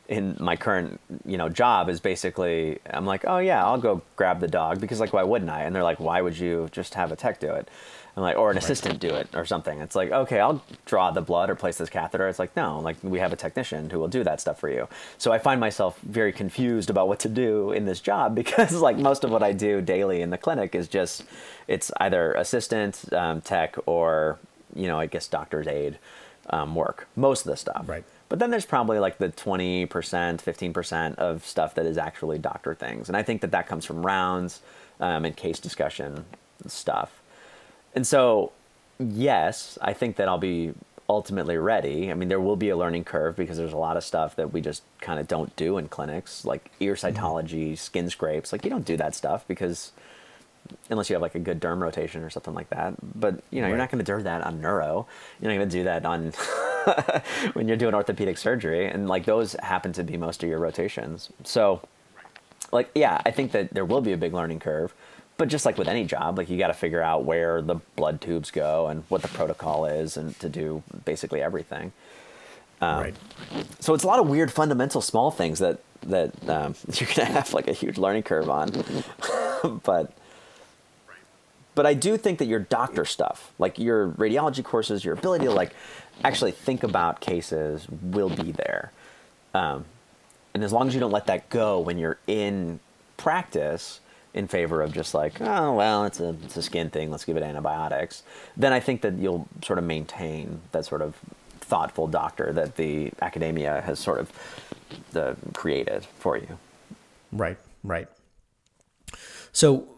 in 0.08 0.36
my 0.38 0.56
current 0.56 1.00
you 1.24 1.36
know 1.36 1.48
job 1.48 1.88
is 1.88 2.00
basically 2.00 2.78
I'm 2.88 3.06
like, 3.06 3.24
oh 3.26 3.38
yeah, 3.38 3.64
I'll 3.64 3.78
go 3.78 4.02
grab 4.16 4.40
the 4.40 4.48
dog 4.48 4.80
because 4.80 5.00
like 5.00 5.12
why 5.12 5.22
wouldn't 5.22 5.50
I? 5.50 5.62
And 5.62 5.74
they're 5.74 5.82
like, 5.82 6.00
why 6.00 6.20
would 6.20 6.38
you 6.38 6.68
just 6.72 6.94
have 6.94 7.12
a 7.12 7.16
tech 7.16 7.40
do 7.40 7.50
it? 7.52 7.68
I'm 8.16 8.22
like, 8.22 8.36
or 8.36 8.52
an 8.52 8.58
assistant 8.58 9.00
do 9.00 9.08
it 9.08 9.28
or 9.34 9.44
something. 9.44 9.80
It's 9.80 9.96
like, 9.96 10.12
okay, 10.12 10.38
I'll 10.38 10.62
draw 10.86 11.10
the 11.10 11.20
blood 11.20 11.50
or 11.50 11.56
place 11.56 11.78
this 11.78 11.90
catheter. 11.90 12.28
It's 12.28 12.38
like, 12.38 12.54
no, 12.56 12.78
like 12.78 12.96
we 13.02 13.18
have 13.18 13.32
a 13.32 13.36
technician 13.36 13.90
who 13.90 13.98
will 13.98 14.08
do 14.08 14.22
that 14.22 14.40
stuff 14.40 14.60
for 14.60 14.70
you. 14.70 14.86
So 15.18 15.32
I 15.32 15.38
find 15.38 15.58
myself 15.58 15.98
very 16.00 16.32
confused 16.32 16.90
about 16.90 17.08
what 17.08 17.18
to 17.20 17.28
do 17.28 17.72
in 17.72 17.86
this 17.86 18.00
job 18.00 18.34
because 18.42 18.74
like 18.74 18.98
most 18.98 19.24
of 19.24 19.30
what 19.30 19.42
I 19.42 19.52
do 19.52 19.80
daily 19.80 20.22
in 20.22 20.30
the 20.30 20.38
clinic 20.38 20.76
is 20.76 20.86
just, 20.86 21.24
it's 21.66 21.90
either 21.98 22.34
assistant, 22.34 23.12
um, 23.12 23.40
tech, 23.40 23.74
or, 23.86 24.38
you 24.76 24.86
know, 24.86 25.00
I 25.00 25.06
guess 25.06 25.26
doctor's 25.26 25.66
aid 25.66 25.98
um, 26.50 26.76
work, 26.76 27.08
most 27.16 27.46
of 27.46 27.50
the 27.50 27.56
stuff. 27.56 27.88
Right. 27.88 28.04
But 28.28 28.38
then 28.38 28.50
there's 28.50 28.66
probably 28.66 28.98
like 28.98 29.18
the 29.18 29.28
20%, 29.28 29.88
15% 29.88 31.14
of 31.16 31.44
stuff 31.44 31.74
that 31.74 31.86
is 31.86 31.98
actually 31.98 32.38
doctor 32.38 32.74
things. 32.74 33.08
And 33.08 33.16
I 33.16 33.22
think 33.22 33.42
that 33.42 33.50
that 33.52 33.66
comes 33.66 33.84
from 33.84 34.04
rounds 34.04 34.60
um, 35.00 35.24
and 35.24 35.36
case 35.36 35.60
discussion 35.60 36.24
stuff. 36.66 37.20
And 37.94 38.06
so, 38.06 38.52
yes, 38.98 39.78
I 39.80 39.92
think 39.92 40.16
that 40.16 40.28
I'll 40.28 40.38
be 40.38 40.72
ultimately 41.08 41.58
ready. 41.58 42.10
I 42.10 42.14
mean, 42.14 42.28
there 42.28 42.40
will 42.40 42.56
be 42.56 42.70
a 42.70 42.76
learning 42.76 43.04
curve 43.04 43.36
because 43.36 43.58
there's 43.58 43.72
a 43.72 43.78
lot 43.78 43.96
of 43.96 44.04
stuff 44.04 44.36
that 44.36 44.52
we 44.52 44.60
just 44.60 44.82
kind 45.00 45.20
of 45.20 45.28
don't 45.28 45.54
do 45.56 45.76
in 45.76 45.88
clinics, 45.88 46.44
like 46.44 46.70
ear 46.80 46.94
mm-hmm. 46.94 47.16
cytology, 47.16 47.66
mm-hmm. 47.66 47.74
skin 47.74 48.10
scrapes. 48.10 48.52
Like, 48.52 48.64
you 48.64 48.70
don't 48.70 48.86
do 48.86 48.96
that 48.96 49.14
stuff 49.14 49.46
because 49.46 49.92
unless 50.88 51.10
you 51.10 51.14
have 51.14 51.22
like 51.22 51.34
a 51.34 51.40
good 51.40 51.60
derm 51.60 51.80
rotation 51.80 52.22
or 52.22 52.30
something 52.30 52.54
like 52.54 52.70
that. 52.70 52.94
But, 53.02 53.42
you 53.50 53.60
know, 53.60 53.66
right. 53.66 53.68
you're 53.68 53.78
not 53.78 53.90
going 53.90 54.02
to 54.02 54.16
do 54.16 54.22
that 54.22 54.42
on 54.42 54.62
neuro. 54.62 55.06
You're 55.40 55.52
not 55.52 55.58
going 55.58 55.68
to 55.68 55.76
do 55.76 55.84
that 55.84 56.06
on 56.06 56.32
when 57.54 57.68
you're 57.68 57.76
doing 57.76 57.94
orthopedic 57.94 58.38
surgery. 58.38 58.86
And 58.86 59.08
like 59.08 59.24
those 59.24 59.54
happen 59.62 59.92
to 59.94 60.04
be 60.04 60.16
most 60.16 60.42
of 60.42 60.48
your 60.48 60.58
rotations. 60.58 61.30
So, 61.44 61.80
like, 62.72 62.90
yeah, 62.94 63.20
I 63.24 63.30
think 63.30 63.52
that 63.52 63.72
there 63.72 63.84
will 63.84 64.00
be 64.00 64.12
a 64.12 64.16
big 64.16 64.34
learning 64.34 64.60
curve 64.60 64.94
but 65.36 65.48
just 65.48 65.66
like 65.66 65.78
with 65.78 65.88
any 65.88 66.04
job, 66.04 66.38
like 66.38 66.48
you 66.48 66.58
got 66.58 66.68
to 66.68 66.74
figure 66.74 67.02
out 67.02 67.24
where 67.24 67.60
the 67.60 67.76
blood 67.96 68.20
tubes 68.20 68.50
go 68.50 68.86
and 68.86 69.02
what 69.08 69.22
the 69.22 69.28
protocol 69.28 69.84
is, 69.84 70.16
and 70.16 70.38
to 70.40 70.48
do 70.48 70.82
basically 71.04 71.42
everything. 71.42 71.92
Um, 72.80 73.00
right. 73.00 73.14
So 73.80 73.94
it's 73.94 74.04
a 74.04 74.06
lot 74.06 74.20
of 74.20 74.28
weird, 74.28 74.52
fundamental, 74.52 75.00
small 75.00 75.30
things 75.30 75.58
that 75.58 75.80
that 76.02 76.48
um, 76.48 76.74
you're 76.92 77.08
gonna 77.14 77.30
have 77.30 77.52
like 77.52 77.66
a 77.66 77.72
huge 77.72 77.98
learning 77.98 78.22
curve 78.22 78.48
on. 78.48 78.70
but 79.84 80.12
but 81.74 81.86
I 81.86 81.94
do 81.94 82.16
think 82.16 82.38
that 82.38 82.46
your 82.46 82.60
doctor 82.60 83.04
stuff, 83.04 83.52
like 83.58 83.78
your 83.78 84.10
radiology 84.10 84.62
courses, 84.62 85.04
your 85.04 85.14
ability 85.14 85.46
to 85.46 85.50
like 85.50 85.74
actually 86.22 86.52
think 86.52 86.82
about 86.82 87.20
cases, 87.20 87.86
will 87.88 88.30
be 88.30 88.52
there. 88.52 88.92
Um, 89.52 89.84
and 90.52 90.62
as 90.62 90.72
long 90.72 90.88
as 90.88 90.94
you 90.94 91.00
don't 91.00 91.10
let 91.10 91.26
that 91.26 91.48
go 91.48 91.80
when 91.80 91.98
you're 91.98 92.18
in 92.26 92.80
practice, 93.16 94.00
in 94.34 94.48
favor 94.48 94.82
of 94.82 94.92
just 94.92 95.14
like, 95.14 95.40
oh 95.40 95.74
well, 95.74 96.04
it's 96.04 96.20
a 96.20 96.30
it's 96.44 96.56
a 96.56 96.62
skin 96.62 96.90
thing. 96.90 97.10
Let's 97.10 97.24
give 97.24 97.36
it 97.36 97.42
antibiotics. 97.42 98.24
Then 98.56 98.72
I 98.72 98.80
think 98.80 99.02
that 99.02 99.14
you'll 99.14 99.46
sort 99.64 99.78
of 99.78 99.84
maintain 99.84 100.60
that 100.72 100.84
sort 100.84 101.02
of 101.02 101.14
thoughtful 101.60 102.06
doctor 102.06 102.52
that 102.52 102.76
the 102.76 103.12
academia 103.22 103.80
has 103.80 103.98
sort 103.98 104.20
of 104.20 104.32
the, 105.12 105.36
created 105.54 106.04
for 106.18 106.36
you. 106.36 106.58
Right, 107.32 107.56
right. 107.82 108.08
So, 109.52 109.88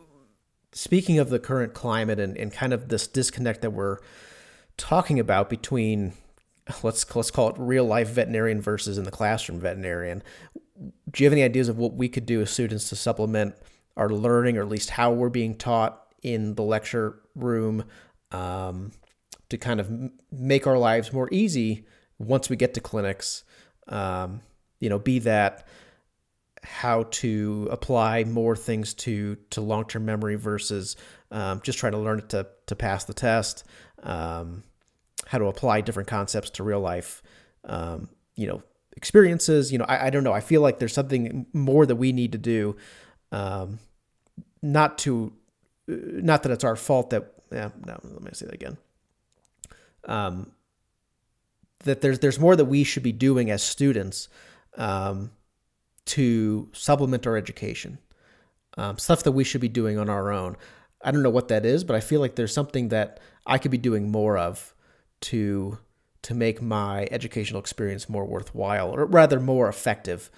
speaking 0.73 1.19
of 1.19 1.29
the 1.29 1.39
current 1.39 1.75
climate 1.75 2.21
and, 2.21 2.37
and 2.37 2.53
kind 2.53 2.73
of 2.73 2.89
this 2.89 3.07
disconnect 3.07 3.63
that 3.63 3.71
we're 3.71 3.99
talking 4.77 5.19
about 5.19 5.51
between 5.51 6.13
let's 6.83 7.15
let's 7.15 7.31
call 7.31 7.51
it 7.51 7.57
real 7.59 7.85
life 7.85 8.09
veterinarian 8.09 8.61
versus 8.61 8.99
in 8.99 9.05
the 9.05 9.11
classroom 9.11 9.61
veterinarian. 9.61 10.23
Do 11.11 11.23
you 11.23 11.27
have 11.27 11.33
any 11.33 11.43
ideas 11.43 11.69
of 11.69 11.79
what 11.79 11.95
we 11.95 12.09
could 12.09 12.27
do 12.27 12.43
as 12.43 12.51
students 12.51 12.89
to 12.91 12.97
supplement 12.97 13.55
our 13.97 14.11
learning, 14.11 14.59
or 14.59 14.63
at 14.63 14.69
least 14.69 14.91
how 14.91 15.13
we're 15.13 15.31
being 15.31 15.55
taught 15.55 16.03
in 16.23 16.55
the 16.55 16.63
lecture 16.63 17.21
room, 17.35 17.85
um, 18.33 18.93
to 19.49 19.57
kind 19.57 19.81
of 19.81 19.91
make 20.31 20.67
our 20.67 20.77
lives 20.77 21.13
more 21.13 21.29
easy 21.33 21.87
once 22.19 22.51
we 22.51 22.57
get 22.57 22.75
to 22.75 22.81
clinics. 22.81 23.45
Um, 23.89 24.41
you 24.81 24.91
know, 24.91 24.99
be 24.99 25.21
that 25.21 25.67
how 26.63 27.05
to 27.05 27.69
apply 27.71 28.25
more 28.25 28.57
things 28.57 28.93
to 28.93 29.37
to 29.51 29.61
long 29.61 29.87
term 29.87 30.05
memory 30.05 30.35
versus 30.35 30.97
um, 31.31 31.61
just 31.63 31.79
trying 31.79 31.93
to 31.93 31.99
learn 31.99 32.19
it 32.19 32.29
to 32.31 32.47
to 32.67 32.77
pass 32.77 33.05
the 33.05 33.15
test. 33.15 33.65
Um, 34.07 34.63
how 35.27 35.39
to 35.39 35.47
apply 35.47 35.81
different 35.81 36.09
concepts 36.09 36.51
to 36.51 36.63
real 36.63 36.81
life. 36.81 37.23
Um, 37.65 38.09
you 38.37 38.47
know, 38.47 38.63
experiences. 38.97 39.73
You 39.73 39.79
know, 39.79 39.85
I, 39.87 40.07
I 40.07 40.11
don't 40.11 40.25
know. 40.25 40.33
I 40.33 40.41
feel 40.41 40.61
like 40.61 40.79
there's 40.79 40.93
something 40.93 41.47
more 41.53 41.85
that 41.85 41.97
we 41.97 42.13
need 42.13 42.33
to 42.33 42.39
do 42.39 42.77
um, 43.33 43.79
not 44.63 44.99
to, 44.99 45.33
not 45.87 46.43
that 46.43 46.53
it's 46.53 46.65
our 46.65 46.77
fault 46.77 47.11
that. 47.11 47.33
Yeah, 47.53 47.71
no. 47.85 47.97
Let 48.03 48.23
me 48.23 48.31
say 48.33 48.47
that 48.47 48.55
again. 48.55 48.77
Um, 50.05 50.53
that 51.85 52.01
there's 52.01 52.19
there's 52.19 52.41
more 52.41 52.57
that 52.57 52.65
we 52.65 52.83
should 52.83 53.05
be 53.05 53.13
doing 53.13 53.51
as 53.51 53.63
students 53.63 54.29
um, 54.77 55.31
to 56.07 56.69
supplement 56.73 57.27
our 57.27 57.37
education. 57.37 57.99
Um, 58.79 58.99
stuff 58.99 59.23
that 59.23 59.33
we 59.33 59.45
should 59.45 59.61
be 59.61 59.69
doing 59.69 59.99
on 59.99 60.11
our 60.11 60.33
own. 60.33 60.57
I 61.03 61.11
don't 61.11 61.23
know 61.23 61.31
what 61.31 61.49
that 61.49 61.65
is, 61.65 61.85
but 61.85 61.97
I 61.97 62.01
feel 62.01 62.21
like 62.21 62.35
there's 62.35 62.53
something 62.53 62.89
that 62.89 63.21
I 63.47 63.59
could 63.59 63.71
be 63.71 63.79
doing 63.79 64.11
more 64.11 64.37
of 64.39 64.75
to 65.23 65.79
to 66.23 66.35
make 66.35 66.61
my 66.61 67.07
educational 67.13 67.61
experience 67.61 68.09
more 68.09 68.25
worthwhile, 68.25 68.91
or 68.91 69.05
rather 69.05 69.39
more 69.39 69.69
effective. 69.69 70.31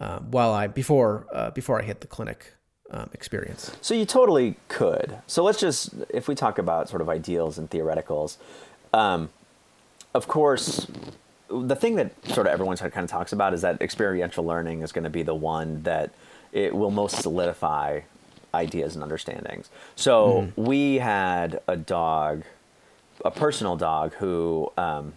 Uh, 0.00 0.18
while 0.18 0.52
I 0.52 0.66
before 0.66 1.26
uh, 1.32 1.50
before 1.50 1.80
I 1.80 1.84
hit 1.84 2.00
the 2.00 2.08
clinic 2.08 2.54
um, 2.90 3.08
experience. 3.14 3.74
So 3.80 3.94
you 3.94 4.04
totally 4.04 4.56
could. 4.68 5.18
So 5.26 5.42
let's 5.42 5.60
just 5.60 5.90
if 6.10 6.28
we 6.28 6.34
talk 6.34 6.58
about 6.58 6.88
sort 6.88 7.02
of 7.02 7.08
ideals 7.08 7.56
and 7.58 7.70
theoreticals. 7.70 8.36
Um, 8.92 9.30
of 10.14 10.28
course, 10.28 10.86
the 11.48 11.76
thing 11.76 11.96
that 11.96 12.12
sort 12.26 12.46
of 12.46 12.52
everyone 12.52 12.76
kind 12.76 12.96
of 12.96 13.10
talks 13.10 13.32
about 13.32 13.54
is 13.54 13.62
that 13.62 13.80
experiential 13.80 14.44
learning 14.44 14.82
is 14.82 14.92
going 14.92 15.04
to 15.04 15.10
be 15.10 15.22
the 15.22 15.34
one 15.34 15.82
that 15.84 16.10
it 16.52 16.74
will 16.74 16.90
most 16.90 17.22
solidify 17.22 18.00
ideas 18.54 18.94
and 18.94 19.02
understandings. 19.02 19.70
So 19.96 20.50
mm. 20.56 20.62
we 20.62 20.96
had 20.96 21.60
a 21.66 21.76
dog, 21.76 22.44
a 23.24 23.30
personal 23.30 23.76
dog 23.76 24.14
who 24.14 24.70
um, 24.76 25.14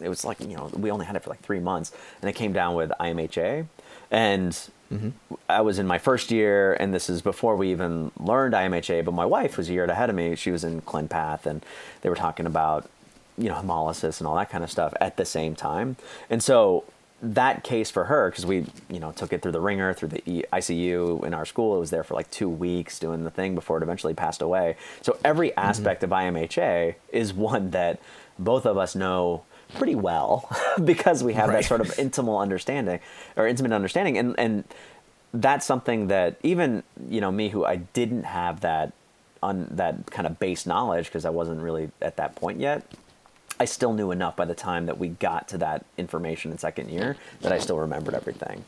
it 0.00 0.08
was 0.08 0.24
like 0.24 0.40
you 0.40 0.56
know 0.56 0.70
we 0.74 0.90
only 0.90 1.06
had 1.06 1.16
it 1.16 1.22
for 1.22 1.30
like 1.30 1.42
three 1.42 1.60
months, 1.60 1.92
and 2.20 2.28
it 2.28 2.34
came 2.34 2.52
down 2.52 2.74
with 2.74 2.90
IMHA, 3.00 3.66
and 4.10 4.52
mm-hmm. 4.92 5.10
I 5.48 5.60
was 5.60 5.78
in 5.78 5.86
my 5.86 5.98
first 5.98 6.30
year, 6.30 6.74
and 6.74 6.94
this 6.94 7.10
is 7.10 7.22
before 7.22 7.56
we 7.56 7.70
even 7.70 8.10
learned 8.18 8.54
IMHA. 8.54 9.04
But 9.04 9.14
my 9.14 9.26
wife 9.26 9.56
was 9.56 9.68
a 9.68 9.72
year 9.72 9.84
ahead 9.84 10.10
of 10.10 10.16
me; 10.16 10.34
she 10.36 10.50
was 10.50 10.64
in 10.64 10.82
ClinPath, 10.82 11.46
and 11.46 11.64
they 12.00 12.08
were 12.08 12.16
talking 12.16 12.46
about 12.46 12.88
you 13.38 13.48
know 13.48 13.54
hemolysis 13.54 14.18
and 14.20 14.26
all 14.26 14.36
that 14.36 14.50
kind 14.50 14.64
of 14.64 14.70
stuff 14.70 14.94
at 15.00 15.16
the 15.16 15.24
same 15.24 15.54
time. 15.54 15.96
And 16.30 16.42
so 16.42 16.84
that 17.22 17.62
case 17.62 17.90
for 17.90 18.04
her, 18.04 18.30
because 18.30 18.44
we 18.44 18.66
you 18.90 18.98
know 18.98 19.12
took 19.12 19.32
it 19.32 19.42
through 19.42 19.52
the 19.52 19.60
wringer, 19.60 19.94
through 19.94 20.08
the 20.08 20.46
ICU 20.52 21.24
in 21.24 21.32
our 21.32 21.46
school. 21.46 21.76
It 21.76 21.80
was 21.80 21.90
there 21.90 22.04
for 22.04 22.14
like 22.14 22.30
two 22.30 22.48
weeks 22.48 22.98
doing 22.98 23.24
the 23.24 23.30
thing 23.30 23.54
before 23.54 23.76
it 23.78 23.82
eventually 23.82 24.14
passed 24.14 24.42
away. 24.42 24.76
So 25.02 25.16
every 25.24 25.50
mm-hmm. 25.50 25.60
aspect 25.60 26.02
mm-hmm. 26.02 26.12
of 26.12 26.34
IMHA 26.34 26.96
is 27.12 27.32
one 27.32 27.70
that 27.70 28.00
both 28.38 28.66
of 28.66 28.76
us 28.76 28.94
know 28.94 29.44
pretty 29.74 29.94
well 29.94 30.48
because 30.84 31.24
we 31.24 31.32
have 31.34 31.48
right. 31.48 31.62
that 31.62 31.64
sort 31.64 31.80
of 31.80 31.98
intimate 31.98 32.36
understanding 32.36 33.00
or 33.36 33.46
intimate 33.46 33.72
understanding 33.72 34.18
and 34.18 34.38
and 34.38 34.64
that's 35.32 35.64
something 35.64 36.08
that 36.08 36.36
even 36.42 36.82
you 37.08 37.20
know 37.20 37.32
me 37.32 37.48
who 37.48 37.64
I 37.64 37.76
didn't 37.76 38.24
have 38.24 38.60
that 38.60 38.92
on 39.42 39.66
that 39.70 40.10
kind 40.10 40.26
of 40.26 40.38
base 40.38 40.66
knowledge 40.66 41.06
because 41.06 41.24
I 41.24 41.30
wasn't 41.30 41.62
really 41.62 41.90
at 42.02 42.16
that 42.16 42.36
point 42.36 42.60
yet 42.60 42.84
I 43.62 43.64
still 43.64 43.92
knew 43.92 44.10
enough 44.10 44.34
by 44.34 44.44
the 44.44 44.56
time 44.56 44.86
that 44.86 44.98
we 44.98 45.06
got 45.06 45.46
to 45.50 45.58
that 45.58 45.86
information 45.96 46.50
in 46.50 46.58
second 46.58 46.90
year 46.90 47.16
that 47.42 47.52
I 47.52 47.58
still 47.58 47.78
remembered 47.78 48.12
everything. 48.12 48.64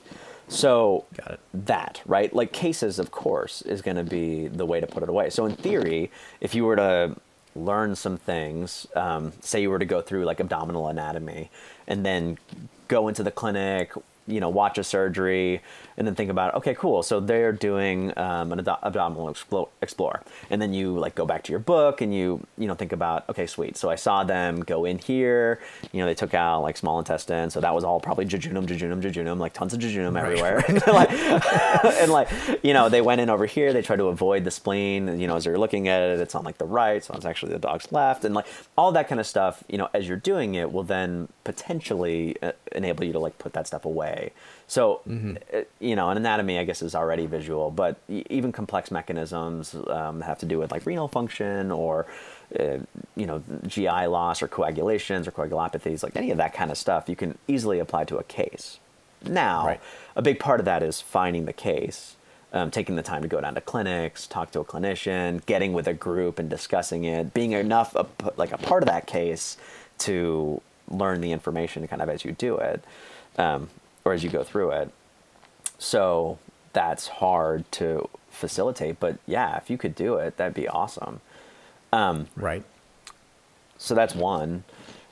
So 0.47 1.05
that, 1.53 2.01
right? 2.07 2.33
Like 2.33 2.53
cases, 2.53 3.01
of 3.01 3.11
course, 3.11 3.61
is 3.63 3.83
going 3.83 3.97
to 3.97 4.05
be 4.05 4.47
the 4.47 4.65
way 4.65 4.79
to 4.79 4.87
put 4.87 5.03
it 5.03 5.09
away. 5.09 5.31
So 5.31 5.47
in 5.47 5.57
theory, 5.57 6.13
if 6.41 6.55
you 6.55 6.65
were 6.65 6.77
to 6.77 7.17
learn 7.57 7.97
some 7.97 8.17
things, 8.19 8.87
um, 8.95 9.33
say 9.41 9.61
you 9.63 9.71
were 9.71 9.81
to 9.81 9.85
go 9.85 10.01
through 10.01 10.27
like 10.27 10.39
abdominal 10.39 10.87
anatomy 10.87 11.51
and 11.89 12.07
then 12.07 12.39
go 12.87 13.09
into 13.09 13.25
the 13.25 13.33
clinic, 13.33 13.91
you 14.29 14.39
know, 14.39 14.49
watch 14.49 14.79
a 14.79 14.85
surgery, 14.85 15.61
and 15.97 16.07
then 16.07 16.15
think 16.15 16.31
about, 16.31 16.55
okay, 16.55 16.75
cool. 16.75 17.03
So 17.03 17.21
they're 17.21 17.53
doing 17.53 18.17
um, 18.19 18.53
an 18.53 18.61
ad- 18.61 18.79
abdominal 18.83 19.35
explore, 19.83 20.23
and 20.51 20.61
then 20.61 20.73
you 20.75 20.99
like 20.99 21.15
go 21.15 21.27
back 21.27 21.45
to 21.45 21.53
your 21.53 21.61
book 21.61 22.01
and 22.01 22.15
you 22.15 22.45
you 22.59 22.67
know 22.67 22.75
think 22.75 22.93
about, 22.93 23.29
okay, 23.29 23.47
sweet. 23.47 23.77
So 23.77 23.91
I 23.91 23.95
saw 23.95 24.25
them 24.25 24.61
go 24.61 24.85
in 24.85 24.99
here. 24.99 25.61
You 25.93 26.01
know, 26.01 26.07
they 26.07 26.15
took 26.15 26.35
out 26.35 26.63
like 26.63 26.77
small 26.77 26.99
intestine, 26.99 27.51
so 27.51 27.61
that 27.61 27.75
was 27.75 27.85
all 27.85 28.01
probably 28.01 28.27
jejunum, 28.27 28.67
jejunum, 28.67 29.03
jejunum, 29.03 29.39
like 29.39 29.53
tons 29.53 29.73
of 29.73 29.81
jejunum 29.81 30.15
right. 30.15 30.25
everywhere. 30.25 30.65
and, 30.69 30.87
like, 30.87 31.11
and 32.01 32.11
like 32.11 32.29
you 32.63 32.73
know, 32.73 32.89
they 32.89 33.01
went 33.01 33.21
in 33.21 33.31
over 33.31 33.47
here. 33.47 33.73
They 33.73 33.83
tried 33.83 33.97
to 33.97 34.09
avoid 34.09 34.45
the 34.45 34.51
spleen. 34.51 35.21
You 35.21 35.27
know, 35.27 35.37
as 35.37 35.47
you're 35.47 35.59
looking 35.59 35.89
at 35.89 36.03
it, 36.03 36.21
it's 36.21 36.35
on 36.35 36.45
like 36.45 36.59
the 36.59 36.67
right, 36.67 37.03
so 37.03 37.15
it's 37.15 37.25
actually 37.25 37.53
the 37.53 37.59
dog's 37.59 37.91
left, 37.93 38.25
and 38.25 38.35
like 38.35 38.47
all 38.77 38.93
that 38.93 39.09
kind 39.09 39.21
of 39.21 39.27
stuff. 39.27 39.63
You 39.69 39.79
know, 39.79 39.89
as 39.95 40.09
you're 40.09 40.17
doing 40.17 40.55
it, 40.55 40.73
will 40.73 40.83
then 40.83 41.29
potentially 41.45 42.37
uh, 42.43 42.53
enable 42.73 43.05
you 43.05 43.13
to 43.13 43.19
like 43.19 43.39
put 43.39 43.53
that 43.53 43.67
stuff 43.67 43.85
away. 43.85 44.33
So, 44.67 45.03
mm-hmm. 45.09 45.37
Uh, 45.53 45.63
you 45.81 45.95
know, 45.95 46.11
an 46.11 46.17
anatomy, 46.17 46.59
I 46.59 46.65
guess, 46.65 46.83
is 46.83 46.95
already 46.95 47.27
visual, 47.27 47.71
but 47.71 47.97
even 48.09 48.53
complex 48.53 48.91
mechanisms 48.91 49.75
um, 49.89 50.21
have 50.23 50.39
to 50.39 50.47
do 50.47 50.59
with 50.59 50.73
like 50.73 50.87
renal 50.87 51.09
function 51.09 51.71
or, 51.71 52.07
uh, 52.59 52.79
you 53.17 53.27
know, 53.27 53.43
GI 53.67 54.07
loss 54.07 54.43
or 54.43 54.49
coagulations 54.49 55.29
or 55.29 55.33
coagulopathies, 55.33 56.03
like 56.03 56.17
any 56.17 56.31
of 56.31 56.39
that 56.39 56.55
kind 56.55 56.71
of 56.71 56.79
stuff, 56.79 57.09
you 57.09 57.17
can 57.17 57.37
easily 57.47 57.79
apply 57.79 58.05
to 58.05 58.17
a 58.17 58.23
case. 58.25 58.79
Now, 59.27 59.67
right. 59.67 59.81
a 60.17 60.23
big 60.23 60.39
part 60.39 60.61
of 60.61 60.67
that 60.67 60.83
is 60.83 61.01
finding 61.01 61.45
the 61.45 61.53
case. 61.53 62.17
Um, 62.53 62.71
taking 62.71 62.95
the 62.95 63.03
time 63.03 63.23
to 63.23 63.27
go 63.27 63.41
down 63.41 63.57
to 63.57 63.61
clinics, 63.61 64.29
talk 64.29 64.53
to 64.53 64.61
a 64.61 64.65
clinician, 64.65 65.45
getting 65.45 65.73
with 65.73 65.89
a 65.89 65.93
group 65.93 66.39
and 66.39 66.49
discussing 66.49 67.03
it, 67.03 67.35
being 67.35 67.51
enough 67.51 67.97
a, 67.97 68.07
like 68.37 68.53
a 68.53 68.59
part 68.59 68.85
of 68.85 68.87
that 68.87 69.09
case 69.09 69.57
to 69.99 70.63
learn 70.89 71.21
the 71.21 71.33
information 71.33 71.89
kind 71.89 72.01
of 72.01 72.09
as 72.09 72.25
you 72.25 72.31
do 72.31 72.57
it. 72.59 72.85
Um, 73.39 73.71
or 74.05 74.13
as 74.13 74.23
you 74.23 74.31
go 74.31 74.45
through 74.45 74.71
it. 74.71 74.91
So 75.79 76.39
that's 76.73 77.09
hard 77.09 77.71
to 77.73 78.09
facilitate. 78.31 79.01
But 79.01 79.19
yeah, 79.27 79.57
if 79.57 79.71
you 79.71 79.79
could 79.79 79.95
do 79.95 80.17
it, 80.17 80.37
that'd 80.37 80.55
be 80.55 80.69
awesome. 80.69 81.21
Um, 81.93 82.29
right. 82.37 82.65
So 83.79 83.95
that's 83.95 84.15
one. 84.15 84.65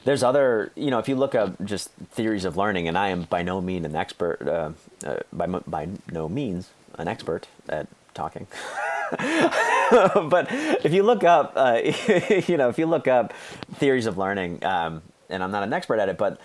There's 0.05 0.23
other, 0.23 0.73
you 0.75 0.91
know, 0.91 0.99
if 0.99 1.09
you 1.09 1.15
look 1.15 1.35
up 1.35 1.65
just 1.65 1.91
theories 2.11 2.45
of 2.45 2.57
learning, 2.57 2.89
and 2.89 2.99
I 2.99 3.09
am 3.09 3.23
by 3.25 3.43
no 3.43 3.61
means 3.61 3.87
an 3.87 3.95
expert, 3.95 4.43
uh, 4.43 4.73
uh, 5.07 5.21
by 5.33 5.47
by 5.47 5.89
no 6.11 6.29
means 6.29 6.71
an 6.99 7.07
expert 7.07 7.47
at 7.69 7.87
talking. 8.13 8.49
but 9.13 10.49
if 10.85 10.93
you 10.93 11.05
look 11.05 11.23
up, 11.23 11.53
uh, 11.55 11.81
you 12.47 12.57
know, 12.57 12.69
if 12.69 12.79
you 12.79 12.87
look 12.87 13.07
up 13.07 13.33
theories 13.75 14.07
of 14.07 14.19
learning, 14.19 14.65
um, 14.65 15.03
and 15.29 15.43
I'm 15.43 15.53
not 15.53 15.63
an 15.63 15.73
expert 15.73 16.01
at 16.01 16.09
it, 16.09 16.19
but 16.19 16.41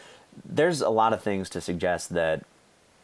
there's 0.46 0.82
a 0.82 0.90
lot 0.90 1.14
of 1.14 1.22
things 1.22 1.50
to 1.52 1.62
suggest 1.62 2.14
that 2.14 2.44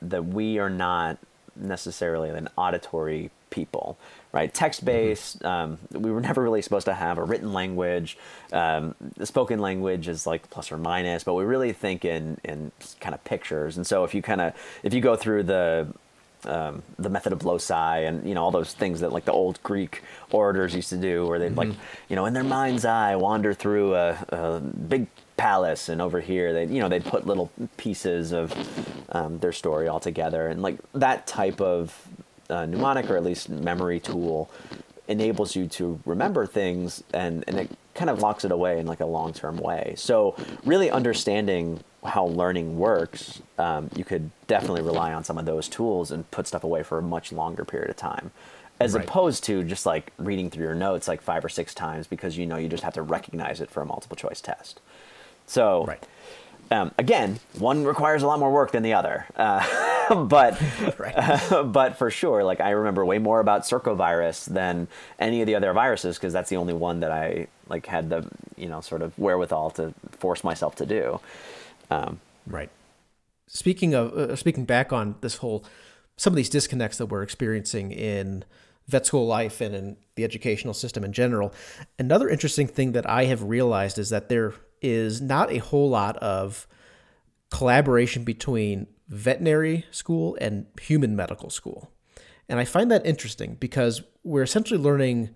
that 0.02 0.26
we 0.26 0.60
are 0.60 0.70
not 0.70 1.18
necessarily 1.56 2.30
an 2.30 2.50
auditory 2.58 3.32
people, 3.50 3.98
right? 4.32 4.54
Text 4.54 4.84
based. 4.84 5.40
Mm-hmm. 5.40 5.48
Um, 5.48 6.02
we 6.02 6.12
were 6.12 6.22
never 6.30 6.42
really 6.42 6.62
supposed 6.62 6.86
to 6.86 6.94
have 6.94 7.18
a 7.18 7.24
written 7.24 7.54
language. 7.54 8.18
Um, 8.52 8.96
the 9.16 9.26
spoken 9.26 9.60
language 9.60 10.08
is 10.08 10.28
like 10.28 10.50
plus 10.50 10.72
or 10.72 10.78
minus, 10.78 11.24
but 11.24 11.36
we 11.36 11.44
really 11.44 11.74
think 11.74 12.04
in 12.04 12.38
in 12.44 12.72
kind 13.00 13.16
of 13.16 13.24
pictures. 13.24 13.78
And 13.78 13.88
so 13.88 14.04
if 14.04 14.14
you 14.14 14.22
kind 14.22 14.42
of 14.42 14.54
if 14.84 14.94
you 14.94 15.02
go 15.02 15.16
through 15.16 15.44
the 15.44 15.88
um, 16.46 16.84
the 17.00 17.10
method 17.10 17.32
of 17.32 17.46
loci 17.46 18.00
and 18.00 18.28
you 18.28 18.34
know 18.34 18.44
all 18.44 18.52
those 18.52 18.74
things 18.74 19.00
that 19.00 19.14
like 19.14 19.26
the 19.26 19.32
old 19.32 19.62
Greek 19.64 20.04
orators 20.32 20.76
used 20.76 20.90
to 20.90 20.98
do, 20.98 21.26
where 21.26 21.40
they'd 21.40 21.56
mm-hmm. 21.56 21.70
like 21.70 21.74
you 22.10 22.16
know 22.16 22.26
in 22.26 22.34
their 22.34 22.44
mind's 22.44 22.86
eye 22.86 23.16
wander 23.16 23.54
through 23.54 23.96
a, 23.96 24.18
a 24.30 24.60
big 24.60 25.08
palace 25.38 25.90
and 25.90 26.02
over 26.02 26.22
here 26.22 26.54
they 26.54 26.66
you 26.66 26.80
know 26.80 26.88
they'd 26.88 27.06
put 27.06 27.26
little 27.26 27.52
pieces 27.78 28.32
of 28.32 28.54
um, 29.14 29.40
their 29.40 29.52
story 29.52 29.88
all 29.88 30.00
together. 30.00 30.48
And 30.48 30.62
like 30.62 30.78
that 30.94 31.26
type 31.28 31.62
of 31.62 32.08
uh, 32.50 32.66
mnemonic 32.66 33.10
or 33.10 33.18
at 33.18 33.24
least 33.24 33.50
memory 33.50 34.00
tool 34.00 34.50
enables 35.08 35.56
you 35.56 35.68
to 35.68 36.00
remember 36.06 36.46
things 36.46 37.04
and 37.14 37.44
and 37.48 37.60
it 37.60 37.70
kind 37.96 38.10
of 38.10 38.20
locks 38.20 38.44
it 38.44 38.52
away 38.52 38.80
in 38.80 38.88
like 38.88 39.00
a 39.00 39.06
long-term 39.06 39.58
way. 39.58 39.94
So 39.98 40.36
really 40.66 40.90
understanding 40.90 41.84
how 42.04 42.26
learning 42.26 42.78
works 42.78 43.42
um, 43.58 43.90
you 43.96 44.04
could 44.04 44.32
definitely 44.48 44.82
rely 44.82 45.14
on 45.14 45.24
some 45.24 45.38
of 45.38 45.46
those 45.46 45.70
tools 45.70 46.12
and 46.12 46.30
put 46.32 46.48
stuff 46.48 46.64
away 46.64 46.84
for 46.84 46.98
a 46.98 47.02
much 47.02 47.32
longer 47.32 47.64
period 47.64 47.90
of 47.90 47.96
time. 47.96 48.32
As 48.80 48.94
right. 48.94 49.06
opposed 49.06 49.44
to 49.46 49.64
just 49.64 49.86
like 49.86 50.12
reading 50.18 50.50
through 50.50 50.66
your 50.66 50.76
notes 50.76 51.08
like 51.08 51.22
five 51.22 51.46
or 51.46 51.50
six 51.50 51.74
times 51.74 52.08
because 52.08 52.38
you 52.38 52.46
know 52.46 52.58
you 52.58 52.68
just 52.68 52.84
have 52.84 52.96
to 52.96 53.04
recognize 53.04 53.62
it 53.62 53.70
for 53.70 53.82
a 53.82 53.86
multiple 53.86 54.18
choice 54.18 54.42
test 54.42 54.82
so, 55.46 55.86
right. 55.86 56.04
um, 56.72 56.92
again, 56.98 57.40
one 57.58 57.84
requires 57.84 58.24
a 58.24 58.28
lot 58.28 58.40
more 58.40 58.52
work 58.52 58.72
than 58.72 58.84
the 58.84 58.94
other. 58.94 59.26
Uh, 59.36 59.64
but, 60.10 60.62
uh, 61.16 61.64
but 61.66 61.98
for 61.98 62.10
sure, 62.10 62.44
like 62.44 62.62
I 62.62 62.72
remember 62.72 63.06
way 63.06 63.20
more 63.20 63.40
about 63.40 63.64
circovirus 63.64 64.46
than 64.46 64.88
any 65.20 65.42
of 65.42 65.48
the 65.48 65.56
other 65.56 65.74
viruses 65.74 66.18
because 66.18 66.34
that's 66.34 66.50
the 66.50 66.58
only 66.58 66.74
one 66.74 67.00
that 67.02 67.12
I 67.12 67.48
like 67.70 67.86
had 67.86 68.10
the 68.10 68.30
you 68.58 68.68
know 68.68 68.82
sort 68.82 69.02
of 69.02 69.18
wherewithal 69.18 69.72
to 69.72 69.94
force 70.12 70.44
myself 70.44 70.76
to 70.76 70.86
do. 70.86 71.20
Um, 71.90 72.20
right. 72.48 72.70
Speaking 73.48 73.94
of 73.94 74.14
uh, 74.14 74.36
speaking 74.36 74.66
back 74.66 74.92
on 74.92 75.16
this 75.22 75.38
whole 75.38 75.64
some 76.18 76.34
of 76.34 76.38
these 76.38 76.50
disconnects 76.50 76.98
that 76.98 77.08
we're 77.08 77.24
experiencing 77.24 77.92
in 77.92 78.44
vet 78.88 79.06
school 79.06 79.26
life 79.26 79.62
and 79.62 79.74
in 79.74 79.98
the 80.16 80.24
educational 80.24 80.74
system 80.74 81.04
in 81.04 81.14
general. 81.14 81.54
Another 81.98 82.30
interesting 82.30 82.68
thing 82.68 82.92
that 82.92 83.10
I 83.10 83.26
have 83.26 83.44
realized 83.44 83.98
is 83.98 84.10
that 84.10 84.30
there 84.30 84.54
is 84.84 85.22
not 85.22 85.52
a 85.52 85.58
whole 85.58 85.90
lot 85.90 86.18
of 86.18 86.68
collaboration 87.50 88.24
between 88.24 88.88
veterinary 89.08 89.86
school 89.92 90.38
and 90.42 90.66
human 90.82 91.16
medical 91.16 91.50
school. 91.50 91.92
And 92.50 92.60
I 92.60 92.66
find 92.66 92.92
that 92.92 93.06
interesting 93.06 93.56
because 93.60 94.04
we're 94.24 94.44
essentially 94.44 94.80
learning 94.80 95.30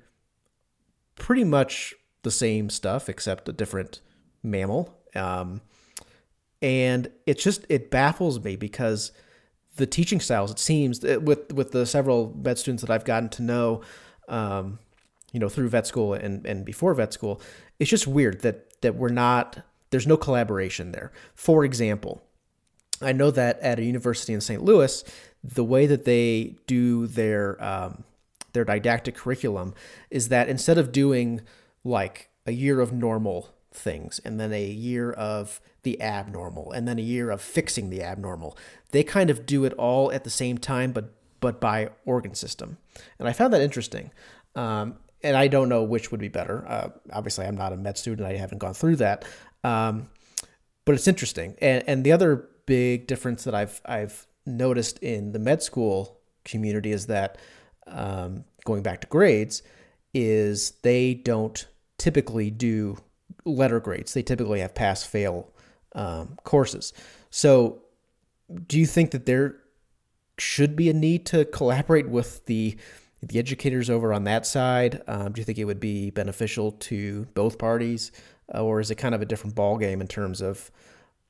pretty 1.15 1.43
much 1.43 1.95
the 2.23 2.31
same 2.31 2.69
stuff 2.69 3.09
except 3.09 3.47
a 3.47 3.53
different 3.53 4.01
mammal. 4.43 4.97
Um, 5.15 5.61
and 6.61 7.09
it's 7.25 7.43
just 7.43 7.65
it 7.69 7.91
baffles 7.91 8.43
me 8.43 8.55
because 8.55 9.11
the 9.75 9.85
teaching 9.85 10.19
styles 10.19 10.51
it 10.51 10.59
seems 10.59 11.01
with 11.01 11.53
with 11.53 11.71
the 11.71 11.85
several 11.85 12.33
vet 12.35 12.57
students 12.57 12.81
that 12.81 12.89
I've 12.89 13.05
gotten 13.05 13.29
to 13.29 13.43
know 13.43 13.81
um, 14.27 14.79
you 15.31 15.39
know 15.39 15.49
through 15.49 15.69
vet 15.69 15.85
school 15.85 16.13
and 16.13 16.45
and 16.45 16.65
before 16.65 16.93
vet 16.95 17.13
school 17.13 17.41
it's 17.79 17.89
just 17.89 18.07
weird 18.07 18.41
that 18.41 18.66
that 18.81 18.95
we're 18.95 19.09
not 19.09 19.59
there's 19.89 20.07
no 20.07 20.17
collaboration 20.17 20.91
there 20.91 21.11
for 21.35 21.63
example 21.63 22.21
I 23.01 23.11
know 23.11 23.29
that 23.31 23.59
at 23.59 23.77
a 23.77 23.83
university 23.83 24.33
in 24.33 24.41
St. 24.41 24.63
Louis 24.63 25.03
the 25.43 25.63
way 25.63 25.85
that 25.85 26.05
they 26.05 26.55
do 26.65 27.07
their 27.07 27.63
um, 27.63 28.03
their 28.53 28.65
didactic 28.65 29.15
curriculum 29.15 29.73
is 30.09 30.29
that 30.29 30.49
instead 30.49 30.77
of 30.77 30.91
doing 30.91 31.41
like 31.83 32.29
a 32.45 32.51
year 32.51 32.79
of 32.79 32.91
normal 32.91 33.53
things 33.71 34.19
and 34.25 34.39
then 34.39 34.51
a 34.51 34.65
year 34.65 35.11
of 35.11 35.61
the 35.83 36.01
abnormal 36.01 36.71
and 36.71 36.87
then 36.87 36.99
a 36.99 37.03
year 37.03 37.29
of 37.29 37.41
fixing 37.41 37.89
the 37.89 38.03
abnormal. 38.03 38.57
They 38.91 39.03
kind 39.03 39.29
of 39.29 39.45
do 39.45 39.63
it 39.63 39.73
all 39.73 40.11
at 40.11 40.23
the 40.23 40.29
same 40.29 40.57
time, 40.57 40.91
but 40.91 41.13
but 41.39 41.61
by 41.61 41.89
organ 42.03 42.33
system. 42.33 42.77
And 43.19 43.27
I 43.27 43.33
found 43.33 43.53
that 43.53 43.61
interesting. 43.61 44.11
Um, 44.55 44.95
and 45.23 45.35
I 45.35 45.47
don't 45.47 45.69
know 45.69 45.83
which 45.83 46.11
would 46.11 46.19
be 46.19 46.27
better. 46.27 46.65
Uh, 46.67 46.89
obviously, 47.11 47.45
I'm 47.45 47.57
not 47.57 47.73
a 47.73 47.77
med 47.77 47.97
student. 47.97 48.27
I 48.27 48.35
haven't 48.35 48.59
gone 48.59 48.73
through 48.73 48.97
that. 48.97 49.25
Um, 49.63 50.09
but 50.85 50.95
it's 50.95 51.07
interesting. 51.07 51.55
And, 51.61 51.83
and 51.87 52.03
the 52.03 52.11
other 52.11 52.47
big 52.65 53.07
difference 53.07 53.43
that 53.43 53.55
I've 53.55 53.81
I've 53.85 54.27
noticed 54.45 54.99
in 54.99 55.31
the 55.33 55.39
med 55.39 55.61
school 55.61 56.19
community 56.45 56.91
is 56.91 57.07
that 57.07 57.37
um, 57.87 58.45
going 58.65 58.83
back 58.83 59.01
to 59.01 59.07
grades 59.07 59.61
is 60.13 60.71
they 60.83 61.13
don't 61.13 61.67
typically 61.97 62.49
do 62.49 62.97
letter 63.45 63.79
grades. 63.79 64.13
They 64.13 64.23
typically 64.23 64.59
have 64.61 64.75
pass 64.75 65.03
fail 65.03 65.51
um, 65.93 66.37
courses. 66.43 66.93
So, 67.29 67.81
do 68.67 68.79
you 68.79 68.85
think 68.85 69.11
that 69.11 69.25
there 69.25 69.57
should 70.37 70.75
be 70.75 70.89
a 70.89 70.93
need 70.93 71.25
to 71.27 71.45
collaborate 71.45 72.07
with 72.07 72.45
the 72.45 72.77
the 73.21 73.39
educators 73.39 73.89
over 73.89 74.13
on 74.13 74.23
that 74.25 74.45
side? 74.45 75.01
Um, 75.07 75.33
do 75.33 75.41
you 75.41 75.45
think 75.45 75.57
it 75.57 75.65
would 75.65 75.79
be 75.79 76.11
beneficial 76.11 76.71
to 76.71 77.25
both 77.33 77.57
parties, 77.57 78.11
uh, 78.53 78.63
or 78.63 78.79
is 78.79 78.91
it 78.91 78.95
kind 78.95 79.15
of 79.15 79.21
a 79.21 79.25
different 79.25 79.55
ball 79.55 79.77
game 79.77 80.01
in 80.01 80.07
terms 80.07 80.41
of 80.41 80.71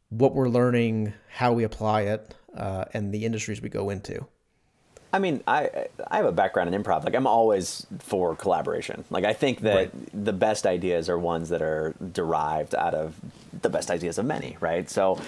what 0.10 0.34
we're 0.34 0.50
learning, 0.50 1.14
how 1.30 1.54
we 1.54 1.64
apply 1.64 2.02
it, 2.02 2.36
uh, 2.56 2.86
and 2.94 3.14
the 3.14 3.26
industries 3.26 3.62
we 3.62 3.70
go 3.70 3.90
into? 3.90 4.28
I 5.14 5.20
mean, 5.20 5.42
I 5.48 5.88
I 6.08 6.18
have 6.18 6.26
a 6.26 6.32
background 6.32 6.74
in 6.74 6.84
improv. 6.84 7.06
Like 7.06 7.16
I'm 7.16 7.28
always 7.28 7.88
for 8.00 8.36
collaboration. 8.36 9.06
Like 9.10 9.24
I 9.24 9.34
think 9.34 9.62
that 9.62 9.76
right. 9.76 9.92
the 10.26 10.34
best 10.34 10.66
ideas 10.66 11.10
are 11.10 11.18
ones 11.18 11.50
that 11.50 11.62
are 11.62 11.96
derived 12.12 12.76
out 12.76 12.94
of 12.94 13.16
the 13.62 13.70
best 13.70 13.90
ideas 13.90 14.18
of 14.18 14.26
many, 14.26 14.58
right? 14.60 14.90
So, 14.90 15.20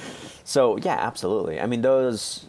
so 0.43 0.77
yeah, 0.77 0.97
absolutely. 0.99 1.61
I 1.61 1.65
mean, 1.65 1.81
those 1.81 2.45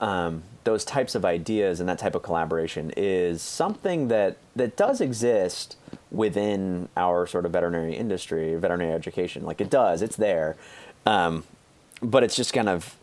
um, 0.00 0.42
those 0.68 0.84
types 0.84 1.14
of 1.14 1.24
ideas 1.24 1.80
and 1.80 1.88
that 1.88 1.98
type 1.98 2.14
of 2.14 2.22
collaboration 2.22 2.92
is 2.94 3.40
something 3.40 4.08
that 4.08 4.36
that 4.54 4.76
does 4.76 5.00
exist 5.00 5.76
within 6.10 6.90
our 6.94 7.26
sort 7.26 7.46
of 7.46 7.52
veterinary 7.52 7.96
industry, 7.96 8.54
veterinary 8.56 8.92
education. 8.92 9.44
Like 9.44 9.62
it 9.62 9.70
does, 9.70 10.02
it's 10.02 10.16
there, 10.16 10.56
um, 11.06 11.44
but 12.02 12.22
it's 12.22 12.36
just 12.36 12.52
kind 12.52 12.68
of 12.68 12.96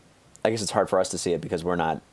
I 0.43 0.51
guess 0.51 0.61
it's 0.61 0.69
hard 0.69 0.91
for 0.91 0.99
us 0.99 1.09
to 1.09 1.17
see 1.17 1.33
it 1.33 1.41
because 1.41 1.63
we're 1.63 1.75
not 1.75 2.03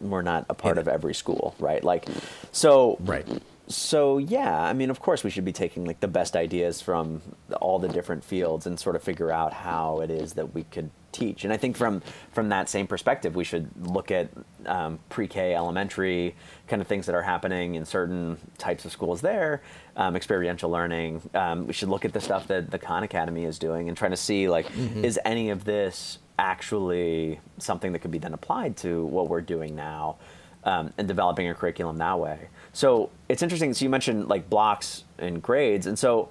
we're 0.00 0.22
not 0.22 0.46
a 0.48 0.54
part 0.54 0.78
of 0.78 0.88
every 0.88 1.14
school, 1.14 1.54
right? 1.58 1.84
Like, 1.84 2.06
so 2.50 2.96
right. 3.00 3.28
So 3.68 4.18
yeah, 4.18 4.62
I 4.62 4.72
mean, 4.72 4.90
of 4.90 5.00
course, 5.00 5.24
we 5.24 5.30
should 5.30 5.44
be 5.44 5.52
taking 5.52 5.84
like 5.84 6.00
the 6.00 6.08
best 6.08 6.36
ideas 6.36 6.80
from 6.80 7.20
all 7.60 7.78
the 7.78 7.88
different 7.88 8.22
fields 8.22 8.66
and 8.66 8.78
sort 8.78 8.94
of 8.94 9.02
figure 9.02 9.30
out 9.30 9.52
how 9.52 10.00
it 10.00 10.10
is 10.10 10.34
that 10.34 10.54
we 10.54 10.64
could 10.64 10.90
teach. 11.10 11.44
And 11.44 11.52
I 11.52 11.56
think 11.56 11.76
from 11.76 12.02
from 12.32 12.50
that 12.50 12.68
same 12.68 12.86
perspective, 12.86 13.34
we 13.34 13.42
should 13.42 13.68
look 13.88 14.10
at 14.10 14.30
um, 14.66 14.98
pre-K, 15.08 15.54
elementary 15.54 16.36
kind 16.68 16.80
of 16.80 16.86
things 16.86 17.06
that 17.06 17.14
are 17.14 17.22
happening 17.22 17.74
in 17.74 17.84
certain 17.84 18.38
types 18.58 18.84
of 18.84 18.92
schools 18.92 19.20
there, 19.20 19.62
um, 19.96 20.14
experiential 20.14 20.70
learning. 20.70 21.22
Um, 21.34 21.66
we 21.66 21.72
should 21.72 21.88
look 21.88 22.04
at 22.04 22.12
the 22.12 22.20
stuff 22.20 22.46
that 22.48 22.70
the 22.70 22.78
Khan 22.78 23.02
Academy 23.02 23.44
is 23.44 23.58
doing 23.58 23.88
and 23.88 23.96
trying 23.96 24.12
to 24.12 24.16
see 24.16 24.48
like, 24.48 24.66
mm-hmm. 24.66 25.04
is 25.04 25.18
any 25.24 25.50
of 25.50 25.64
this 25.64 26.18
actually 26.38 27.40
something 27.58 27.92
that 27.92 28.00
could 28.00 28.10
be 28.10 28.18
then 28.18 28.34
applied 28.34 28.76
to 28.76 29.06
what 29.06 29.28
we're 29.28 29.40
doing 29.40 29.74
now 29.74 30.16
um, 30.64 30.92
and 30.98 31.08
developing 31.08 31.48
a 31.48 31.54
curriculum 31.54 31.96
that 31.96 32.18
way. 32.18 32.48
So 32.76 33.08
it's 33.26 33.42
interesting. 33.42 33.72
So 33.72 33.86
you 33.86 33.88
mentioned 33.88 34.28
like 34.28 34.50
blocks 34.50 35.04
and 35.16 35.42
grades, 35.42 35.86
and 35.86 35.98
so 35.98 36.28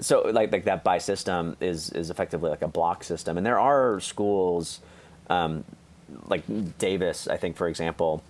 so 0.00 0.22
like 0.22 0.50
like 0.50 0.64
that 0.64 0.82
by 0.82 0.98
system 0.98 1.56
is 1.60 1.90
is 1.90 2.10
effectively 2.10 2.50
like 2.50 2.62
a 2.62 2.68
block 2.68 3.04
system, 3.04 3.36
and 3.36 3.46
there 3.46 3.60
are 3.60 4.00
schools 4.00 4.80
um, 5.30 5.62
like 6.26 6.42
Davis, 6.78 7.28
I 7.28 7.36
think, 7.36 7.56
for 7.56 7.68
example, 7.68 8.24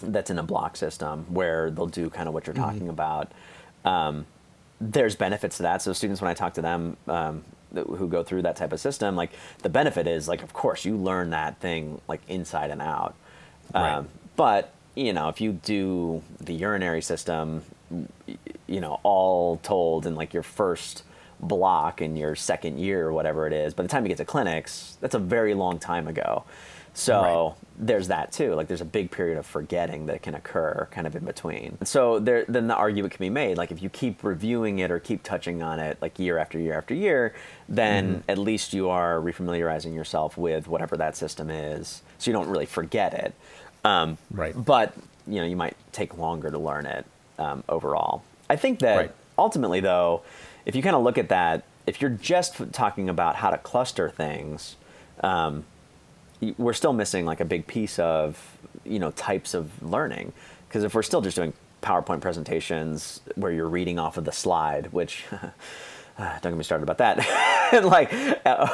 that's 0.00 0.30
in 0.30 0.38
a 0.38 0.44
block 0.44 0.76
system 0.76 1.26
where 1.28 1.68
they'll 1.72 1.88
do 1.88 2.10
kind 2.10 2.28
of 2.28 2.34
what 2.34 2.46
you're 2.46 2.54
mm-hmm. 2.54 2.62
talking 2.62 2.88
about. 2.88 3.32
Um, 3.84 4.26
there's 4.80 5.16
benefits 5.16 5.56
to 5.56 5.64
that. 5.64 5.82
So 5.82 5.92
students, 5.92 6.22
when 6.22 6.30
I 6.30 6.34
talk 6.34 6.54
to 6.54 6.62
them, 6.62 6.96
um, 7.08 7.42
who 7.74 8.06
go 8.06 8.22
through 8.22 8.42
that 8.42 8.54
type 8.54 8.72
of 8.72 8.78
system, 8.78 9.16
like 9.16 9.32
the 9.62 9.68
benefit 9.68 10.06
is 10.06 10.28
like, 10.28 10.44
of 10.44 10.52
course, 10.52 10.84
you 10.84 10.96
learn 10.96 11.30
that 11.30 11.58
thing 11.58 12.00
like 12.06 12.20
inside 12.28 12.70
and 12.70 12.80
out. 12.80 13.16
Right. 13.74 13.94
Um, 13.94 14.08
but 14.36 14.72
you 15.00 15.12
know, 15.12 15.28
if 15.28 15.40
you 15.40 15.52
do 15.52 16.22
the 16.40 16.52
urinary 16.52 17.00
system, 17.02 17.62
you 18.66 18.80
know, 18.80 19.00
all 19.02 19.56
told 19.58 20.06
in 20.06 20.14
like 20.14 20.34
your 20.34 20.42
first 20.42 21.04
block 21.40 22.02
in 22.02 22.16
your 22.16 22.36
second 22.36 22.78
year 22.78 23.06
or 23.06 23.12
whatever 23.12 23.46
it 23.46 23.52
is, 23.52 23.72
by 23.72 23.82
the 23.82 23.88
time 23.88 24.04
you 24.04 24.08
get 24.08 24.18
to 24.18 24.24
clinics, 24.24 24.98
that's 25.00 25.14
a 25.14 25.18
very 25.18 25.54
long 25.54 25.78
time 25.78 26.06
ago. 26.06 26.44
So 26.92 27.20
right. 27.22 27.54
there's 27.78 28.08
that 28.08 28.32
too. 28.32 28.54
Like 28.54 28.68
there's 28.68 28.80
a 28.80 28.86
big 28.86 29.10
period 29.10 29.38
of 29.38 29.46
forgetting 29.46 30.06
that 30.06 30.22
can 30.22 30.34
occur 30.34 30.88
kind 30.90 31.06
of 31.06 31.16
in 31.16 31.24
between. 31.24 31.78
And 31.78 31.88
so 31.88 32.18
there, 32.18 32.44
then 32.46 32.66
the 32.66 32.74
argument 32.74 33.14
can 33.14 33.24
be 33.24 33.30
made 33.30 33.56
like 33.56 33.70
if 33.70 33.80
you 33.80 33.88
keep 33.88 34.22
reviewing 34.22 34.80
it 34.80 34.90
or 34.90 34.98
keep 34.98 35.22
touching 35.22 35.62
on 35.62 35.78
it 35.78 35.96
like 36.02 36.18
year 36.18 36.36
after 36.36 36.58
year 36.58 36.76
after 36.76 36.92
year, 36.94 37.34
then 37.68 38.16
mm-hmm. 38.16 38.30
at 38.30 38.38
least 38.38 38.74
you 38.74 38.90
are 38.90 39.18
refamiliarizing 39.20 39.94
yourself 39.94 40.36
with 40.36 40.68
whatever 40.68 40.96
that 40.96 41.16
system 41.16 41.48
is, 41.48 42.02
so 42.18 42.30
you 42.30 42.36
don't 42.36 42.48
really 42.48 42.66
forget 42.66 43.14
it. 43.14 43.34
Um, 43.84 44.18
right. 44.30 44.54
But 44.56 44.94
you 45.26 45.36
know 45.36 45.46
you 45.46 45.56
might 45.56 45.76
take 45.92 46.16
longer 46.18 46.50
to 46.50 46.58
learn 46.58 46.86
it 46.86 47.06
um, 47.38 47.64
overall. 47.68 48.22
I 48.48 48.56
think 48.56 48.80
that 48.80 48.96
right. 48.96 49.14
ultimately 49.38 49.80
though, 49.80 50.22
if 50.66 50.74
you 50.74 50.82
kind 50.82 50.96
of 50.96 51.02
look 51.02 51.18
at 51.18 51.28
that, 51.28 51.64
if 51.86 52.00
you're 52.00 52.10
just 52.10 52.56
talking 52.72 53.08
about 53.08 53.36
how 53.36 53.50
to 53.50 53.58
cluster 53.58 54.10
things. 54.10 54.76
Um, 55.22 55.64
we're 56.56 56.72
still 56.72 56.94
missing 56.94 57.26
like 57.26 57.40
a 57.40 57.44
big 57.44 57.66
piece 57.66 57.98
of 57.98 58.56
you 58.84 58.98
know 58.98 59.10
types 59.10 59.52
of 59.52 59.82
learning 59.82 60.32
because 60.68 60.84
if 60.84 60.94
we're 60.94 61.02
still 61.02 61.20
just 61.20 61.36
doing 61.36 61.52
PowerPoint 61.82 62.20
presentations 62.20 63.20
where 63.34 63.50
you're 63.50 63.68
reading 63.68 63.98
off 63.98 64.16
of 64.16 64.24
the 64.24 64.32
slide, 64.32 64.92
which 64.92 65.24
don't 66.42 66.52
get 66.52 66.56
me 66.56 66.64
started 66.64 66.88
about 66.88 66.98
that, 66.98 67.84
like 67.84 68.12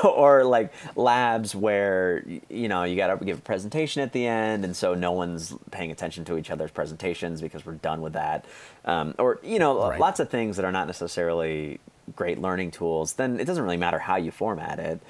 or 0.04 0.44
like 0.44 0.72
labs 0.96 1.54
where 1.54 2.24
you 2.48 2.68
know 2.68 2.84
you 2.84 2.96
got 2.96 3.18
to 3.18 3.24
give 3.24 3.38
a 3.38 3.42
presentation 3.42 4.02
at 4.02 4.12
the 4.12 4.26
end, 4.26 4.64
and 4.64 4.76
so 4.76 4.94
no 4.94 5.12
one's 5.12 5.54
paying 5.70 5.90
attention 5.90 6.24
to 6.24 6.36
each 6.36 6.50
other's 6.50 6.70
presentations 6.70 7.40
because 7.40 7.64
we're 7.64 7.74
done 7.74 8.02
with 8.02 8.14
that, 8.14 8.44
um, 8.84 9.14
or 9.18 9.40
you 9.42 9.58
know 9.58 9.88
right. 9.88 10.00
lots 10.00 10.20
of 10.20 10.28
things 10.28 10.56
that 10.56 10.64
are 10.64 10.72
not 10.72 10.86
necessarily 10.86 11.78
great 12.14 12.40
learning 12.40 12.70
tools. 12.70 13.14
Then 13.14 13.40
it 13.40 13.44
doesn't 13.44 13.62
really 13.62 13.76
matter 13.76 13.98
how 13.98 14.16
you 14.16 14.30
format 14.30 14.78
it 14.78 15.00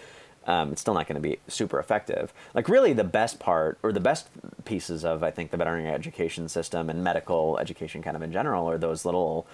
um, 0.47 0.73
it's 0.73 0.81
still 0.81 0.95
not 0.95 1.07
going 1.09 1.21
to 1.21 1.29
be 1.29 1.39
super 1.49 1.79
effective. 1.79 2.33
Like 2.55 2.69
really, 2.69 2.93
the 2.93 3.05
best 3.05 3.39
part 3.39 3.79
or 3.83 3.93
the 3.93 4.01
best 4.01 4.29
pieces 4.65 5.05
of 5.05 5.23
I 5.23 5.31
think 5.31 5.51
the 5.51 5.57
veterinary 5.57 5.93
education 5.93 6.49
system 6.49 6.89
and 6.89 7.03
medical 7.03 7.59
education 7.59 8.03
kind 8.03 8.17
of 8.17 8.23
in 8.23 8.33
general 8.33 8.69
are 8.71 8.79
those 8.79 9.05
little 9.05 9.47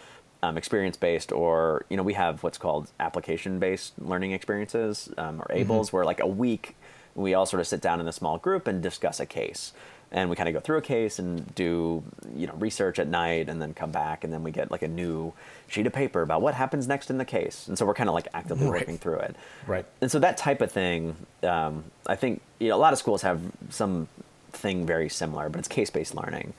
um, 0.42 0.58
experience 0.58 0.96
based 0.96 1.32
or 1.32 1.84
you 1.88 1.96
know 1.96 2.02
we 2.02 2.14
have 2.14 2.42
what's 2.42 2.58
called 2.58 2.90
application 2.98 3.58
based 3.58 3.94
learning 3.98 4.32
experiences 4.32 5.08
um, 5.18 5.40
or 5.40 5.46
ABLES 5.50 5.88
mm-hmm. 5.88 5.96
where 5.96 6.04
like 6.04 6.20
a 6.20 6.26
week 6.26 6.74
we 7.14 7.34
all 7.34 7.46
sort 7.46 7.60
of 7.60 7.66
sit 7.66 7.80
down 7.80 8.00
in 8.00 8.08
a 8.08 8.12
small 8.12 8.38
group 8.38 8.66
and 8.66 8.82
discuss 8.82 9.20
a 9.20 9.26
case. 9.26 9.72
And 10.10 10.28
we 10.28 10.36
kind 10.36 10.46
of 10.46 10.54
go 10.54 10.60
through 10.60 10.76
a 10.76 10.82
case 10.82 11.18
and 11.18 11.54
do 11.54 12.02
you 12.36 12.46
know 12.46 12.52
research 12.54 12.98
at 12.98 13.08
night 13.08 13.48
and 13.48 13.62
then 13.62 13.72
come 13.72 13.90
back 13.90 14.24
and 14.24 14.32
then 14.32 14.42
we 14.42 14.50
get 14.50 14.70
like 14.70 14.82
a 14.82 14.88
new 14.88 15.32
sheet 15.68 15.86
of 15.86 15.94
paper 15.94 16.20
about 16.20 16.42
what 16.42 16.54
happens 16.54 16.86
next 16.86 17.08
in 17.08 17.16
the 17.16 17.24
case. 17.24 17.66
And 17.66 17.78
so 17.78 17.86
we're 17.86 17.94
kind 17.94 18.10
of 18.10 18.14
like 18.14 18.28
actively 18.34 18.66
right. 18.66 18.80
working 18.80 18.98
through 18.98 19.20
it. 19.20 19.36
Right. 19.66 19.86
And 20.02 20.10
so 20.10 20.18
that 20.18 20.36
type 20.36 20.60
of 20.60 20.70
thing 20.70 21.16
um, 21.42 21.84
i 22.06 22.14
think 22.14 22.42
you 22.58 22.68
know 22.68 22.76
a 22.76 22.82
lot 22.82 22.92
of 22.92 22.98
schools 22.98 23.22
have 23.22 23.40
some 23.70 24.08
thing 24.50 24.84
very 24.84 25.08
similar 25.08 25.48
but 25.48 25.58
it's 25.58 25.68
case-based 25.68 26.14
learning. 26.14 26.52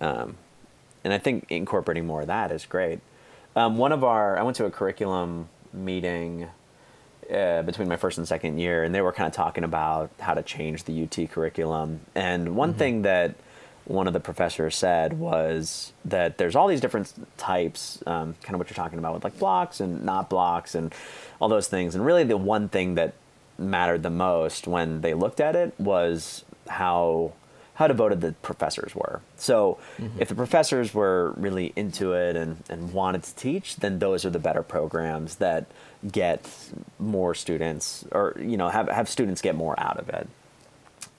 Um, 0.00 0.36
and 1.04 1.12
i 1.12 1.18
think 1.18 1.46
incorporating 1.50 2.06
more 2.06 2.22
of 2.22 2.26
that 2.26 2.50
is 2.50 2.66
great 2.66 3.00
um, 3.56 3.76
one 3.76 3.92
of 3.92 4.04
our 4.04 4.38
i 4.38 4.42
went 4.42 4.56
to 4.56 4.64
a 4.64 4.70
curriculum 4.70 5.48
meeting 5.72 6.48
uh, 7.32 7.62
between 7.62 7.88
my 7.88 7.96
first 7.96 8.18
and 8.18 8.26
second 8.26 8.58
year, 8.58 8.84
and 8.84 8.94
they 8.94 9.00
were 9.00 9.12
kind 9.12 9.26
of 9.26 9.34
talking 9.34 9.64
about 9.64 10.10
how 10.18 10.34
to 10.34 10.42
change 10.42 10.84
the 10.84 11.02
UT 11.02 11.30
curriculum. 11.30 12.00
And 12.14 12.56
one 12.56 12.70
mm-hmm. 12.70 12.78
thing 12.78 13.02
that 13.02 13.34
one 13.84 14.06
of 14.06 14.12
the 14.12 14.20
professors 14.20 14.76
said 14.76 15.18
was 15.18 15.92
that 16.04 16.38
there's 16.38 16.54
all 16.54 16.68
these 16.68 16.80
different 16.80 17.12
types, 17.38 18.02
um, 18.06 18.34
kind 18.42 18.54
of 18.54 18.58
what 18.58 18.68
you're 18.68 18.76
talking 18.76 18.98
about 18.98 19.14
with 19.14 19.24
like 19.24 19.38
blocks 19.38 19.80
and 19.80 20.04
not 20.04 20.28
blocks 20.28 20.74
and 20.74 20.94
all 21.40 21.48
those 21.48 21.68
things. 21.68 21.94
And 21.94 22.04
really, 22.04 22.24
the 22.24 22.36
one 22.36 22.68
thing 22.68 22.94
that 22.94 23.14
mattered 23.58 24.02
the 24.02 24.10
most 24.10 24.66
when 24.66 25.00
they 25.00 25.14
looked 25.14 25.40
at 25.40 25.56
it 25.56 25.74
was 25.78 26.44
how 26.68 27.32
how 27.78 27.86
devoted 27.86 28.20
the 28.20 28.32
professors 28.42 28.92
were. 28.92 29.20
So 29.36 29.78
mm-hmm. 29.98 30.20
if 30.20 30.28
the 30.28 30.34
professors 30.34 30.92
were 30.92 31.32
really 31.36 31.72
into 31.76 32.12
it 32.12 32.34
and, 32.34 32.56
and 32.68 32.92
wanted 32.92 33.22
to 33.22 33.34
teach, 33.36 33.76
then 33.76 34.00
those 34.00 34.24
are 34.24 34.30
the 34.30 34.40
better 34.40 34.64
programs 34.64 35.36
that 35.36 35.66
get 36.10 36.50
more 36.98 37.36
students 37.36 38.04
or 38.10 38.36
you 38.40 38.56
know 38.56 38.68
have 38.68 38.88
have 38.88 39.08
students 39.08 39.40
get 39.40 39.54
more 39.54 39.78
out 39.78 39.96
of 39.96 40.08
it. 40.08 40.26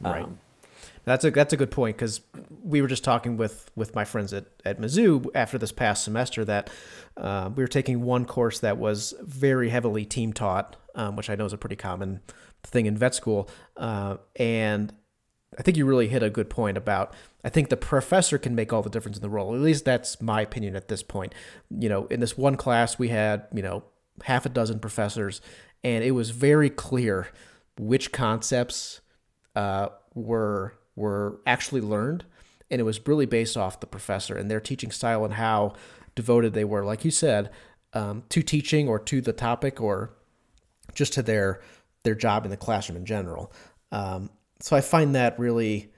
Right. 0.01 0.23
Um, 0.23 0.37
that's 1.05 1.23
a 1.23 1.31
that's 1.31 1.53
a 1.53 1.57
good 1.57 1.71
point 1.71 1.95
because 1.95 2.19
we 2.61 2.81
were 2.81 2.89
just 2.89 3.05
talking 3.05 3.37
with 3.37 3.71
with 3.77 3.95
my 3.95 4.03
friends 4.03 4.33
at 4.33 4.43
at 4.65 4.81
Mizzou 4.81 5.27
after 5.33 5.57
this 5.57 5.71
past 5.71 6.03
semester 6.03 6.43
that 6.43 6.69
uh, 7.15 7.49
we 7.55 7.63
were 7.63 7.69
taking 7.69 8.01
one 8.01 8.25
course 8.25 8.59
that 8.59 8.77
was 8.77 9.13
very 9.21 9.69
heavily 9.69 10.03
team 10.03 10.33
taught, 10.33 10.75
um, 10.95 11.15
which 11.15 11.29
I 11.29 11.35
know 11.35 11.45
is 11.45 11.53
a 11.53 11.57
pretty 11.57 11.77
common 11.77 12.19
thing 12.63 12.85
in 12.85 12.97
vet 12.97 13.15
school, 13.15 13.49
uh, 13.77 14.17
and 14.35 14.91
I 15.59 15.61
think 15.61 15.75
you 15.75 15.85
really 15.85 16.07
hit 16.07 16.23
a 16.23 16.29
good 16.29 16.49
point 16.49 16.77
about 16.77 17.13
I 17.43 17.49
think 17.49 17.69
the 17.69 17.77
professor 17.77 18.37
can 18.37 18.55
make 18.55 18.73
all 18.73 18.81
the 18.81 18.89
difference 18.89 19.17
in 19.17 19.21
the 19.21 19.29
role. 19.29 19.53
At 19.53 19.61
least 19.61 19.85
that's 19.85 20.21
my 20.21 20.41
opinion 20.41 20.75
at 20.75 20.87
this 20.87 21.03
point. 21.03 21.35
You 21.69 21.89
know, 21.89 22.05
in 22.07 22.21
this 22.21 22.37
one 22.37 22.55
class 22.55 22.97
we 22.97 23.09
had, 23.09 23.45
you 23.53 23.61
know, 23.61 23.83
half 24.23 24.45
a 24.45 24.49
dozen 24.49 24.79
professors 24.79 25.41
and 25.83 26.03
it 26.03 26.11
was 26.11 26.31
very 26.31 26.69
clear 26.69 27.27
which 27.77 28.11
concepts 28.11 29.01
uh, 29.55 29.89
were 30.15 30.75
were 30.95 31.39
actually 31.45 31.81
learned 31.81 32.25
and 32.71 32.79
it 32.79 32.83
was 32.83 33.05
really 33.07 33.25
based 33.25 33.57
off 33.57 33.79
the 33.79 33.87
professor 33.87 34.35
and 34.35 34.49
their 34.49 34.59
teaching 34.59 34.91
style 34.91 35.23
and 35.23 35.35
how 35.35 35.73
devoted 36.15 36.53
they 36.53 36.65
were 36.65 36.83
like 36.83 37.05
you 37.05 37.11
said 37.11 37.49
um, 37.93 38.23
to 38.29 38.41
teaching 38.41 38.87
or 38.87 38.99
to 38.99 39.21
the 39.21 39.33
topic 39.33 39.79
or 39.81 40.13
just 40.93 41.13
to 41.13 41.21
their 41.21 41.61
their 42.03 42.15
job 42.15 42.43
in 42.43 42.51
the 42.51 42.57
classroom 42.57 42.97
in 42.97 43.05
general 43.05 43.51
um, 43.91 44.29
so 44.59 44.75
i 44.75 44.81
find 44.81 45.15
that 45.15 45.37
really 45.39 45.91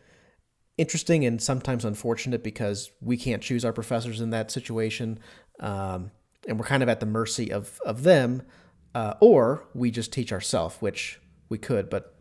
interesting 0.77 1.25
and 1.25 1.41
sometimes 1.41 1.85
unfortunate 1.85 2.43
because 2.43 2.91
we 3.01 3.17
can't 3.17 3.41
choose 3.41 3.63
our 3.63 3.73
professors 3.73 4.21
in 4.21 4.29
that 4.31 4.49
situation 4.51 5.19
um, 5.59 6.11
and 6.47 6.59
we're 6.59 6.65
kind 6.65 6.81
of 6.81 6.89
at 6.89 6.99
the 6.99 7.05
mercy 7.05 7.51
of 7.51 7.79
of 7.85 8.03
them 8.03 8.41
uh, 8.95 9.13
or 9.19 9.63
we 9.73 9.91
just 9.91 10.11
teach 10.11 10.31
ourselves 10.33 10.77
which 10.79 11.19
we 11.49 11.57
could 11.57 11.89
but 11.89 12.15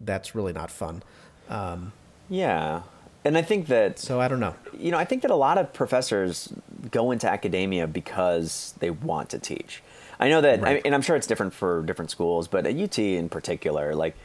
that's 0.00 0.34
really 0.34 0.52
not 0.52 0.70
fun 0.70 1.02
um, 1.48 1.92
yeah. 2.28 2.82
And 3.24 3.38
I 3.38 3.42
think 3.42 3.68
that. 3.68 3.98
So 3.98 4.20
I 4.20 4.28
don't 4.28 4.40
know. 4.40 4.54
You 4.76 4.90
know, 4.90 4.98
I 4.98 5.04
think 5.04 5.22
that 5.22 5.30
a 5.30 5.36
lot 5.36 5.58
of 5.58 5.72
professors 5.72 6.52
go 6.90 7.10
into 7.10 7.30
academia 7.30 7.86
because 7.86 8.74
they 8.80 8.90
want 8.90 9.30
to 9.30 9.38
teach. 9.38 9.82
I 10.18 10.28
know 10.28 10.40
that, 10.40 10.60
right. 10.60 10.80
and 10.84 10.94
I'm 10.94 11.02
sure 11.02 11.16
it's 11.16 11.26
different 11.26 11.52
for 11.52 11.82
different 11.82 12.10
schools, 12.10 12.46
but 12.46 12.64
at 12.64 12.76
UT 12.76 12.96
in 12.98 13.28
particular, 13.28 13.94
like, 13.94 14.16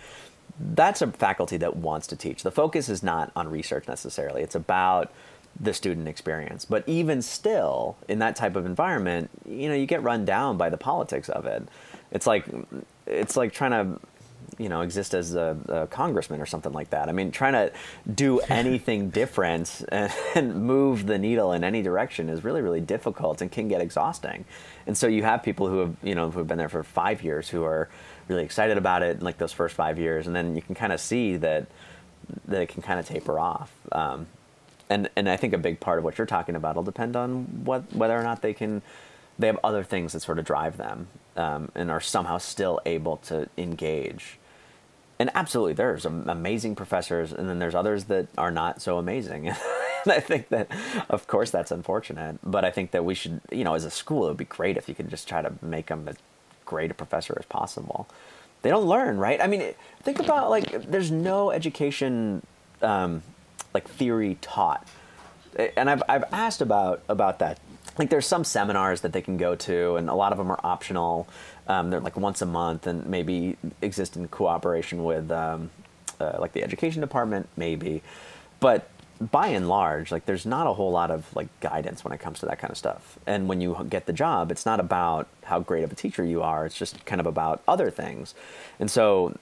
that's 0.59 1.01
a 1.01 1.07
faculty 1.07 1.57
that 1.57 1.75
wants 1.75 2.07
to 2.07 2.15
teach. 2.15 2.43
The 2.43 2.51
focus 2.51 2.89
is 2.89 3.03
not 3.03 3.31
on 3.35 3.47
research 3.47 3.87
necessarily, 3.87 4.41
it's 4.41 4.55
about 4.55 5.11
the 5.59 5.73
student 5.73 6.07
experience. 6.07 6.65
But 6.65 6.83
even 6.87 7.21
still, 7.21 7.97
in 8.07 8.19
that 8.19 8.35
type 8.35 8.55
of 8.55 8.65
environment, 8.65 9.29
you 9.47 9.69
know, 9.69 9.75
you 9.75 9.85
get 9.85 10.03
run 10.03 10.25
down 10.25 10.57
by 10.57 10.69
the 10.69 10.77
politics 10.77 11.29
of 11.29 11.45
it. 11.45 11.67
It's 12.11 12.27
like, 12.27 12.45
it's 13.05 13.35
like 13.35 13.53
trying 13.53 13.71
to 13.71 13.99
you 14.57 14.69
know 14.69 14.81
exist 14.81 15.13
as 15.13 15.35
a, 15.35 15.57
a, 15.67 15.87
congressman 15.87 16.41
or 16.41 16.45
something 16.45 16.71
like 16.71 16.89
that. 16.89 17.09
I 17.09 17.11
mean, 17.11 17.31
trying 17.31 17.53
to 17.53 17.71
do 18.13 18.39
anything 18.49 19.09
different 19.09 19.83
and, 19.89 20.11
and, 20.35 20.55
move 20.55 21.05
the 21.05 21.17
needle 21.17 21.51
in 21.53 21.63
any 21.63 21.81
direction 21.81 22.29
is 22.29 22.43
really 22.43 22.61
really 22.61 22.81
difficult 22.81 23.41
and 23.41 23.51
can 23.51 23.67
get 23.67 23.81
exhausting. 23.81 24.45
And 24.85 24.97
so 24.97 25.07
you 25.07 25.23
have 25.23 25.43
people 25.43 25.67
who 25.67 25.79
have 25.79 25.95
you 26.01 26.15
know 26.15 26.31
who 26.31 26.39
have 26.39 26.47
been 26.47 26.57
there 26.57 26.69
for 26.69 26.83
five 26.83 27.23
years 27.23 27.49
who 27.49 27.63
are 27.63 27.89
really 28.27 28.43
excited 28.43 28.77
about 28.77 29.03
it, 29.03 29.17
in 29.17 29.23
like 29.23 29.37
those 29.37 29.53
first 29.53 29.75
five 29.75 29.99
years, 29.99 30.27
and 30.27 30.35
then 30.35 30.55
you 30.55 30.61
can 30.61 30.75
kind 30.75 30.93
of 30.93 30.99
see 30.99 31.37
that 31.37 31.67
that 32.45 32.61
it 32.61 32.69
can 32.69 32.81
kind 32.81 32.99
of 32.99 33.05
taper 33.05 33.39
off. 33.39 33.71
Um, 33.91 34.27
and 34.89 35.09
and 35.15 35.29
I 35.29 35.37
think 35.37 35.53
a 35.53 35.57
big 35.57 35.79
part 35.79 35.97
of 35.97 36.03
what 36.03 36.17
you're 36.17 36.27
talking 36.27 36.55
about 36.55 36.75
will 36.75 36.83
depend 36.83 37.15
on 37.15 37.63
what 37.65 37.93
whether 37.93 38.17
or 38.17 38.23
not 38.23 38.41
they 38.41 38.53
can 38.53 38.81
they 39.39 39.47
have 39.47 39.59
other 39.63 39.83
things 39.83 40.13
that 40.13 40.21
sort 40.21 40.39
of 40.39 40.45
drive 40.45 40.77
them 40.77 41.07
um, 41.35 41.71
and 41.75 41.91
are 41.91 42.01
somehow 42.01 42.37
still 42.37 42.79
able 42.85 43.17
to 43.17 43.47
engage 43.57 44.37
and 45.19 45.31
absolutely 45.33 45.73
there's 45.73 46.05
amazing 46.05 46.75
professors 46.75 47.31
and 47.31 47.49
then 47.49 47.59
there's 47.59 47.75
others 47.75 48.05
that 48.05 48.27
are 48.37 48.51
not 48.51 48.81
so 48.81 48.97
amazing 48.97 49.47
and 50.03 50.11
i 50.11 50.19
think 50.19 50.49
that 50.49 50.67
of 51.09 51.27
course 51.27 51.51
that's 51.51 51.71
unfortunate 51.71 52.37
but 52.43 52.63
i 52.63 52.71
think 52.71 52.91
that 52.91 53.03
we 53.03 53.13
should 53.13 53.41
you 53.51 53.63
know 53.63 53.73
as 53.73 53.85
a 53.85 53.91
school 53.91 54.25
it 54.25 54.29
would 54.29 54.37
be 54.37 54.45
great 54.45 54.77
if 54.77 54.87
you 54.87 54.95
could 54.95 55.09
just 55.09 55.27
try 55.27 55.41
to 55.41 55.53
make 55.61 55.87
them 55.87 56.07
great 56.67 56.91
a 56.91 56.93
professor 56.93 57.35
as 57.39 57.45
possible. 57.45 58.07
They 58.61 58.69
don't 58.69 58.85
learn 58.85 59.17
right? 59.17 59.41
I 59.41 59.47
mean 59.47 59.73
think 60.03 60.19
about 60.19 60.51
like 60.51 60.83
there's 60.83 61.09
no 61.09 61.49
education 61.51 62.45
um, 62.81 63.23
like 63.73 63.87
theory 63.87 64.37
taught. 64.41 64.87
And 65.75 65.89
I've, 65.89 66.03
I've 66.07 66.25
asked 66.31 66.61
about 66.61 67.01
about 67.09 67.39
that. 67.39 67.59
Like 67.97 68.11
there's 68.11 68.27
some 68.27 68.43
seminars 68.43 69.01
that 69.01 69.13
they 69.13 69.21
can 69.21 69.37
go 69.37 69.55
to 69.55 69.95
and 69.95 70.09
a 70.09 70.13
lot 70.13 70.31
of 70.31 70.37
them 70.37 70.51
are 70.51 70.59
optional. 70.63 71.27
Um, 71.67 71.89
they're 71.89 71.99
like 71.99 72.17
once 72.17 72.41
a 72.41 72.45
month 72.45 72.85
and 72.85 73.07
maybe 73.07 73.57
exist 73.81 74.15
in 74.15 74.27
cooperation 74.27 75.03
with 75.03 75.31
um, 75.31 75.71
uh, 76.19 76.37
like 76.39 76.53
the 76.53 76.63
education 76.63 77.01
department, 77.01 77.49
maybe. 77.57 78.03
But 78.59 78.89
by 79.19 79.47
and 79.47 79.67
large, 79.67 80.11
like 80.11 80.25
there's 80.25 80.45
not 80.45 80.67
a 80.67 80.73
whole 80.73 80.91
lot 80.91 81.11
of 81.11 81.33
like 81.35 81.47
guidance 81.59 82.03
when 82.03 82.13
it 82.13 82.19
comes 82.19 82.39
to 82.39 82.45
that 82.45 82.59
kind 82.59 82.71
of 82.71 82.77
stuff. 82.77 83.17
And 83.25 83.47
when 83.47 83.61
you 83.61 83.85
get 83.89 84.05
the 84.05 84.13
job, 84.13 84.51
it's 84.51 84.65
not 84.65 84.79
about 84.79 85.27
how 85.43 85.59
great 85.59 85.83
of 85.83 85.91
a 85.91 85.95
teacher 85.95 86.23
you 86.23 86.41
are. 86.41 86.65
It's 86.65 86.77
just 86.77 87.05
kind 87.05 87.19
of 87.19 87.27
about 87.27 87.61
other 87.67 87.89
things. 87.89 88.35
And 88.79 88.89
so, 88.89 89.37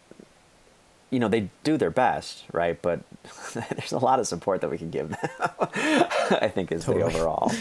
you 1.10 1.20
know, 1.20 1.28
they 1.28 1.50
do 1.64 1.78
their 1.78 1.92
best, 1.92 2.44
right? 2.52 2.82
But 2.82 3.02
there's 3.54 3.92
a 3.92 4.00
lot 4.00 4.20
of 4.20 4.28
support 4.28 4.62
that 4.62 4.70
we 4.70 4.78
can 4.78 4.90
give 4.90 5.10
them. 5.10 5.20
I 5.40 6.50
think 6.54 6.72
is 6.72 6.86
totally. 6.86 7.12
the 7.12 7.18
overall. 7.18 7.52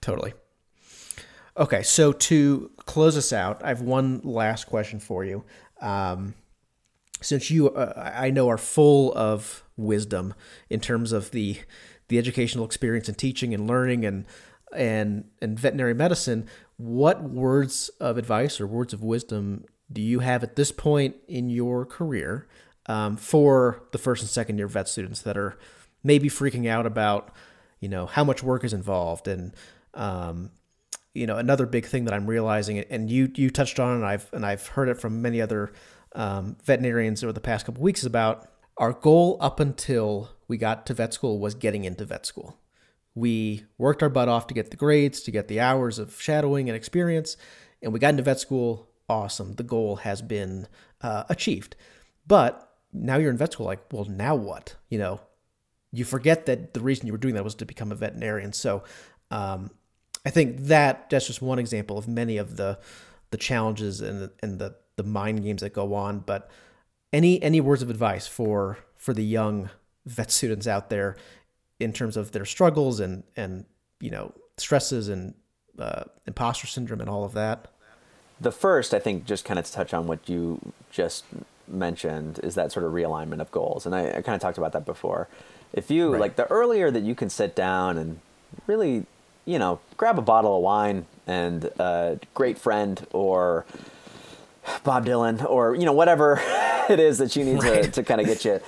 Totally. 0.00 0.32
Okay, 1.56 1.82
so 1.82 2.12
to 2.12 2.70
close 2.86 3.16
us 3.16 3.32
out, 3.32 3.62
I 3.62 3.68
have 3.68 3.82
one 3.82 4.20
last 4.24 4.64
question 4.64 4.98
for 4.98 5.24
you. 5.24 5.44
Um, 5.82 6.34
since 7.22 7.50
you, 7.50 7.70
uh, 7.70 8.12
I 8.14 8.30
know, 8.30 8.48
are 8.48 8.58
full 8.58 9.12
of 9.14 9.64
wisdom 9.76 10.34
in 10.68 10.80
terms 10.80 11.12
of 11.12 11.30
the 11.30 11.58
the 12.08 12.18
educational 12.18 12.64
experience 12.64 13.08
and 13.08 13.16
teaching 13.16 13.54
and 13.54 13.66
learning 13.66 14.04
and 14.04 14.26
and 14.74 15.24
and 15.40 15.58
veterinary 15.58 15.94
medicine, 15.94 16.46
what 16.76 17.22
words 17.22 17.88
of 18.00 18.18
advice 18.18 18.60
or 18.60 18.66
words 18.66 18.92
of 18.92 19.02
wisdom 19.02 19.64
do 19.90 20.00
you 20.00 20.20
have 20.20 20.42
at 20.42 20.56
this 20.56 20.72
point 20.72 21.16
in 21.28 21.50
your 21.50 21.84
career 21.84 22.48
um, 22.86 23.16
for 23.16 23.82
the 23.92 23.98
first 23.98 24.22
and 24.22 24.30
second 24.30 24.58
year 24.58 24.66
vet 24.66 24.88
students 24.88 25.22
that 25.22 25.36
are 25.36 25.58
maybe 26.02 26.28
freaking 26.28 26.66
out 26.66 26.86
about, 26.86 27.34
you 27.80 27.88
know, 27.88 28.06
how 28.06 28.24
much 28.24 28.42
work 28.42 28.64
is 28.64 28.72
involved? 28.72 29.28
And 29.28 29.54
um, 29.94 30.50
you 31.14 31.26
know 31.26 31.36
another 31.36 31.66
big 31.66 31.86
thing 31.86 32.04
that 32.04 32.14
I'm 32.14 32.26
realizing, 32.26 32.78
and 32.78 33.10
you 33.10 33.30
you 33.34 33.50
touched 33.50 33.78
on, 33.78 33.96
and 33.96 34.04
I've 34.04 34.28
and 34.32 34.46
I've 34.46 34.66
heard 34.68 34.88
it 34.88 34.98
from 34.98 35.20
many 35.20 35.40
other 35.40 35.72
um, 36.14 36.56
veterinarians 36.64 37.22
over 37.22 37.32
the 37.32 37.40
past 37.40 37.66
couple 37.66 37.82
weeks 37.82 38.00
is 38.00 38.06
about 38.06 38.48
our 38.78 38.92
goal 38.92 39.36
up 39.40 39.60
until 39.60 40.30
we 40.48 40.56
got 40.56 40.86
to 40.86 40.94
vet 40.94 41.14
school 41.14 41.38
was 41.38 41.54
getting 41.54 41.84
into 41.84 42.04
vet 42.04 42.26
school. 42.26 42.58
We 43.14 43.64
worked 43.78 44.02
our 44.02 44.08
butt 44.08 44.28
off 44.28 44.46
to 44.46 44.54
get 44.54 44.70
the 44.70 44.76
grades, 44.76 45.20
to 45.22 45.30
get 45.30 45.48
the 45.48 45.60
hours 45.60 45.98
of 45.98 46.20
shadowing 46.20 46.68
and 46.68 46.76
experience, 46.76 47.36
and 47.82 47.92
we 47.92 47.98
got 47.98 48.10
into 48.10 48.22
vet 48.22 48.40
school. 48.40 48.88
Awesome, 49.08 49.54
the 49.54 49.62
goal 49.62 49.96
has 49.96 50.22
been 50.22 50.66
uh, 51.02 51.24
achieved. 51.28 51.76
But 52.26 52.76
now 52.92 53.16
you're 53.16 53.30
in 53.30 53.36
vet 53.36 53.52
school, 53.52 53.66
like, 53.66 53.92
well, 53.92 54.04
now 54.04 54.34
what? 54.34 54.76
You 54.88 54.98
know, 54.98 55.20
you 55.92 56.04
forget 56.04 56.46
that 56.46 56.72
the 56.72 56.80
reason 56.80 57.06
you 57.06 57.12
were 57.12 57.18
doing 57.18 57.34
that 57.34 57.44
was 57.44 57.54
to 57.56 57.66
become 57.66 57.92
a 57.92 57.96
veterinarian. 57.96 58.52
So, 58.52 58.84
um, 59.30 59.70
I 60.24 60.30
think 60.30 60.60
that 60.62 61.10
that's 61.10 61.26
just 61.26 61.42
one 61.42 61.58
example 61.58 61.98
of 61.98 62.06
many 62.08 62.36
of 62.38 62.56
the 62.56 62.78
the 63.30 63.36
challenges 63.36 64.00
and 64.00 64.30
and 64.42 64.58
the 64.58 64.76
the 64.96 65.02
mind 65.02 65.42
games 65.42 65.62
that 65.62 65.72
go 65.72 65.94
on. 65.94 66.20
But 66.20 66.50
any 67.12 67.42
any 67.42 67.60
words 67.60 67.82
of 67.82 67.90
advice 67.90 68.26
for 68.26 68.78
for 68.96 69.14
the 69.14 69.24
young 69.24 69.70
vet 70.06 70.30
students 70.30 70.66
out 70.66 70.90
there 70.90 71.16
in 71.78 71.92
terms 71.92 72.16
of 72.16 72.32
their 72.32 72.44
struggles 72.44 73.00
and 73.00 73.24
and 73.36 73.64
you 74.00 74.10
know 74.10 74.32
stresses 74.56 75.08
and 75.08 75.34
uh, 75.78 76.04
imposter 76.26 76.66
syndrome 76.66 77.00
and 77.00 77.10
all 77.10 77.24
of 77.24 77.32
that? 77.32 77.68
The 78.40 78.52
first, 78.52 78.92
I 78.92 78.98
think, 78.98 79.24
just 79.24 79.44
kind 79.44 79.58
of 79.58 79.66
to 79.66 79.72
touch 79.72 79.94
on 79.94 80.08
what 80.08 80.28
you 80.28 80.72
just 80.90 81.24
mentioned 81.68 82.40
is 82.42 82.56
that 82.56 82.72
sort 82.72 82.84
of 82.84 82.92
realignment 82.92 83.40
of 83.40 83.50
goals, 83.52 83.86
and 83.86 83.94
I, 83.94 84.08
I 84.08 84.22
kind 84.22 84.34
of 84.34 84.40
talked 84.40 84.58
about 84.58 84.72
that 84.72 84.84
before. 84.84 85.28
If 85.72 85.90
you 85.90 86.12
right. 86.12 86.20
like 86.20 86.36
the 86.36 86.46
earlier 86.50 86.90
that 86.90 87.02
you 87.02 87.14
can 87.14 87.30
sit 87.30 87.54
down 87.54 87.96
and 87.96 88.18
really 88.66 89.06
you 89.44 89.58
know, 89.58 89.80
grab 89.96 90.18
a 90.18 90.22
bottle 90.22 90.56
of 90.56 90.62
wine 90.62 91.06
and 91.26 91.64
a 91.78 92.18
great 92.34 92.58
friend 92.58 93.06
or 93.12 93.64
Bob 94.84 95.06
Dylan 95.06 95.44
or, 95.48 95.74
you 95.74 95.84
know, 95.84 95.92
whatever 95.92 96.40
it 96.88 97.00
is 97.00 97.18
that 97.18 97.36
you 97.36 97.44
need 97.44 97.62
right. 97.62 97.84
to, 97.84 97.90
to 97.90 98.02
kind 98.02 98.20
of 98.20 98.26
get 98.26 98.44
you. 98.44 98.60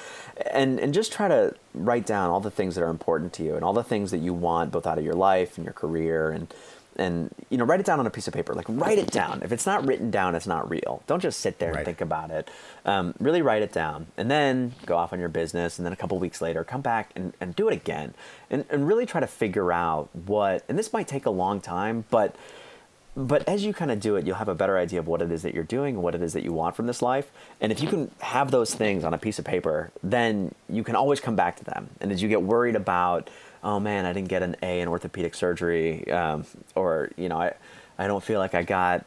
and 0.51 0.81
and 0.81 0.93
just 0.93 1.13
try 1.13 1.29
to 1.29 1.55
write 1.75 2.07
down 2.07 2.31
all 2.31 2.41
the 2.41 2.51
things 2.51 2.75
that 2.75 2.83
are 2.83 2.91
important 2.91 3.33
to 3.35 3.43
you 3.45 3.55
and 3.55 3.65
all 3.65 3.73
the 3.73 3.85
things 3.85 4.11
that 4.11 4.19
you 4.19 4.33
want 4.35 4.71
both 4.73 4.87
out 4.87 4.99
of 4.99 5.05
your 5.05 5.15
life 5.15 5.57
and 5.57 5.65
your 5.65 5.73
career 5.73 6.31
and 6.31 6.53
and 6.97 7.31
you 7.51 7.59
know 7.59 7.65
write 7.65 7.81
it 7.81 7.87
down 7.87 7.99
on 8.01 8.07
a 8.07 8.11
piece 8.11 8.27
of 8.29 8.35
paper 8.35 8.55
like 8.55 8.67
write 8.69 8.99
it 8.99 9.11
down 9.11 9.43
if 9.43 9.51
it's 9.53 9.67
not 9.67 9.85
written 9.87 10.11
down 10.13 10.35
it's 10.37 10.47
not 10.47 10.69
real 10.71 11.03
don't 11.09 11.21
just 11.21 11.41
sit 11.41 11.59
there 11.59 11.71
Right. 11.71 11.79
and 11.79 11.87
think 11.87 12.01
about 12.01 12.31
it 12.31 12.49
um, 12.85 13.15
really 13.19 13.43
write 13.43 13.63
it 13.63 13.73
down 13.73 14.07
and 14.17 14.31
then 14.31 14.75
go 14.87 14.97
off 14.97 15.13
on 15.13 15.19
your 15.21 15.29
business 15.29 15.79
and 15.79 15.85
then 15.87 15.93
a 15.93 15.97
couple 15.97 16.19
weeks 16.21 16.41
later 16.41 16.63
come 16.65 16.81
back 16.83 17.11
and, 17.17 17.33
and 17.41 17.55
do 17.57 17.69
it 17.69 17.73
again 17.73 18.15
and, 18.51 18.65
and 18.71 18.87
really 18.87 19.07
try 19.07 19.21
to 19.21 19.27
figure 19.27 19.73
out 19.73 20.09
what 20.27 20.65
and 20.69 20.79
this 20.79 20.93
might 20.93 21.09
take 21.09 21.27
a 21.27 21.31
long 21.31 21.61
time 21.61 22.05
but 22.11 22.37
but 23.17 23.49
as 23.49 23.65
you 23.65 23.73
kind 23.73 23.91
of 23.91 24.01
do 24.01 24.17
it, 24.17 24.27
you'll 24.27 24.37
have 24.37 24.49
a 24.49 24.55
better 24.55 24.77
idea 24.77 24.99
of 24.99 25.07
what 25.07 25.23
it 25.23 25.31
is 25.31 25.43
that 25.43 25.55
you're 25.55 25.63
doing 25.65 26.03
what 26.03 26.15
it 26.15 26.23
is 26.23 26.33
that 26.33 26.43
you 26.43 26.53
want 26.53 26.75
from 26.75 26.87
this 26.87 27.01
life. 27.01 27.31
And 27.61 27.71
if 27.71 27.81
you 27.81 27.89
can 27.89 28.11
have 28.21 28.51
those 28.51 28.75
things 28.75 29.05
on 29.05 29.15
a 29.15 29.19
piece 29.19 29.39
of 29.39 29.45
paper, 29.45 29.93
then 30.03 30.55
you 30.69 30.83
can 30.83 30.97
always 30.97 31.21
come 31.21 31.37
back 31.37 31.57
to 31.57 31.65
them. 31.65 31.91
And 32.01 32.11
as 32.11 32.23
you 32.23 32.29
get 32.29 32.43
worried 32.43 32.75
about, 32.75 33.31
oh 33.63 33.79
man, 33.79 34.05
I 34.05 34.13
didn't 34.13 34.29
get 34.29 34.43
an 34.43 34.57
A 34.63 34.81
in 34.81 34.89
orthopedic 34.89 35.35
surgery, 35.35 36.11
um, 36.11 36.45
or 36.75 37.11
you 37.17 37.29
know, 37.29 37.39
I, 37.41 37.55
I 37.97 38.09
don't 38.09 38.23
feel 38.23 38.41
like 38.41 38.55
I 38.55 38.65
got, 38.65 39.05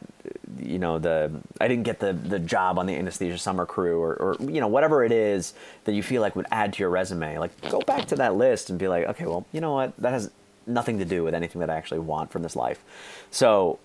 you 0.58 0.78
know, 0.78 0.98
the 0.98 1.30
I 1.60 1.68
didn't 1.68 1.84
get 1.84 2.00
the 2.00 2.14
the 2.14 2.38
job 2.38 2.78
on 2.78 2.86
the 2.86 2.96
anesthesia 2.96 3.36
summer 3.36 3.66
crew, 3.66 4.00
or, 4.00 4.14
or 4.14 4.36
you 4.40 4.60
know, 4.60 4.68
whatever 4.68 5.04
it 5.04 5.12
is 5.12 5.52
that 5.84 5.92
you 5.92 6.02
feel 6.02 6.22
like 6.22 6.34
would 6.34 6.46
add 6.50 6.72
to 6.72 6.78
your 6.80 6.88
resume. 6.88 7.38
Like 7.38 7.60
go 7.68 7.80
back 7.80 8.06
to 8.06 8.16
that 8.16 8.36
list 8.36 8.70
and 8.70 8.78
be 8.78 8.88
like, 8.88 9.06
okay, 9.06 9.26
well, 9.26 9.44
you 9.52 9.60
know 9.60 9.74
what, 9.74 9.94
that 9.98 10.12
has 10.12 10.30
nothing 10.66 10.98
to 10.98 11.04
do 11.04 11.24
with 11.24 11.34
anything 11.34 11.60
that 11.60 11.70
I 11.70 11.76
actually 11.76 12.00
want 12.00 12.30
from 12.30 12.42
this 12.42 12.56
life. 12.56 12.82
So 13.30 13.78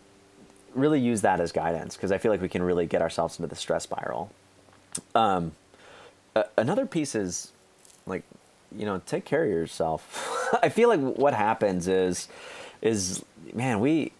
really 0.75 0.99
use 0.99 1.21
that 1.21 1.39
as 1.39 1.51
guidance 1.51 1.95
because 1.95 2.11
I 2.11 2.17
feel 2.17 2.31
like 2.31 2.41
we 2.41 2.49
can 2.49 2.63
really 2.63 2.85
get 2.85 3.01
ourselves 3.01 3.37
into 3.39 3.47
the 3.47 3.55
stress 3.55 3.83
spiral. 3.83 4.31
Um, 5.15 5.53
another 6.57 6.85
piece 6.85 7.15
is 7.15 7.51
like, 8.05 8.23
you 8.75 8.85
know, 8.85 9.01
take 9.05 9.25
care 9.25 9.43
of 9.43 9.49
yourself. 9.49 10.37
I 10.63 10.69
feel 10.69 10.89
like 10.89 10.99
what 10.99 11.33
happens 11.33 11.87
is, 11.87 12.27
is 12.81 13.23
man, 13.53 13.79
we 13.79 14.11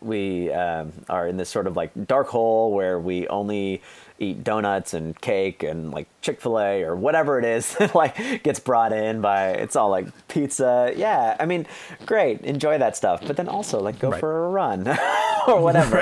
we 0.00 0.52
um, 0.52 0.92
are 1.08 1.26
in 1.26 1.36
this 1.36 1.48
sort 1.48 1.66
of 1.66 1.76
like 1.76 1.90
dark 2.06 2.28
hole 2.28 2.72
where 2.72 2.98
we 2.98 3.26
only 3.28 3.82
eat 4.18 4.44
donuts 4.44 4.94
and 4.94 5.20
cake 5.20 5.62
and 5.64 5.90
like 5.90 6.06
Chick 6.20 6.40
Fil 6.40 6.58
A 6.60 6.82
or 6.84 6.94
whatever 6.94 7.38
it 7.38 7.44
is 7.44 7.74
that 7.78 7.94
like 7.94 8.42
gets 8.42 8.60
brought 8.60 8.92
in 8.92 9.20
by. 9.20 9.48
It's 9.50 9.74
all 9.76 9.90
like 9.90 10.06
pizza. 10.28 10.92
Yeah, 10.96 11.36
I 11.40 11.46
mean, 11.46 11.66
great, 12.06 12.40
enjoy 12.42 12.78
that 12.78 12.96
stuff, 12.96 13.22
but 13.26 13.36
then 13.36 13.48
also 13.48 13.80
like 13.80 13.98
go 13.98 14.10
Right. 14.10 14.20
for 14.20 14.46
a 14.46 14.48
run 14.50 14.86
or 15.48 15.60
whatever. 15.60 16.00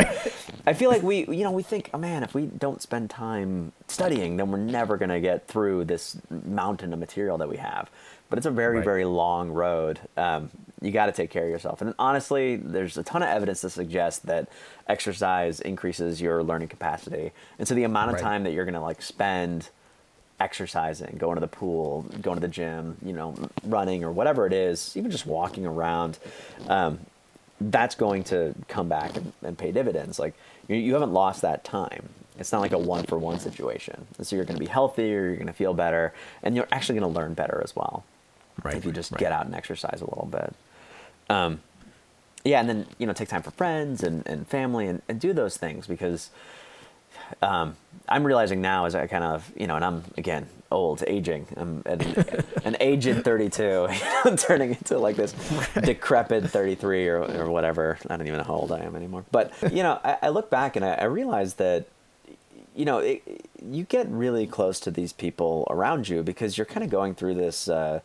I 0.67 0.75
feel 0.75 0.91
like 0.91 1.03
we, 1.03 1.27
you 1.27 1.43
know, 1.43 1.51
we 1.51 1.63
think, 1.65 1.91
oh 1.95 1.99
man, 1.99 2.23
if 2.23 2.35
we 2.35 2.47
don't 2.47 2.81
spend 2.83 3.11
time 3.11 3.73
studying, 3.89 4.37
then 4.37 4.51
we're 4.51 4.59
never 4.59 4.97
going 4.97 5.09
to 5.09 5.21
get 5.21 5.49
through 5.49 5.87
this 5.87 6.17
mountain 6.31 6.93
of 6.93 6.99
material 7.01 7.39
that 7.39 7.49
we 7.49 7.57
have. 7.57 7.91
But 8.31 8.39
it's 8.39 8.47
a 8.47 8.51
very, 8.51 8.77
Right. 8.77 8.85
very 8.85 9.05
long 9.05 9.51
road. 9.51 9.99
Um, 10.17 10.51
you 10.83 10.91
got 10.91 11.07
to 11.07 11.13
take 11.13 11.31
care 11.31 11.45
of 11.45 11.51
yourself. 11.51 11.81
And 11.81 11.95
honestly, 11.99 12.57
there's 12.57 12.99
a 12.99 13.03
ton 13.03 13.23
of 13.23 13.29
evidence 13.29 13.61
to 13.63 13.71
suggest 13.71 14.27
that 14.27 14.49
exercise 14.89 15.61
increases 15.61 16.21
your 16.21 16.43
learning 16.43 16.69
capacity. 16.69 17.31
And 17.59 17.67
so 17.69 17.75
the 17.75 17.85
amount 17.85 18.11
of 18.11 18.15
Right. 18.15 18.23
time 18.23 18.43
that 18.45 18.53
you're 18.53 18.65
going 18.65 18.75
to 18.75 18.81
like 18.81 19.01
spend 19.01 19.69
exercising, 20.41 21.17
going 21.19 21.37
to 21.37 21.41
the 21.41 21.47
pool, 21.47 22.03
going 22.21 22.37
to 22.37 22.41
the 22.41 22.49
gym, 22.53 22.97
you 23.05 23.13
know, 23.13 23.35
running 23.65 24.03
or 24.03 24.11
whatever 24.11 24.47
it 24.47 24.53
is, 24.53 24.97
even 24.97 25.11
just 25.11 25.25
walking 25.27 25.65
around, 25.67 26.19
um, 26.69 26.99
that's 27.61 27.95
going 27.95 28.25
to 28.25 28.55
come 28.67 28.89
back 28.89 29.17
and, 29.17 29.33
and 29.43 29.57
pay 29.57 29.71
dividends. 29.71 30.19
Like 30.19 30.35
you, 30.69 30.77
you 30.77 30.95
haven't 30.95 31.13
lost 31.13 31.43
that 31.43 31.63
time. 31.65 32.09
It's 32.39 32.51
not 32.51 32.61
like 32.61 32.73
a 32.73 32.79
one 32.79 33.05
for 33.05 33.19
one 33.19 33.39
situation. 33.39 34.07
And 34.19 34.27
so 34.27 34.35
you're 34.35 34.45
going 34.45 34.57
to 34.59 34.65
be 34.65 34.71
healthier, 34.71 35.27
you're 35.27 35.37
going 35.37 35.47
to 35.47 35.53
feel 35.53 35.75
better, 35.75 36.13
and 36.43 36.57
you're 36.57 36.67
actually 36.73 36.99
going 36.99 37.13
to 37.13 37.19
learn 37.21 37.35
better 37.35 37.61
as 37.63 37.77
well 37.77 38.05
Right. 38.65 38.75
if 38.75 38.85
you 38.85 38.91
just 38.91 39.13
right. 39.13 39.19
get 39.21 39.33
out 39.33 39.47
and 39.47 39.55
exercise 39.55 40.01
a 40.01 40.07
little 40.07 40.29
bit. 40.31 40.55
Um, 41.31 41.61
yeah, 42.45 42.61
and 42.61 42.69
then 42.69 42.87
you 42.99 43.07
know 43.07 43.13
take 43.13 43.29
time 43.29 43.43
for 43.43 43.53
friends 43.53 44.03
and, 44.03 44.27
and 44.27 44.47
family 44.49 44.87
and, 44.87 45.03
and 45.09 45.21
do 45.21 45.33
those 45.33 45.57
things 45.57 45.87
because 45.87 46.31
um, 47.41 47.77
I'm 48.09 48.25
realizing 48.25 48.61
now 48.61 48.85
as 48.85 48.95
I 48.95 49.07
kind 49.07 49.25
of 49.25 49.51
you 49.57 49.67
know, 49.67 49.77
and 49.77 49.85
I'm 49.85 50.05
again 50.17 50.49
old, 50.73 51.05
aging. 51.07 51.47
I'm 51.57 51.83
an, 51.87 52.01
an 52.65 52.77
aged 52.81 53.25
32, 53.25 53.89
I'm 54.25 54.37
turning 54.37 54.71
into 54.71 54.99
like 54.99 55.17
this 55.17 55.33
decrepit 55.85 56.51
33 56.51 57.09
or, 57.09 57.23
or 57.23 57.51
whatever. 57.51 57.99
I 58.09 58.17
don't 58.17 58.27
even 58.27 58.39
know 58.39 58.45
how 58.45 58.55
old 58.55 58.73
I 58.73 58.81
am 58.81 58.97
anymore. 58.97 59.25
But 59.31 59.53
you 59.71 59.83
know, 59.83 60.01
I, 60.03 60.19
I 60.23 60.29
look 60.31 60.51
back 60.51 60.75
and 60.77 60.85
I, 60.85 60.95
I 60.95 61.05
realize 61.05 61.55
that 61.55 61.87
you 62.75 62.87
know, 62.87 62.99
it, 62.99 63.47
you 63.63 63.85
get 63.85 64.09
really 64.09 64.47
close 64.47 64.81
to 64.81 64.91
these 64.91 65.13
people 65.13 65.67
around 65.69 66.09
you 66.09 66.23
because 66.23 66.57
you're 66.57 66.65
kind 66.65 66.83
of 66.83 66.91
going 66.91 67.15
through 67.15 67.35
this. 67.35 67.69
Uh, 67.69 68.01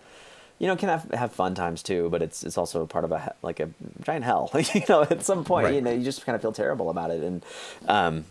you 0.60 0.68
know, 0.68 0.76
can 0.76 0.90
have 0.90 1.04
have 1.12 1.32
fun 1.32 1.54
times 1.56 1.84
too, 1.84 2.10
but 2.10 2.22
it's 2.22 2.44
it's 2.44 2.58
also 2.58 2.86
part 2.86 3.06
of 3.06 3.12
a 3.12 3.36
like 3.42 3.60
a 3.60 3.70
giant 4.04 4.26
hell. 4.26 4.50
you 4.74 4.82
know, 4.90 5.04
at 5.04 5.24
some 5.24 5.44
point, 5.44 5.66
Right. 5.66 5.76
you 5.76 5.82
know, 5.82 5.92
you 5.92 6.04
just 6.04 6.26
kind 6.26 6.36
of 6.36 6.42
feel 6.42 6.52
terrible 6.52 6.90
about 6.90 7.12
it, 7.12 7.22
and 7.24 7.46
um, 7.88 8.26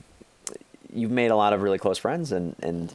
you've 0.92 1.10
made 1.10 1.30
a 1.30 1.36
lot 1.36 1.52
of 1.52 1.62
really 1.62 1.78
close 1.78 1.98
friends, 1.98 2.32
and 2.32 2.56
and 2.62 2.92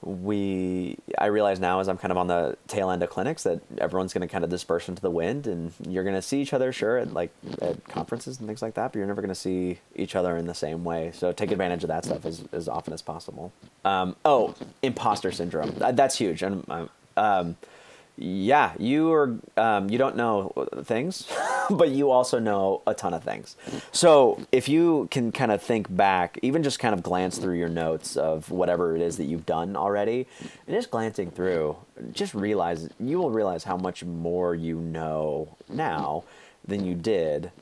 we 0.00 0.96
I 1.18 1.26
realize 1.26 1.58
now 1.58 1.80
as 1.80 1.88
I'm 1.88 1.98
kind 1.98 2.12
of 2.12 2.18
on 2.18 2.28
the 2.28 2.56
tail 2.68 2.90
end 2.90 3.02
of 3.02 3.10
clinics 3.10 3.42
that 3.42 3.60
everyone's 3.78 4.12
going 4.12 4.26
to 4.26 4.30
kind 4.30 4.44
of 4.44 4.50
disperse 4.50 4.88
into 4.88 5.02
the 5.02 5.10
wind, 5.10 5.46
and 5.46 5.72
you're 5.88 6.04
going 6.04 6.14
to 6.14 6.22
see 6.22 6.40
each 6.40 6.52
other 6.52 6.72
sure 6.72 6.98
at 6.98 7.12
like 7.12 7.30
at 7.60 7.84
conferences 7.88 8.38
and 8.38 8.46
things 8.46 8.62
like 8.62 8.74
that, 8.74 8.92
but 8.92 8.98
you're 8.98 9.08
never 9.08 9.20
going 9.20 9.28
to 9.28 9.34
see 9.34 9.78
each 9.96 10.14
other 10.14 10.36
in 10.36 10.46
the 10.46 10.54
same 10.54 10.84
way. 10.84 11.10
So 11.14 11.32
take 11.32 11.50
advantage 11.50 11.82
of 11.82 11.88
that 11.88 12.04
stuff 12.04 12.24
as 12.24 12.44
as 12.52 12.68
often 12.68 12.92
as 12.94 13.02
possible. 13.02 13.52
Um, 13.84 14.14
oh, 14.24 14.54
imposter 14.82 15.32
syndrome. 15.32 15.74
That's 15.78 16.16
huge, 16.18 16.42
and 16.42 16.64
um, 16.70 16.90
um, 17.16 17.56
yeah, 18.20 18.72
you 18.78 19.12
are 19.12 19.38
um, 19.56 19.88
you 19.90 19.96
don't 19.96 20.16
know 20.16 20.52
things, 20.82 21.28
but 21.70 21.90
you 21.90 22.10
also 22.10 22.40
know 22.40 22.82
a 22.86 22.92
ton 22.92 23.14
of 23.14 23.22
things. 23.22 23.56
So 23.92 24.44
if 24.50 24.68
you 24.68 25.06
can 25.12 25.30
kind 25.30 25.52
of 25.52 25.62
think 25.62 25.94
back, 25.94 26.38
even 26.42 26.64
just 26.64 26.80
kind 26.80 26.94
of 26.94 27.02
glance 27.02 27.38
through 27.38 27.54
your 27.54 27.68
notes 27.68 28.16
of 28.16 28.50
whatever 28.50 28.96
it 28.96 29.02
is 29.02 29.18
that 29.18 29.24
you've 29.24 29.46
done 29.46 29.76
already, 29.76 30.26
and 30.66 30.76
just 30.76 30.90
glancing 30.90 31.30
through, 31.30 31.76
just 32.12 32.34
realize 32.34 32.88
you 32.98 33.18
will 33.18 33.30
realize 33.30 33.62
how 33.62 33.76
much 33.76 34.02
more 34.02 34.54
you 34.54 34.80
know 34.80 35.56
now 35.68 36.24
than 36.66 36.84
you 36.84 36.94
did, 36.94 37.52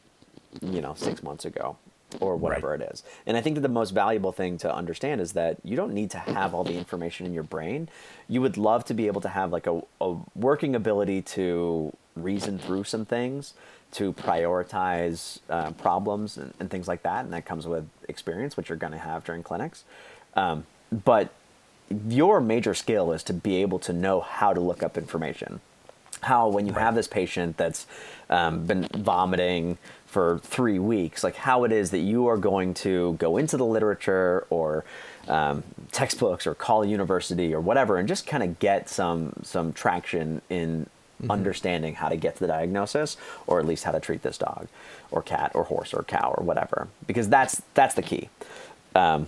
you 0.62 0.80
know, 0.80 0.94
six 0.96 1.22
months 1.22 1.44
ago 1.44 1.76
or 2.20 2.36
whatever 2.36 2.70
Right. 2.70 2.80
it 2.80 2.90
is. 2.92 3.02
And 3.26 3.36
I 3.36 3.40
think 3.40 3.56
that 3.56 3.62
the 3.62 3.68
most 3.68 3.90
valuable 3.90 4.32
thing 4.32 4.58
to 4.58 4.74
understand 4.74 5.20
is 5.20 5.32
that 5.32 5.58
you 5.64 5.76
don't 5.76 5.92
need 5.92 6.10
to 6.12 6.18
have 6.18 6.54
all 6.54 6.64
the 6.64 6.76
information 6.76 7.26
in 7.26 7.34
your 7.34 7.42
brain. 7.42 7.88
You 8.28 8.40
would 8.42 8.56
love 8.56 8.84
to 8.86 8.94
be 8.94 9.06
able 9.06 9.20
to 9.22 9.28
have 9.28 9.52
like 9.52 9.66
a, 9.66 9.82
a 10.00 10.16
working 10.34 10.74
ability 10.74 11.22
to 11.22 11.92
reason 12.14 12.58
through 12.58 12.84
some 12.84 13.04
things, 13.04 13.54
to 13.92 14.12
prioritize 14.12 15.40
uh, 15.50 15.70
problems 15.72 16.36
and, 16.36 16.54
and 16.60 16.70
things 16.70 16.88
like 16.88 17.02
that. 17.02 17.24
And 17.24 17.32
that 17.32 17.44
comes 17.44 17.66
with 17.66 17.88
experience, 18.08 18.56
which 18.56 18.68
you're 18.68 18.78
going 18.78 18.92
to 18.92 18.98
have 18.98 19.24
during 19.24 19.42
clinics. 19.42 19.84
Um, 20.34 20.66
but 21.04 21.32
your 22.08 22.40
major 22.40 22.74
skill 22.74 23.12
is 23.12 23.22
to 23.24 23.32
be 23.32 23.56
able 23.62 23.78
to 23.80 23.92
know 23.92 24.20
how 24.20 24.52
to 24.52 24.60
look 24.60 24.82
up 24.82 24.96
information 24.98 25.60
how 26.22 26.48
when 26.48 26.66
you 26.66 26.72
have 26.74 26.94
this 26.94 27.08
patient 27.08 27.56
that's 27.56 27.86
um, 28.30 28.66
been 28.66 28.88
vomiting 28.94 29.78
for 30.06 30.38
three 30.38 30.78
weeks, 30.78 31.22
like 31.22 31.36
how 31.36 31.64
it 31.64 31.72
is 31.72 31.90
that 31.90 31.98
you 31.98 32.26
are 32.26 32.36
going 32.38 32.72
to 32.72 33.14
go 33.14 33.36
into 33.36 33.56
the 33.56 33.66
literature 33.66 34.46
or 34.50 34.84
um, 35.28 35.62
textbooks 35.92 36.46
or 36.46 36.54
call 36.54 36.82
a 36.82 36.86
university 36.86 37.52
or 37.54 37.60
whatever, 37.60 37.98
and 37.98 38.08
just 38.08 38.26
kind 38.26 38.42
of 38.42 38.58
get 38.58 38.88
some 38.88 39.32
some 39.42 39.72
traction 39.72 40.40
in 40.48 40.88
understanding 41.30 41.94
how 41.94 42.08
to 42.08 42.16
get 42.16 42.34
to 42.34 42.40
the 42.40 42.46
diagnosis 42.46 43.16
or 43.46 43.58
at 43.58 43.64
least 43.66 43.84
how 43.84 43.90
to 43.90 44.00
treat 44.00 44.22
this 44.22 44.36
dog 44.36 44.68
or 45.10 45.22
cat 45.22 45.50
or 45.54 45.64
horse 45.64 45.94
or 45.94 46.02
cow 46.02 46.34
or 46.36 46.44
whatever, 46.44 46.88
because 47.06 47.28
that's 47.28 47.62
that's 47.74 47.94
the 47.94 48.02
key. 48.02 48.28
Um, 48.94 49.26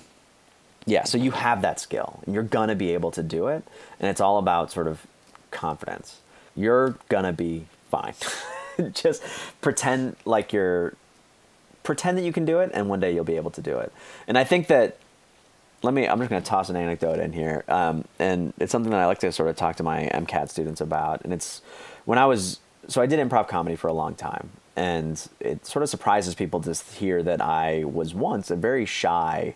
yeah, 0.86 1.04
so 1.04 1.18
you 1.18 1.32
have 1.32 1.62
that 1.62 1.80
skill 1.80 2.20
and 2.24 2.34
you're 2.34 2.44
gonna 2.44 2.74
be 2.74 2.94
able 2.94 3.10
to 3.10 3.22
do 3.22 3.48
it, 3.48 3.62
and 4.00 4.08
it's 4.08 4.20
all 4.20 4.38
about 4.38 4.70
sort 4.72 4.86
of 4.86 5.06
confidence. 5.50 6.20
You're 6.58 6.96
gonna 7.08 7.32
be 7.32 7.66
fine. 7.90 8.14
Just 8.92 9.22
pretend 9.60 10.16
like 10.24 10.52
you're 10.52 10.94
pretend 11.84 12.18
that 12.18 12.22
you 12.22 12.32
can 12.32 12.44
do 12.44 12.58
it, 12.60 12.70
and 12.74 12.88
one 12.88 13.00
day 13.00 13.14
you'll 13.14 13.24
be 13.24 13.36
able 13.36 13.50
to 13.52 13.62
do 13.62 13.78
it. 13.78 13.92
And 14.26 14.36
I 14.36 14.44
think 14.44 14.66
that 14.66 14.98
let 15.82 15.94
me 15.94 16.08
i'm 16.08 16.18
just 16.18 16.28
going 16.28 16.42
to 16.42 16.48
toss 16.48 16.68
an 16.70 16.76
anecdote 16.76 17.20
in 17.20 17.32
here 17.32 17.64
um, 17.68 18.04
and 18.18 18.52
it's 18.58 18.72
something 18.72 18.90
that 18.90 19.00
i 19.00 19.06
like 19.06 19.18
to 19.18 19.30
sort 19.30 19.48
of 19.48 19.56
talk 19.56 19.76
to 19.76 19.82
my 19.82 20.10
mcat 20.12 20.48
students 20.48 20.80
about 20.80 21.22
and 21.22 21.32
it's 21.32 21.62
when 22.04 22.18
i 22.18 22.26
was 22.26 22.58
so 22.88 23.00
i 23.00 23.06
did 23.06 23.20
improv 23.20 23.46
comedy 23.46 23.76
for 23.76 23.86
a 23.86 23.92
long 23.92 24.14
time 24.14 24.50
and 24.76 25.28
it 25.40 25.64
sort 25.64 25.82
of 25.82 25.88
surprises 25.88 26.34
people 26.34 26.60
to 26.60 26.74
hear 26.96 27.22
that 27.22 27.40
i 27.40 27.84
was 27.84 28.14
once 28.14 28.50
a 28.50 28.56
very 28.56 28.84
shy 28.84 29.54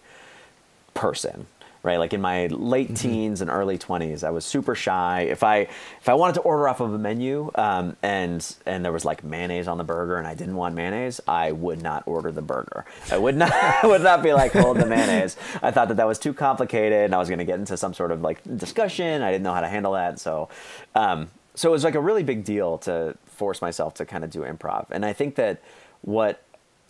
person 0.94 1.46
right? 1.83 1.97
Like 1.97 2.12
in 2.12 2.20
my 2.20 2.47
late 2.47 2.89
mm-hmm. 2.89 2.95
teens 2.95 3.41
and 3.41 3.51
early 3.51 3.76
20s, 3.78 4.22
I 4.22 4.30
was 4.30 4.45
super 4.45 4.74
shy. 4.74 5.22
If 5.22 5.43
I 5.43 5.59
if 6.01 6.09
I 6.09 6.14
wanted 6.14 6.35
to 6.35 6.41
order 6.41 6.68
off 6.68 6.80
of 6.80 6.93
a 6.93 6.99
menu 6.99 7.51
um, 7.55 7.97
and 8.03 8.55
and 8.66 8.85
there 8.85 8.93
was 8.93 9.05
like 9.05 9.24
mayonnaise 9.24 9.68
on 9.68 9.78
the 9.78 9.85
burger 9.85 10.16
and 10.16 10.26
I 10.26 10.35
didn't 10.35 10.57
want 10.57 10.74
mayonnaise, 10.74 11.20
I 11.26 11.53
would 11.53 11.83
not 11.83 12.05
order 12.07 12.30
the 12.30 12.43
burger. 12.43 12.85
I 13.11 13.18
would 13.18 13.37
not 13.37 13.53
I 13.85 13.87
would 13.87 14.03
not 14.03 14.22
be 14.22 14.33
like 14.33 14.53
hold 14.53 14.78
the 14.78 14.87
mayonnaise. 14.87 15.37
I 15.62 15.70
thought 15.70 15.89
that 15.89 15.97
that 15.97 16.07
was 16.07 16.18
too 16.18 16.35
complicated 16.35 17.05
and 17.05 17.14
I 17.14 17.18
was 17.18 17.28
going 17.28 17.41
to 17.41 17.45
get 17.45 17.59
into 17.59 17.76
some 17.76 17.95
sort 17.95 18.12
of 18.12 18.22
like 18.22 18.41
discussion. 18.57 19.22
I 19.22 19.30
didn't 19.30 19.45
know 19.45 19.55
how 19.55 19.61
to 19.61 19.68
handle 19.68 19.93
that, 19.93 20.18
so 20.20 20.49
um, 20.95 21.30
so 21.55 21.68
it 21.68 21.72
was 21.72 21.85
like 21.85 21.95
a 21.95 22.01
really 22.01 22.22
big 22.22 22.45
deal 22.45 22.78
to 22.78 23.16
force 23.26 23.61
myself 23.61 23.95
to 23.95 24.07
kind 24.07 24.24
of 24.24 24.30
do 24.30 24.41
improv. 24.41 24.87
And 24.91 25.05
I 25.05 25.12
think 25.12 25.35
that 25.35 25.62
what 26.03 26.43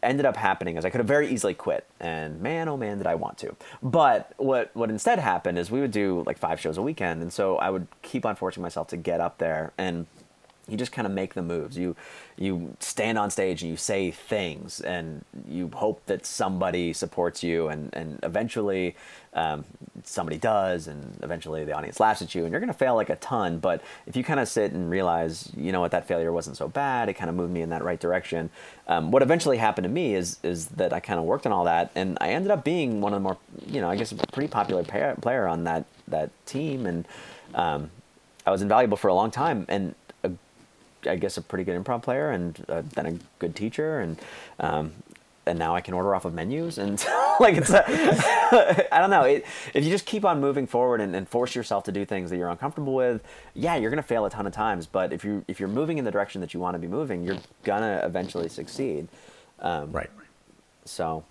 ended 0.03 0.27
up 0.27 0.37
happening 0.37 0.77
is 0.77 0.85
I 0.85 0.91
could 0.91 0.99
have 0.99 1.09
very 1.09 1.29
easily 1.29 1.55
quit, 1.55 1.87
and 2.01 2.41
man, 2.41 2.69
oh 2.69 2.77
man, 2.77 2.99
did 2.99 3.07
I 3.07 3.15
want 3.15 3.39
to. 3.39 3.57
But 3.83 4.33
what 4.37 4.71
what 4.75 4.91
instead 4.91 5.19
happened 5.19 5.59
is 5.59 5.71
we 5.71 5.81
would 5.81 5.93
do 5.93 6.23
like 6.27 6.39
five 6.39 6.61
shows 6.61 6.79
a 6.79 6.83
weekend, 6.83 7.23
and 7.23 7.33
so 7.33 7.57
I 7.57 7.71
would 7.71 7.87
keep 8.03 8.27
on 8.27 8.37
forcing 8.37 8.63
myself 8.63 8.89
to 8.89 8.97
get 8.97 9.21
up 9.21 9.39
there 9.39 9.73
and 9.79 10.07
you 10.69 10.77
just 10.77 10.93
kind 10.93 11.07
of 11.07 11.13
make 11.13 11.35
the 11.35 11.43
moves. 11.43 11.77
You 11.77 11.97
you 12.39 12.77
stand 12.81 13.19
on 13.19 13.31
stage 13.31 13.63
and 13.63 13.71
you 13.71 13.77
say 13.77 14.11
things, 14.11 14.81
and 14.81 15.25
you 15.47 15.71
hope 15.75 16.05
that 16.07 16.25
somebody 16.25 16.93
supports 16.93 17.43
you, 17.43 17.69
and 17.69 17.91
and 17.93 18.21
eventually 18.23 18.95
um, 19.35 19.65
somebody 20.05 20.39
does, 20.39 20.87
and 20.87 21.19
eventually 21.23 21.65
the 21.65 21.73
audience 21.73 21.99
laughs 21.99 22.23
at 22.23 22.35
you, 22.35 22.45
and 22.45 22.53
you're 22.53 22.61
gonna 22.61 22.73
fail 22.73 22.95
like 22.95 23.11
a 23.11 23.17
ton. 23.17 23.59
But 23.59 23.83
if 24.07 24.17
you 24.17 24.23
kind 24.23 24.39
of 24.39 24.47
sit 24.49 24.73
and 24.73 24.89
realize, 24.89 25.51
you 25.57 25.73
know 25.73 25.81
what, 25.81 25.91
that 25.91 26.07
failure 26.07 26.33
wasn't 26.33 26.57
so 26.57 26.69
bad. 26.69 27.09
It 27.09 27.15
kind 27.15 27.29
of 27.29 27.35
moved 27.35 27.53
me 27.53 27.63
in 27.63 27.71
that 27.71 27.83
right 27.83 27.99
direction. 27.99 28.49
Um, 28.87 29.11
what 29.11 29.23
eventually 29.23 29.57
happened 29.57 29.85
to 29.85 29.91
me 29.91 30.15
is 30.15 30.39
is 30.45 30.69
that 30.69 30.93
I 30.93 31.01
kind 31.01 31.19
of 31.19 31.25
worked 31.25 31.45
on 31.45 31.53
all 31.53 31.65
that, 31.65 31.91
and 31.97 32.17
I 32.21 32.31
ended 32.31 32.53
up 32.53 32.63
being 32.63 33.01
one 33.01 33.13
of 33.13 33.17
the 33.17 33.25
more, 33.25 33.37
you 33.67 33.81
know, 33.81 33.91
I 33.91 33.97
guess 33.97 34.13
a 34.13 34.17
pretty 34.17 34.49
popular 34.49 34.85
player 34.85 35.49
on 35.49 35.65
that 35.65 35.87
that 36.07 36.31
team, 36.47 36.87
and 36.87 37.05
um, 37.55 37.91
I 38.47 38.51
was 38.51 38.63
invaluable 38.63 38.97
for 38.97 39.09
a 39.09 39.15
long 39.15 39.31
time, 39.31 39.67
and 39.69 39.95
I 41.07 41.17
guess 41.17 41.37
a 41.37 41.43
pretty 41.43 41.65
good 41.65 41.83
improv 41.83 42.03
player 42.03 42.31
and 42.31 42.65
uh, 42.69 42.83
then 42.95 43.07
a 43.07 43.19
good 43.39 43.55
teacher 43.57 44.01
and 44.01 44.19
um, 44.61 44.93
and 45.45 45.59
now 45.59 45.75
I 45.75 45.81
can 45.81 45.95
order 45.95 46.15
off 46.15 46.25
of 46.25 46.35
menus 46.35 46.79
and 46.79 47.05
like 47.41 47.57
it's 47.57 47.71
I 47.75 48.87
don't 48.93 49.11
know. 49.11 49.23
It, 49.23 49.45
if 49.75 49.85
you 49.85 49.91
just 49.91 50.07
keep 50.07 50.25
on 50.25 50.41
moving 50.41 50.67
forward 50.67 51.01
and, 51.01 51.17
and, 51.17 51.29
force 51.29 51.55
yourself 51.55 51.85
to 51.85 51.93
do 51.93 52.05
things 52.05 52.31
that 52.31 52.37
you're 52.37 52.51
uncomfortable 52.51 52.95
with 52.95 53.23
yeah 53.55 53.77
you're 53.77 53.91
gonna 53.91 54.03
fail 54.03 54.25
a 54.25 54.31
ton 54.31 54.47
of 54.47 54.53
times. 54.53 54.87
But 54.87 55.13
if 55.13 55.25
you 55.25 55.45
if 55.49 55.59
you're 55.59 55.69
moving 55.69 55.99
in 55.99 56.05
the 56.05 56.11
direction 56.11 56.41
that 56.41 56.55
you 56.55 56.61
want 56.61 56.75
to 56.75 56.79
be 56.79 56.89
moving 56.89 57.25
you're 57.25 57.39
gonna 57.65 58.01
eventually 58.05 58.49
succeed. 58.49 59.09
Um, 59.59 59.93
right. 59.93 60.11
so 60.85 61.25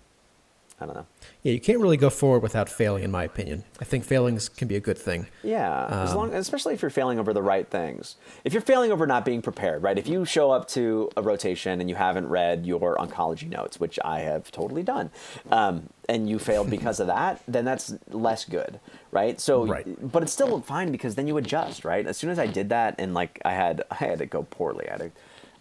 I 0.82 0.86
don't 0.86 0.96
know. 0.96 1.06
Yeah, 1.42 1.52
you 1.52 1.60
can't 1.60 1.78
really 1.78 1.96
go 1.96 2.10
forward 2.10 2.42
without 2.42 2.68
failing, 2.68 3.04
in 3.04 3.10
my 3.10 3.24
opinion. 3.24 3.64
I 3.80 3.84
think 3.84 4.04
failings 4.04 4.48
can 4.48 4.68
be 4.68 4.76
a 4.76 4.80
good 4.80 4.98
thing. 4.98 5.28
Yeah, 5.42 5.84
um, 5.86 5.92
as 6.00 6.14
long, 6.14 6.34
especially 6.34 6.74
if 6.74 6.82
you're 6.82 6.90
failing 6.90 7.18
over 7.18 7.32
the 7.32 7.42
right 7.42 7.68
things. 7.68 8.16
If 8.44 8.52
you're 8.52 8.62
failing 8.62 8.90
over 8.90 9.06
not 9.06 9.24
being 9.24 9.42
prepared, 9.42 9.82
right? 9.82 9.96
If 9.96 10.08
you 10.08 10.24
show 10.24 10.50
up 10.50 10.68
to 10.68 11.10
a 11.16 11.22
rotation 11.22 11.80
and 11.80 11.88
you 11.88 11.96
haven't 11.96 12.28
read 12.28 12.66
your 12.66 12.96
oncology 12.96 13.48
notes, 13.48 13.78
which 13.78 13.98
I 14.04 14.20
have 14.20 14.50
totally 14.50 14.82
done, 14.82 15.10
um, 15.50 15.88
and 16.08 16.28
you 16.28 16.38
failed 16.38 16.68
because 16.78 17.00
of 17.00 17.06
that, 17.06 17.42
then 17.46 17.64
that's 17.64 17.94
less 18.08 18.44
good, 18.44 18.80
right? 19.10 19.40
So, 19.40 19.66
right. 19.66 20.12
but 20.12 20.22
it's 20.22 20.32
still 20.32 20.60
fine 20.60 20.90
because 20.90 21.14
then 21.14 21.28
you 21.28 21.36
adjust, 21.36 21.84
right? 21.84 22.06
As 22.06 22.16
soon 22.16 22.30
as 22.30 22.38
I 22.38 22.46
did 22.46 22.70
that, 22.70 22.96
and 22.98 23.14
like 23.14 23.40
I 23.44 23.52
had, 23.52 23.82
I 23.90 23.94
had 23.96 24.18
to 24.18 24.26
go 24.26 24.42
poorly. 24.42 24.88
I 24.88 24.92
had 24.92 25.00
to 25.00 25.10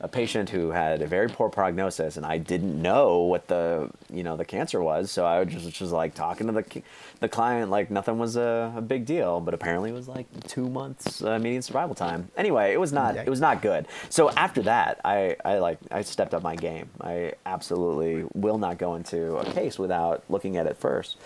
a 0.01 0.07
patient 0.07 0.49
who 0.49 0.71
had 0.71 1.01
a 1.03 1.07
very 1.07 1.29
poor 1.29 1.47
prognosis, 1.47 2.17
and 2.17 2.25
I 2.25 2.39
didn't 2.39 2.81
know 2.81 3.19
what 3.19 3.47
the 3.47 3.89
you 4.11 4.23
know 4.23 4.35
the 4.35 4.43
cancer 4.43 4.81
was, 4.81 5.11
so 5.11 5.25
I 5.25 5.43
was 5.43 5.53
just 5.53 5.79
was 5.79 5.91
like 5.91 6.15
talking 6.15 6.47
to 6.47 6.53
the 6.53 6.81
the 7.19 7.29
client 7.29 7.69
like 7.69 7.91
nothing 7.91 8.17
was 8.17 8.35
a, 8.35 8.73
a 8.75 8.81
big 8.81 9.05
deal, 9.05 9.39
but 9.39 9.53
apparently 9.53 9.91
it 9.91 9.93
was 9.93 10.07
like 10.07 10.25
two 10.47 10.67
months 10.67 11.23
uh, 11.23 11.37
median 11.37 11.61
survival 11.61 11.93
time. 11.93 12.29
Anyway, 12.35 12.73
it 12.73 12.79
was 12.79 12.91
not 12.91 13.15
it 13.15 13.29
was 13.29 13.39
not 13.39 13.61
good. 13.61 13.87
So 14.09 14.31
after 14.31 14.63
that, 14.63 14.99
I 15.05 15.37
I 15.45 15.59
like 15.59 15.77
I 15.91 16.01
stepped 16.01 16.33
up 16.33 16.41
my 16.41 16.55
game. 16.55 16.89
I 16.99 17.33
absolutely 17.45 18.25
will 18.33 18.57
not 18.57 18.79
go 18.79 18.95
into 18.95 19.37
a 19.37 19.45
case 19.53 19.77
without 19.77 20.23
looking 20.29 20.57
at 20.57 20.65
it 20.65 20.77
first. 20.77 21.17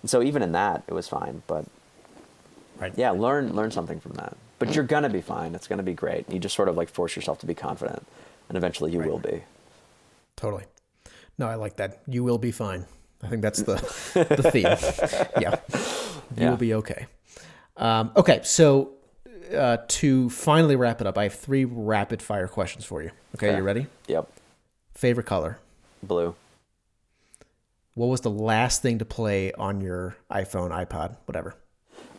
And 0.00 0.10
so 0.10 0.22
even 0.22 0.42
in 0.42 0.52
that, 0.52 0.82
it 0.88 0.94
was 0.94 1.06
fine, 1.06 1.42
but. 1.46 1.66
Right. 2.78 2.92
Yeah, 2.96 3.10
learn 3.10 3.54
learn 3.54 3.70
something 3.70 4.00
from 4.00 4.12
that. 4.14 4.36
But 4.66 4.74
you're 4.74 4.84
gonna 4.84 5.08
be 5.08 5.20
fine. 5.20 5.54
It's 5.54 5.66
gonna 5.66 5.82
be 5.82 5.94
great. 5.94 6.28
You 6.30 6.38
just 6.38 6.54
sort 6.54 6.68
of 6.68 6.76
like 6.76 6.88
force 6.88 7.16
yourself 7.16 7.38
to 7.40 7.46
be 7.46 7.54
confident 7.54 8.06
and 8.48 8.56
eventually 8.56 8.92
you 8.92 9.00
right. 9.00 9.08
will 9.08 9.18
be. 9.18 9.42
Totally. 10.36 10.64
No, 11.38 11.48
I 11.48 11.54
like 11.54 11.76
that. 11.76 12.02
You 12.06 12.22
will 12.22 12.38
be 12.38 12.52
fine. 12.52 12.84
I 13.22 13.28
think 13.28 13.42
that's 13.42 13.62
the 13.62 13.74
the 14.14 14.50
theme. 14.50 14.66
Yeah, 15.40 15.56
you 16.36 16.44
yeah. 16.44 16.50
will 16.50 16.56
be 16.56 16.74
okay. 16.74 17.06
Um, 17.76 18.12
okay, 18.16 18.40
so 18.42 18.92
uh, 19.56 19.78
to 19.88 20.28
finally 20.30 20.76
wrap 20.76 21.00
it 21.00 21.06
up, 21.06 21.16
I 21.16 21.24
have 21.24 21.34
three 21.34 21.64
rapid 21.64 22.20
fire 22.20 22.48
questions 22.48 22.84
for 22.84 23.02
you. 23.02 23.10
Okay, 23.34 23.48
okay, 23.48 23.56
you 23.56 23.62
ready? 23.62 23.86
Yep. 24.08 24.30
Favorite 24.94 25.26
color? 25.26 25.58
Blue. 26.02 26.34
What 27.94 28.06
was 28.06 28.20
the 28.20 28.30
last 28.30 28.82
thing 28.82 28.98
to 28.98 29.04
play 29.04 29.52
on 29.52 29.80
your 29.80 30.16
iPhone, 30.30 30.70
iPod, 30.70 31.16
whatever? 31.26 31.54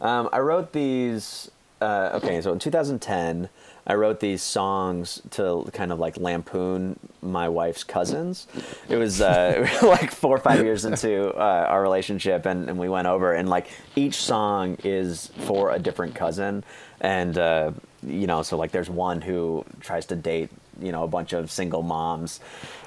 Um, 0.01 0.29
I 0.31 0.39
wrote 0.39 0.73
these. 0.73 1.49
Uh, 1.83 2.11
okay, 2.13 2.39
so 2.39 2.53
in 2.53 2.59
2010, 2.59 3.49
I 3.85 3.95
wrote 3.95 4.21
these 4.21 4.41
songs 4.41 5.21
to 5.31 5.69
kind 5.73 5.91
of 5.91 5.99
like 5.99 6.15
lampoon 6.15 6.97
my 7.21 7.49
wife's 7.49 7.83
cousins. 7.83 8.47
It 8.87 8.95
was 8.95 9.19
uh, 9.19 9.67
like 9.83 10.09
four 10.09 10.33
or 10.33 10.39
five 10.39 10.63
years 10.63 10.85
into 10.85 11.33
uh, 11.33 11.65
our 11.67 11.81
relationship, 11.81 12.45
and, 12.45 12.69
and 12.69 12.79
we 12.79 12.87
went 12.87 13.07
over, 13.07 13.33
and 13.33 13.49
like 13.49 13.67
each 13.97 14.15
song 14.15 14.77
is 14.85 15.27
for 15.39 15.71
a 15.71 15.79
different 15.79 16.15
cousin, 16.15 16.63
and 17.01 17.37
uh, 17.37 17.71
you 18.01 18.27
know, 18.27 18.43
so 18.43 18.55
like 18.55 18.71
there's 18.71 18.89
one 18.89 19.19
who 19.19 19.65
tries 19.81 20.05
to 20.05 20.15
date 20.15 20.49
you 20.81 20.93
know 20.93 21.03
a 21.03 21.07
bunch 21.07 21.33
of 21.33 21.51
single 21.51 21.81
moms. 21.83 22.39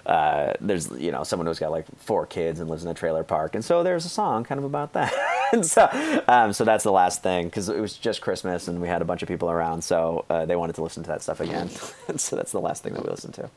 Uh, 0.06 0.54
there's 0.60 0.88
you 0.92 1.10
know 1.10 1.24
someone 1.24 1.48
who's 1.48 1.58
got 1.58 1.72
like 1.72 1.84
four 1.98 2.26
kids 2.26 2.60
and 2.60 2.70
lives 2.70 2.84
in 2.84 2.88
a 2.88 2.94
trailer 2.94 3.24
park, 3.24 3.56
and 3.56 3.64
so 3.64 3.82
there's 3.82 4.04
a 4.04 4.08
song 4.08 4.44
kind 4.44 4.58
of 4.58 4.64
about 4.64 4.92
that. 4.92 5.12
and 5.52 5.66
so 5.66 5.88
um, 6.28 6.52
so 6.52 6.64
that's 6.64 6.84
the 6.84 6.92
last 6.92 7.24
thing 7.24 7.46
because 7.46 7.68
it 7.68 7.80
was 7.80 7.96
just 7.96 8.20
Christmas 8.20 8.68
and 8.68 8.80
we 8.80 8.86
had 8.86 9.02
a 9.02 9.04
bunch 9.04 9.22
of 9.22 9.28
people 9.28 9.50
around, 9.50 9.82
so 9.82 10.24
uh, 10.30 10.46
they 10.46 10.54
wanted 10.54 10.76
to 10.76 10.82
listen 10.82 11.02
to 11.02 11.08
that 11.08 11.22
stuff 11.22 11.40
again. 11.40 11.68
and 12.08 12.20
so 12.20 12.36
that's 12.36 12.52
the 12.52 12.60
last 12.60 12.84
thing 12.84 12.94
that 12.94 13.02
we 13.02 13.10
listened 13.10 13.34
to. 13.34 13.50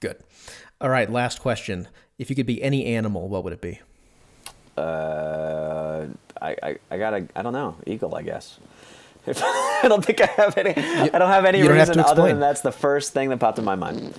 Good. 0.00 0.18
All 0.78 0.90
right, 0.90 1.10
last 1.10 1.40
question. 1.40 1.88
If 2.18 2.28
you 2.28 2.36
could 2.36 2.46
be 2.46 2.62
any 2.62 2.84
animal, 2.84 3.28
what 3.28 3.42
would 3.42 3.54
it 3.54 3.62
be? 3.62 3.80
Uh, 4.76 6.06
I, 6.40 6.56
I, 6.62 6.76
I 6.90 6.98
gotta, 6.98 7.28
I 7.34 7.40
don't 7.42 7.54
know, 7.54 7.76
eagle, 7.86 8.14
I 8.14 8.22
guess. 8.22 8.58
I 9.26 9.86
don't 9.88 10.04
think 10.04 10.20
I 10.20 10.26
have 10.26 10.58
any. 10.58 10.74
I 10.74 11.18
don't 11.18 11.30
have 11.30 11.44
any 11.44 11.62
reason 11.62 11.98
have 11.98 12.06
other 12.08 12.26
than 12.28 12.40
that's 12.40 12.60
the 12.60 12.72
first 12.72 13.12
thing 13.12 13.28
that 13.28 13.38
popped 13.38 13.58
in 13.58 13.64
my 13.64 13.76
mind. 13.76 14.18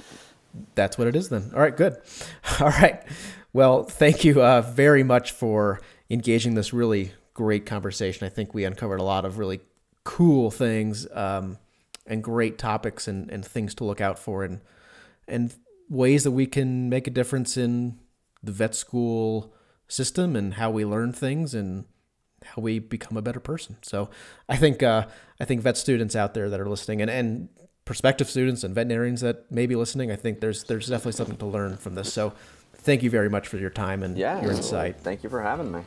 That's 0.76 0.98
what 0.98 1.08
it 1.08 1.16
is 1.16 1.30
then. 1.30 1.52
All 1.54 1.62
right, 1.62 1.76
good. 1.76 1.98
All 2.60 2.70
right. 2.70 3.02
Well, 3.54 3.84
thank 3.84 4.24
you 4.24 4.42
uh, 4.42 4.62
very 4.62 5.04
much 5.04 5.32
for 5.32 5.82
engaging 6.10 6.56
this 6.56 6.74
really 6.74 7.14
great 7.34 7.66
conversation. 7.66 8.26
I 8.26 8.30
think 8.30 8.54
we 8.54 8.66
uncovered 8.66 9.00
a 9.00 9.04
lot 9.04 9.26
of 9.26 9.38
really 9.38 9.62
cool 10.04 10.52
things 10.52 11.08
um, 11.14 11.58
and 12.06 12.24
great 12.24 12.58
topics 12.58 13.08
and, 13.08 13.30
and 13.32 13.46
things 13.46 13.74
to 13.76 13.84
look 13.84 14.02
out 14.02 14.20
for 14.20 14.44
and 14.44 14.62
and 15.28 15.54
ways 15.90 16.24
that 16.26 16.32
we 16.32 16.46
can 16.46 16.90
make 16.90 17.08
a 17.08 17.12
difference 17.12 17.56
in 17.56 17.98
the 18.42 18.52
vet 18.52 18.76
school 18.76 19.54
system 19.88 20.36
and 20.36 20.56
how 20.56 20.70
we 20.70 20.84
learn 20.84 21.14
things 21.14 21.54
and 21.54 21.86
how 22.44 22.62
we 22.62 22.80
become 22.80 23.16
a 23.16 23.22
better 23.22 23.40
person. 23.40 23.78
So 23.82 24.10
I 24.50 24.58
think 24.58 24.84
uh, 24.84 25.08
I 25.40 25.46
think 25.46 25.62
vet 25.62 25.78
students 25.78 26.16
out 26.16 26.34
there 26.34 26.50
that 26.50 26.60
are 26.60 26.70
listening 26.70 27.02
and, 27.02 27.10
and 27.10 27.50
prospective 27.86 28.30
students 28.30 28.64
and 28.64 28.74
veterinarians 28.74 29.22
that 29.22 29.52
may 29.52 29.66
be 29.66 29.76
listening, 29.76 30.12
I 30.12 30.16
think 30.16 30.40
there's 30.40 30.64
there's 30.66 30.88
definitely 30.88 31.14
something 31.14 31.38
to 31.38 31.46
learn 31.46 31.78
from 31.78 31.96
this. 31.96 32.12
So 32.12 32.34
thank 32.78 33.04
you 33.04 33.10
very 33.10 33.30
much 33.30 33.48
for 33.48 33.58
your 33.58 33.70
time 33.70 34.04
and 34.04 34.18
yeah, 34.18 34.42
your 34.42 34.52
insight. 34.52 35.00
Thank 35.00 35.24
you 35.24 35.30
for 35.30 35.42
having 35.42 35.72
me. 35.72 35.82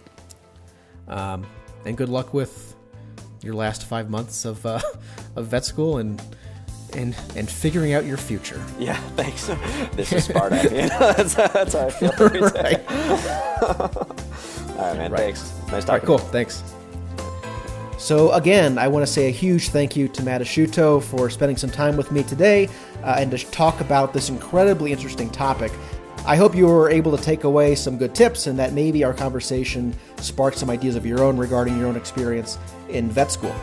Um, 1.09 1.47
and 1.84 1.97
good 1.97 2.09
luck 2.09 2.34
with 2.34 2.74
your 3.42 3.55
last 3.55 3.84
five 3.84 4.11
months 4.11 4.44
of 4.44 4.64
uh, 4.66 4.80
of 5.36 5.47
vet 5.47 5.64
school 5.64 5.99
and 5.99 6.20
and 6.92 7.16
and 7.36 7.49
figuring 7.49 7.94
out 7.94 8.05
your 8.05 8.16
future. 8.16 8.62
Yeah, 8.78 8.97
thanks. 9.16 9.47
This 9.94 10.12
is 10.12 10.24
Sparta. 10.24 10.62
you 10.64 10.88
know, 10.88 11.12
that's, 11.12 11.34
that's 11.34 11.74
how 11.74 11.86
I 11.86 11.90
feel. 11.90 12.11
right. 12.18 12.90
All 14.76 14.82
right, 14.82 14.97
man. 14.97 15.11
Right. 15.12 15.20
Thanks. 15.20 15.53
Nice 15.70 15.84
talking. 15.84 15.88
All 15.88 15.94
right, 15.94 16.03
cool. 16.05 16.18
Thanks. 16.18 16.62
So 18.07 18.30
again, 18.30 18.78
I 18.78 18.86
want 18.86 19.04
to 19.04 19.12
say 19.12 19.26
a 19.26 19.32
huge 19.32 19.70
thank 19.70 19.96
you 19.96 20.07
to 20.07 20.22
Matt 20.22 20.40
Asciutto 20.40 21.02
for 21.02 21.28
spending 21.28 21.57
some 21.57 21.70
time 21.70 21.96
with 21.96 22.12
me 22.12 22.22
today 22.22 22.68
uh, 23.02 23.16
and 23.18 23.32
to 23.32 23.38
talk 23.50 23.80
about 23.80 24.12
this 24.12 24.28
incredibly 24.28 24.92
interesting 24.92 25.28
topic. 25.28 25.72
I 26.24 26.36
hope 26.36 26.54
you 26.54 26.68
were 26.68 26.88
able 26.88 27.16
to 27.16 27.20
take 27.20 27.42
away 27.42 27.74
some 27.74 27.98
good 27.98 28.14
tips 28.14 28.46
and 28.46 28.57
that 28.61 28.74
maybe 28.74 29.02
our 29.02 29.12
conversation 29.12 29.92
sparked 30.18 30.57
some 30.57 30.70
ideas 30.70 30.94
of 30.94 31.04
your 31.04 31.24
own 31.24 31.36
regarding 31.36 31.76
your 31.76 31.88
own 31.88 31.96
experience 31.96 32.59
in 32.90 33.11
vet 33.11 33.32
school. 33.32 33.57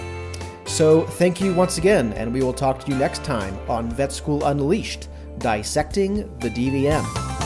So, 0.65 1.03
thank 1.03 1.41
you 1.41 1.53
once 1.55 1.79
again, 1.79 2.13
and 2.13 2.31
we 2.31 2.43
will 2.43 2.53
talk 2.53 2.85
to 2.85 2.91
you 2.91 2.97
next 2.97 3.23
time 3.23 3.57
on 3.67 3.89
Vet 3.89 4.11
School 4.11 4.45
Unleashed 4.45 5.09
Dissecting 5.39 6.17
the 6.39 6.49
DVM. 6.49 7.38